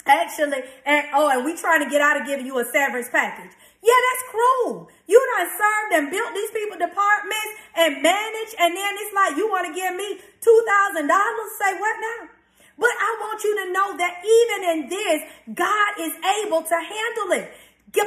Actually, 0.07 0.63
and 0.85 1.07
oh, 1.15 1.29
and 1.29 1.45
we 1.45 1.57
trying 1.57 1.83
to 1.83 1.91
get 1.91 2.01
out 2.01 2.21
of 2.21 2.29
giving 2.29 2.47
you 2.47 2.57
a 2.61 2.65
severance 2.65 3.09
package. 3.11 3.51
Yeah, 3.87 4.01
that's 4.11 4.25
cruel. 4.35 4.91
You 5.07 5.19
done 5.39 5.47
served 5.55 5.93
and 5.95 6.07
built 6.11 6.35
these 6.35 6.51
people 6.51 6.75
departments 6.75 7.53
and 7.79 8.03
managed, 8.03 8.59
and 8.59 8.75
then 8.75 8.93
it's 8.99 9.15
like 9.15 9.39
you 9.39 9.47
want 9.47 9.71
to 9.71 9.75
give 9.75 9.95
me 9.95 10.19
two 10.43 10.59
thousand 10.67 11.07
dollars. 11.07 11.51
Say 11.63 11.79
what 11.79 11.95
now? 12.03 12.35
But 12.79 12.91
I 12.91 13.11
want 13.23 13.45
you 13.45 13.55
to 13.63 13.67
know 13.73 13.97
that 13.97 14.15
even 14.27 14.61
in 14.75 14.81
this, 14.91 15.19
God 15.55 15.91
is 16.03 16.13
able 16.43 16.63
to 16.67 16.77
handle 16.77 17.31
it. 17.39 17.55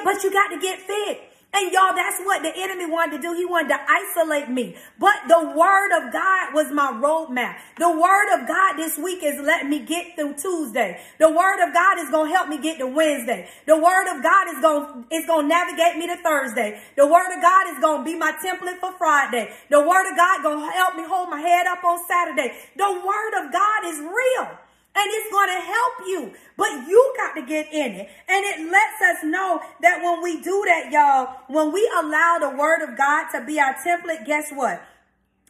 But 0.04 0.24
you 0.24 0.32
got 0.32 0.50
to 0.52 0.60
get 0.60 0.80
fit. 0.82 1.29
And 1.52 1.74
y'all, 1.74 1.96
that's 1.96 2.22
what 2.22 2.44
the 2.44 2.54
enemy 2.56 2.86
wanted 2.86 3.18
to 3.18 3.22
do. 3.24 3.34
He 3.34 3.44
wanted 3.44 3.70
to 3.70 3.80
isolate 3.90 4.50
me. 4.50 4.78
But 5.00 5.16
the 5.28 5.52
word 5.58 5.90
of 5.98 6.14
God 6.14 6.54
was 6.54 6.72
my 6.72 6.94
roadmap. 6.94 7.58
The 7.80 7.90
word 7.90 8.30
of 8.38 8.48
God 8.48 8.78
this 8.78 9.00
week 9.00 9.24
is 9.24 9.42
letting 9.42 9.70
me 9.70 9.80
get 9.80 10.16
through 10.16 10.36
Tuesday. 10.36 11.02
The 11.18 11.28
word 11.28 11.58
of 11.66 11.74
God 11.74 11.98
is 12.00 12.12
going 12.12 12.30
to 12.30 12.36
help 12.38 12.50
me 12.50 12.62
get 12.62 12.78
to 12.78 12.88
Wednesday. 12.88 13.50
The 13.66 13.76
word 13.76 14.16
of 14.16 14.22
God 14.22 14.48
is 14.54 14.62
going, 14.62 15.06
is 15.10 15.26
going 15.26 15.46
to 15.46 15.50
navigate 15.50 15.98
me 15.98 16.06
to 16.08 16.18
Thursday. 16.22 16.80
The 16.96 17.08
word 17.08 17.36
of 17.36 17.42
God 17.42 17.74
is 17.74 17.80
going 17.82 18.00
to 18.02 18.06
be 18.06 18.16
my 18.16 18.32
template 18.46 18.78
for 18.78 18.94
Friday. 19.00 19.52
The 19.72 19.82
word 19.82 20.06
of 20.12 20.18
God 20.18 20.44
going 20.44 20.60
to 20.62 20.72
help 20.72 20.96
me 20.98 21.04
hold 21.04 21.32
my 21.32 21.42
head 21.42 21.66
up 21.66 21.84
on 21.84 21.98
Saturday. 22.08 22.54
The 22.78 22.94
word 22.94 23.34
of 23.44 23.52
God 23.52 23.86
is 23.86 23.98
real 23.98 24.69
and 24.96 25.06
it's 25.08 25.32
going 25.32 25.50
to 25.50 25.62
help 25.62 25.94
you. 26.08 26.34
But 26.58 26.88
you 26.88 27.14
got 27.18 27.36
to 27.36 27.46
get 27.46 27.72
in 27.72 27.94
it. 27.94 28.10
And 28.28 28.46
it 28.46 28.72
lets 28.72 29.02
us 29.02 29.24
know 29.24 29.62
that 29.82 30.04
when 30.04 30.22
we 30.22 30.42
do 30.42 30.64
that, 30.66 30.92
y'all, 30.92 31.38
when 31.48 31.72
we 31.72 31.90
allow 32.00 32.38
the 32.40 32.58
word 32.58 32.82
of 32.82 32.98
God 32.98 33.30
to 33.32 33.46
be 33.46 33.60
our 33.60 33.76
template, 33.76 34.26
guess 34.26 34.52
what? 34.52 34.82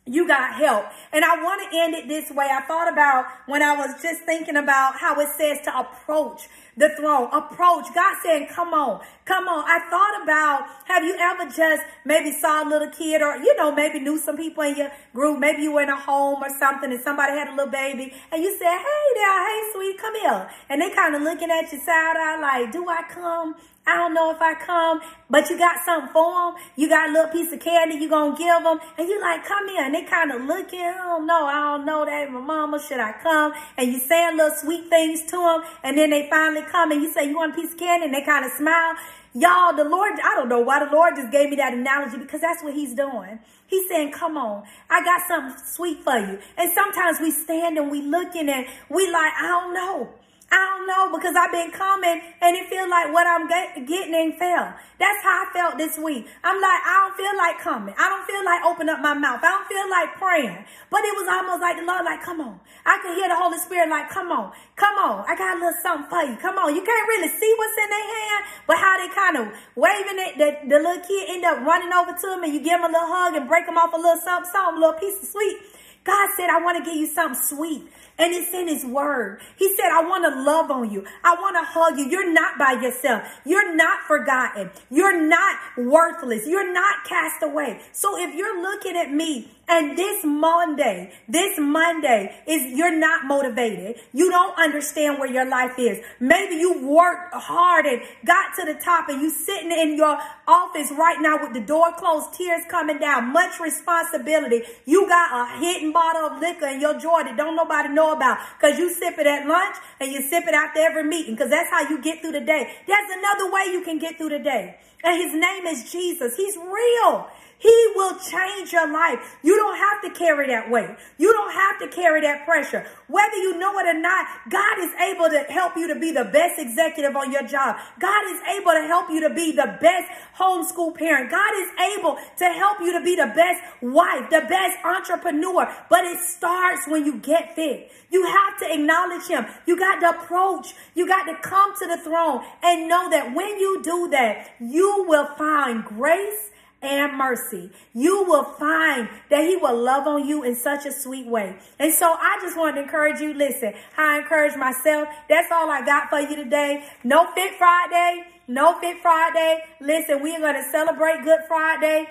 You 0.10 0.28
got 0.28 0.56
help. 0.56 0.86
And 1.14 1.24
I 1.24 1.42
want 1.42 1.62
to 1.70 1.78
end 1.78 1.94
it 1.94 2.08
this 2.08 2.32
way. 2.32 2.50
I 2.52 2.62
thought 2.62 2.92
about 2.92 3.26
when 3.46 3.62
I 3.62 3.76
was 3.76 4.02
just 4.02 4.22
thinking 4.24 4.58
about 4.58 4.98
how 4.98 5.20
it 5.20 5.30
says 5.38 5.60
to 5.66 5.80
approach 5.80 6.48
the 6.76 6.90
throne. 6.98 7.30
Approach. 7.32 7.94
God 7.94 8.16
saying, 8.24 8.48
come 8.48 8.74
on, 8.74 9.02
come 9.26 9.48
on. 9.48 9.66
I 9.68 9.80
thought 9.90 10.24
about, 10.24 10.68
have 10.86 11.04
you 11.04 11.16
ever 11.20 11.46
just 11.46 11.84
maybe 12.06 12.32
saw 12.32 12.68
a 12.68 12.68
little 12.68 12.90
kid 12.90 13.22
or, 13.22 13.38
you 13.38 13.56
know, 13.56 13.72
maybe 13.72 14.00
knew 14.00 14.18
some 14.18 14.38
people 14.38 14.64
in 14.64 14.76
your 14.78 14.92
group. 15.14 15.40
Maybe 15.40 15.62
you 15.64 15.74
were 15.74 15.84
in 15.84 15.90
a 15.90 16.00
home 16.00 16.42
or 16.42 16.50
something 16.58 16.92
and 16.92 17.02
somebody 17.02 17.34
had 17.34 17.50
a 17.50 17.52
little 17.52 17.72
baby 17.72 18.14
and 18.32 18.42
you 18.42 18.58
said, 18.58 18.78
hey 18.78 19.06
there, 19.14 19.48
hey 19.48 19.72
sweet, 19.74 19.98
come 20.00 20.16
here. 20.16 20.50
And 20.70 20.82
they 20.82 20.90
kind 20.90 21.16
of 21.16 21.22
looking 21.22 21.52
at 21.52 21.72
you 21.72 21.80
side 21.80 22.18
eye 22.18 22.40
like, 22.42 22.72
do 22.72 22.90
I 22.90 23.04
come? 23.10 23.56
I 23.90 23.96
don't 23.96 24.14
know 24.14 24.30
if 24.30 24.40
I 24.40 24.54
come, 24.54 25.02
but 25.32 25.50
you 25.50 25.58
got 25.58 25.84
something 25.84 26.14
for 26.14 26.54
them. 26.54 26.62
You 26.76 26.88
got 26.88 27.10
a 27.10 27.12
little 27.12 27.32
piece 27.32 27.52
of 27.52 27.60
candy 27.60 27.96
you 27.96 28.08
going 28.08 28.34
to 28.34 28.38
give 28.38 28.64
them. 28.64 28.80
And 29.00 29.10
you 29.10 29.20
like, 29.20 29.44
come 29.46 29.68
here. 29.68 29.84
And 29.84 29.96
they 29.96 30.04
kind 30.04 30.32
of 30.32 30.44
looking, 30.44 30.80
I 30.82 30.94
don't 30.94 31.26
know. 31.26 31.46
I 31.46 31.60
don't 31.76 31.86
know 31.86 32.06
that. 32.06 32.32
My 32.32 32.40
mama, 32.40 32.80
should 32.80 33.00
I 33.00 33.14
come? 33.24 33.54
And 33.78 33.92
you 33.92 33.98
saying 33.98 34.38
little 34.38 34.56
sweet 34.56 34.90
things 34.90 35.24
to 35.32 35.38
them. 35.38 35.64
And 35.84 35.98
then 35.98 36.12
they 36.12 36.30
finally 36.30 36.62
come 36.70 36.92
and 36.92 37.02
you 37.02 37.12
say, 37.12 37.28
you 37.28 37.36
want 37.36 37.54
a 37.54 37.56
piece 37.56 37.74
of 37.74 37.80
candy? 37.80 38.06
And 38.06 38.14
they 38.14 38.24
kind 38.24 38.46
of 38.46 38.52
smile. 38.52 38.94
Y'all, 39.34 39.76
the 39.76 39.84
Lord, 39.84 40.14
I 40.24 40.36
don't 40.36 40.50
know 40.50 40.60
why 40.60 40.84
the 40.84 40.92
Lord 40.92 41.16
just 41.16 41.32
gave 41.32 41.50
me 41.50 41.56
that 41.58 41.74
analogy 41.74 42.18
because 42.18 42.42
that's 42.42 42.64
what 42.64 42.74
he's 42.74 42.94
doing. 42.94 43.40
He's 43.68 43.88
saying, 43.88 44.12
come 44.12 44.38
on, 44.38 44.64
I 44.90 45.04
got 45.04 45.28
something 45.28 45.56
sweet 45.66 46.04
for 46.04 46.18
you. 46.18 46.40
And 46.58 46.72
sometimes 46.74 47.20
we 47.20 47.30
stand 47.30 47.78
and 47.78 47.92
we 47.92 48.02
looking 48.02 48.50
and 48.50 48.66
we 48.90 49.12
like, 49.12 49.34
I 49.40 49.48
don't 49.48 49.74
know. 49.76 50.10
I 50.52 50.62
don't 50.74 50.88
know 50.90 51.14
because 51.14 51.36
I've 51.38 51.52
been 51.52 51.72
coming 51.72 52.22
and 52.42 52.52
it 52.58 52.66
feels 52.70 52.90
like 52.90 53.14
what 53.14 53.28
I'm 53.28 53.48
get, 53.48 53.86
getting 53.86 54.14
ain't 54.14 54.38
fell. 54.38 54.74
That's 54.98 55.22
how 55.24 55.46
I 55.46 55.54
felt 55.54 55.78
this 55.78 55.98
week. 55.98 56.26
I'm 56.44 56.58
like, 56.58 56.82
I 56.84 56.96
don't 57.06 57.16
feel 57.16 57.36
like 57.38 57.56
coming. 57.62 57.94
I 57.98 58.10
don't 58.10 58.26
feel 58.26 58.44
like 58.44 58.62
opening 58.66 58.90
up 58.90 59.00
my 59.00 59.14
mouth. 59.14 59.40
I 59.46 59.50
don't 59.54 59.70
feel 59.70 59.88
like 59.88 60.18
praying. 60.18 60.66
But 60.90 61.06
it 61.06 61.14
was 61.14 61.30
almost 61.30 61.62
like 61.62 61.78
the 61.78 61.86
Lord, 61.86 62.04
like, 62.04 62.26
come 62.26 62.42
on. 62.42 62.60
I 62.84 62.98
could 63.00 63.14
hear 63.14 63.30
the 63.30 63.38
Holy 63.38 63.62
Spirit, 63.62 63.94
like, 63.94 64.10
come 64.10 64.34
on, 64.34 64.52
come 64.76 64.98
on. 64.98 65.24
I 65.30 65.38
got 65.38 65.56
a 65.56 65.60
little 65.62 65.80
something 65.86 66.10
for 66.10 66.26
you. 66.26 66.36
Come 66.42 66.58
on. 66.58 66.74
You 66.74 66.82
can't 66.82 67.08
really 67.08 67.30
see 67.30 67.52
what's 67.56 67.78
in 67.78 67.90
their 67.94 68.08
hand, 68.10 68.42
but 68.66 68.78
how 68.82 68.94
they 68.98 69.10
kind 69.14 69.36
of 69.38 69.46
waving 69.78 70.18
it. 70.18 70.32
The, 70.42 70.50
the 70.66 70.78
little 70.82 71.04
kid 71.06 71.30
end 71.30 71.46
up 71.46 71.62
running 71.62 71.94
over 71.94 72.12
to 72.12 72.26
him 72.34 72.44
and 72.44 72.52
you 72.52 72.60
give 72.60 72.82
him 72.82 72.90
a 72.90 72.92
little 72.92 73.08
hug 73.08 73.38
and 73.38 73.46
break 73.46 73.70
him 73.70 73.78
off 73.78 73.94
a 73.94 74.02
little 74.02 74.18
something, 74.18 74.50
something, 74.50 74.78
a 74.78 74.80
little 74.82 75.00
piece 75.00 75.22
of 75.22 75.30
sweet. 75.30 75.62
God 76.10 76.30
said, 76.36 76.50
I 76.50 76.60
want 76.60 76.84
to 76.84 76.84
give 76.84 77.00
you 77.00 77.06
something 77.06 77.40
sweet. 77.40 77.84
And 78.18 78.34
it's 78.34 78.52
in 78.52 78.68
his 78.68 78.84
word. 78.84 79.42
He 79.58 79.74
said, 79.76 79.86
I 79.94 80.02
want 80.02 80.26
to 80.26 80.42
love 80.42 80.72
on 80.72 80.90
you. 80.92 81.06
I 81.24 81.36
want 81.36 81.56
to 81.56 81.64
hug 81.64 82.00
you. 82.00 82.06
You're 82.10 82.34
not 82.34 82.58
by 82.58 82.82
yourself. 82.82 83.24
You're 83.46 83.76
not 83.76 84.02
forgotten. 84.08 84.72
You're 84.90 85.22
not 85.22 85.56
worthless. 85.78 86.48
You're 86.48 86.74
not 86.74 87.06
cast 87.08 87.44
away. 87.44 87.80
So 87.92 88.18
if 88.20 88.34
you're 88.34 88.60
looking 88.60 88.98
at 88.98 89.12
me 89.14 89.52
and 89.70 89.96
this 89.96 90.26
Monday, 90.26 91.12
this 91.28 91.60
Monday 91.60 92.36
is 92.48 92.76
you're 92.76 92.98
not 92.98 93.26
motivated. 93.26 93.98
You 94.14 94.32
don't 94.32 94.58
understand 94.58 95.20
where 95.20 95.32
your 95.32 95.48
life 95.48 95.78
is. 95.78 96.04
Maybe 96.20 96.56
you 96.56 96.88
worked 96.88 97.36
hard 97.36 97.86
and 97.86 98.02
got 98.26 98.56
to 98.58 98.66
the 98.66 98.80
top 98.80 99.10
and 99.10 99.22
you 99.22 99.30
sitting 99.30 99.72
in 99.72 99.96
your 99.96 100.18
office 100.48 100.92
right 100.98 101.18
now 101.22 101.38
with 101.40 101.54
the 101.54 101.60
door 101.62 101.94
closed, 101.98 102.34
tears 102.34 102.64
coming 102.68 102.98
down, 102.98 103.32
much 103.32 103.60
responsibility. 103.60 104.64
You 104.86 105.08
got 105.08 105.30
a 105.32 105.60
hidden 105.60 105.94
bottle 105.94 106.36
of 106.36 106.42
liquor 106.42 106.66
in 106.66 106.82
your 106.82 106.98
drawer 107.00 107.24
that 107.24 107.38
don't 107.38 107.56
nobody 107.56 107.90
know 107.90 108.14
about 108.14 108.40
because 108.60 108.80
you 108.80 108.92
sip 108.92 109.20
it 109.20 109.28
at 109.28 109.48
lunch 109.48 109.76
and 110.00 110.12
you 110.12 110.24
sip 110.24 110.46
it 110.48 110.56
after 110.56 110.80
every 110.80 111.04
meeting 111.04 111.36
because 111.36 111.52
that's 111.52 111.70
how 111.70 111.88
you 111.88 112.02
get 112.02 112.22
through 112.22 112.32
the 112.32 112.42
day. 112.42 112.74
There's 112.88 113.12
another 113.20 113.52
way 113.52 113.66
you 113.72 113.84
can 113.84 114.00
get 114.00 114.18
through 114.18 114.30
the 114.30 114.40
day. 114.40 114.78
And 115.04 115.22
his 115.22 115.34
name 115.34 115.66
is 115.68 115.92
Jesus. 115.92 116.36
He's 116.36 116.58
real. 116.58 117.30
He 117.60 117.92
will 117.94 118.18
change 118.20 118.72
your 118.72 118.92
life. 118.92 119.38
You 119.44 119.58
don't 119.58 119.78
have 119.78 120.02
to 120.04 120.18
carry 120.18 120.48
that 120.48 120.72
weight. 120.72 120.96
You 121.18 121.34
don't 121.34 121.54
have 121.54 121.80
to 121.80 121.94
carry 121.94 122.22
that 122.22 122.46
pressure. 122.46 122.88
Whether 123.08 123.36
you 123.36 123.60
know 123.60 123.78
it 123.80 123.86
or 123.86 124.00
not, 124.00 124.26
God 124.50 124.80
is 124.80 124.94
able 124.96 125.30
to 125.30 125.44
help 125.52 125.76
you 125.76 125.94
to 125.94 126.00
be 126.00 126.14
the 126.14 126.24
best 126.24 126.58
executive 126.58 127.18
on 127.18 127.34
your 127.34 127.44
job. 127.44 127.76
God 128.00 128.24
is 128.32 128.40
able 128.56 128.72
to 128.72 128.88
help 128.88 129.10
you 129.10 129.28
to 129.28 129.36
be 129.36 129.52
the 129.52 129.78
best 129.82 130.08
homeschool 130.40 130.96
parent. 130.96 131.30
God 131.30 131.52
is 131.58 131.70
able 131.98 132.18
to 132.38 132.46
help 132.46 132.80
you 132.80 132.98
to 132.98 133.04
be 133.04 133.18
the 133.18 133.32
best 133.36 133.62
wife, 133.82 134.30
the 134.30 134.46
best 134.48 134.78
entrepreneur. 134.86 135.68
But 135.90 136.06
it 136.06 136.20
starts 136.22 136.88
when 136.88 137.06
you 137.06 137.18
get 137.18 137.56
fit. 137.56 137.92
You 138.10 138.26
have 138.26 138.58
to 138.60 138.74
acknowledge 138.74 139.28
him. 139.28 139.46
You 139.66 139.78
got 139.78 140.00
to 140.00 140.18
approach. 140.18 140.74
You 140.96 141.06
got 141.06 141.26
to 141.26 141.36
come 141.42 141.78
to 141.78 141.88
the 141.88 141.98
throne 141.98 142.42
and 142.64 142.88
know 142.88 143.10
that 143.10 143.36
when 143.36 143.60
you 143.60 143.82
do 143.84 144.08
that, 144.12 144.56
you 144.62 145.04
will 145.10 145.28
find 145.36 145.84
grace 145.84 146.52
and 146.82 147.18
mercy. 147.18 147.70
You 147.94 148.24
will 148.26 148.44
find 148.44 149.10
that 149.30 149.44
he 149.44 149.56
will 149.56 149.78
love 149.78 150.08
on 150.08 150.28
you 150.28 150.44
in 150.44 150.56
such 150.56 150.86
a 150.86 150.92
sweet 150.92 151.28
way. 151.28 151.58
And 151.78 151.94
so 151.94 152.08
I 152.08 152.40
just 152.42 152.58
want 152.58 152.76
to 152.76 152.84
encourage 152.84 153.20
you. 153.20 153.34
Listen, 153.34 153.74
I 153.98 154.20
encourage 154.20 154.56
myself. 154.56 155.10
That's 155.28 155.52
all 155.52 155.70
I 155.70 155.86
got 155.86 156.10
for 156.10 156.20
you 156.20 156.36
today. 156.36 156.86
No 157.04 157.32
Fit 157.34 157.54
Friday. 157.58 158.24
No 158.48 158.80
Fit 158.80 158.98
Friday. 159.02 159.62
Listen, 159.82 160.24
we 160.24 160.36
are 160.36 160.40
going 160.40 160.56
to 160.56 160.70
celebrate 160.72 161.24
Good 161.24 161.42
Friday. 161.48 162.08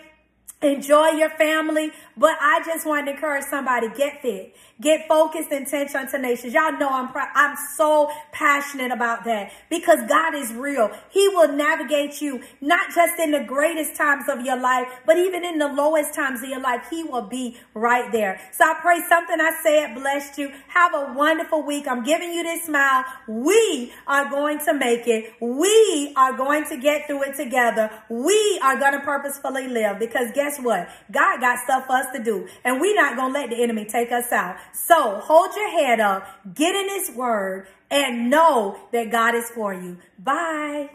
Enjoy 0.61 1.11
your 1.11 1.31
family. 1.31 1.93
But 2.17 2.37
I 2.41 2.63
just 2.65 2.87
want 2.87 3.07
to 3.07 3.13
encourage 3.13 3.45
somebody, 3.45 3.89
get 3.97 4.21
fit. 4.23 4.55
Get 4.81 5.09
focused, 5.09 5.51
intentional, 5.51 6.07
tenacious. 6.07 6.55
Y'all 6.55 6.79
know 6.79 6.89
I'm 6.89 7.09
I'm 7.35 7.57
so 7.77 8.11
passionate 8.31 8.93
about 8.93 9.25
that 9.25 9.51
because 9.69 9.99
God 10.09 10.37
is 10.37 10.53
real. 10.53 10.91
He 11.11 11.27
will 11.29 11.53
navigate 11.53 12.21
you 12.23 12.43
not 12.61 12.95
just 12.95 13.19
in 13.19 13.33
the 13.33 13.43
greatest 13.43 13.97
times 13.97 14.29
of 14.29 14.43
your 14.43 14.61
life, 14.61 14.87
but 15.05 15.19
even 15.19 15.45
in 15.45 15.59
the 15.59 15.67
lowest 15.67 16.15
times 16.15 16.45
of 16.45 16.49
your 16.49 16.61
life. 16.61 16.87
He 16.91 17.03
will 17.03 17.27
be 17.27 17.57
right 17.75 18.13
there. 18.13 18.41
So 18.53 18.65
I 18.65 18.75
pray 18.81 19.01
something 19.09 19.41
I 19.41 19.61
said 19.65 19.95
blessed 19.97 20.39
you. 20.39 20.53
Have 20.69 20.95
a 20.95 21.13
wonderful 21.13 21.65
week. 21.65 21.89
I'm 21.89 22.05
giving 22.05 22.33
you 22.33 22.45
this 22.45 22.67
smile. 22.67 23.05
We 23.27 23.93
are 24.07 24.31
going 24.31 24.61
to 24.61 24.75
make 24.75 25.09
it. 25.09 25.35
We 25.41 26.13
are 26.17 26.37
going 26.37 26.67
to 26.67 26.77
get 26.77 27.09
through 27.09 27.25
it 27.25 27.35
together. 27.35 27.91
We 28.09 28.61
are 28.63 28.79
going 28.79 28.93
to 28.93 29.01
purposefully 29.01 29.67
live 29.67 29.99
because 29.99 30.31
guess 30.35 30.59
what? 30.61 30.89
God 31.11 31.41
got 31.41 31.59
stuff 31.65 31.87
for 31.87 31.97
us 31.97 32.07
to 32.15 32.23
do, 32.23 32.47
and 32.65 32.81
we're 32.81 32.95
not 32.95 33.17
going 33.17 33.33
to 33.33 33.41
let 33.41 33.51
the 33.51 33.61
enemy 33.61 33.85
take 33.85 34.13
us 34.13 34.31
out. 34.31 34.57
So 34.73 35.21
hold 35.21 35.55
your 35.57 35.71
head 35.71 36.01
up, 36.01 36.27
get 36.55 36.75
in 36.75 36.89
his 36.89 37.11
word, 37.11 37.69
and 37.91 38.31
know 38.31 38.79
that 38.93 39.11
God 39.11 39.35
is 39.35 39.49
for 39.51 39.75
you. 39.75 39.99
Bye. 40.19 40.91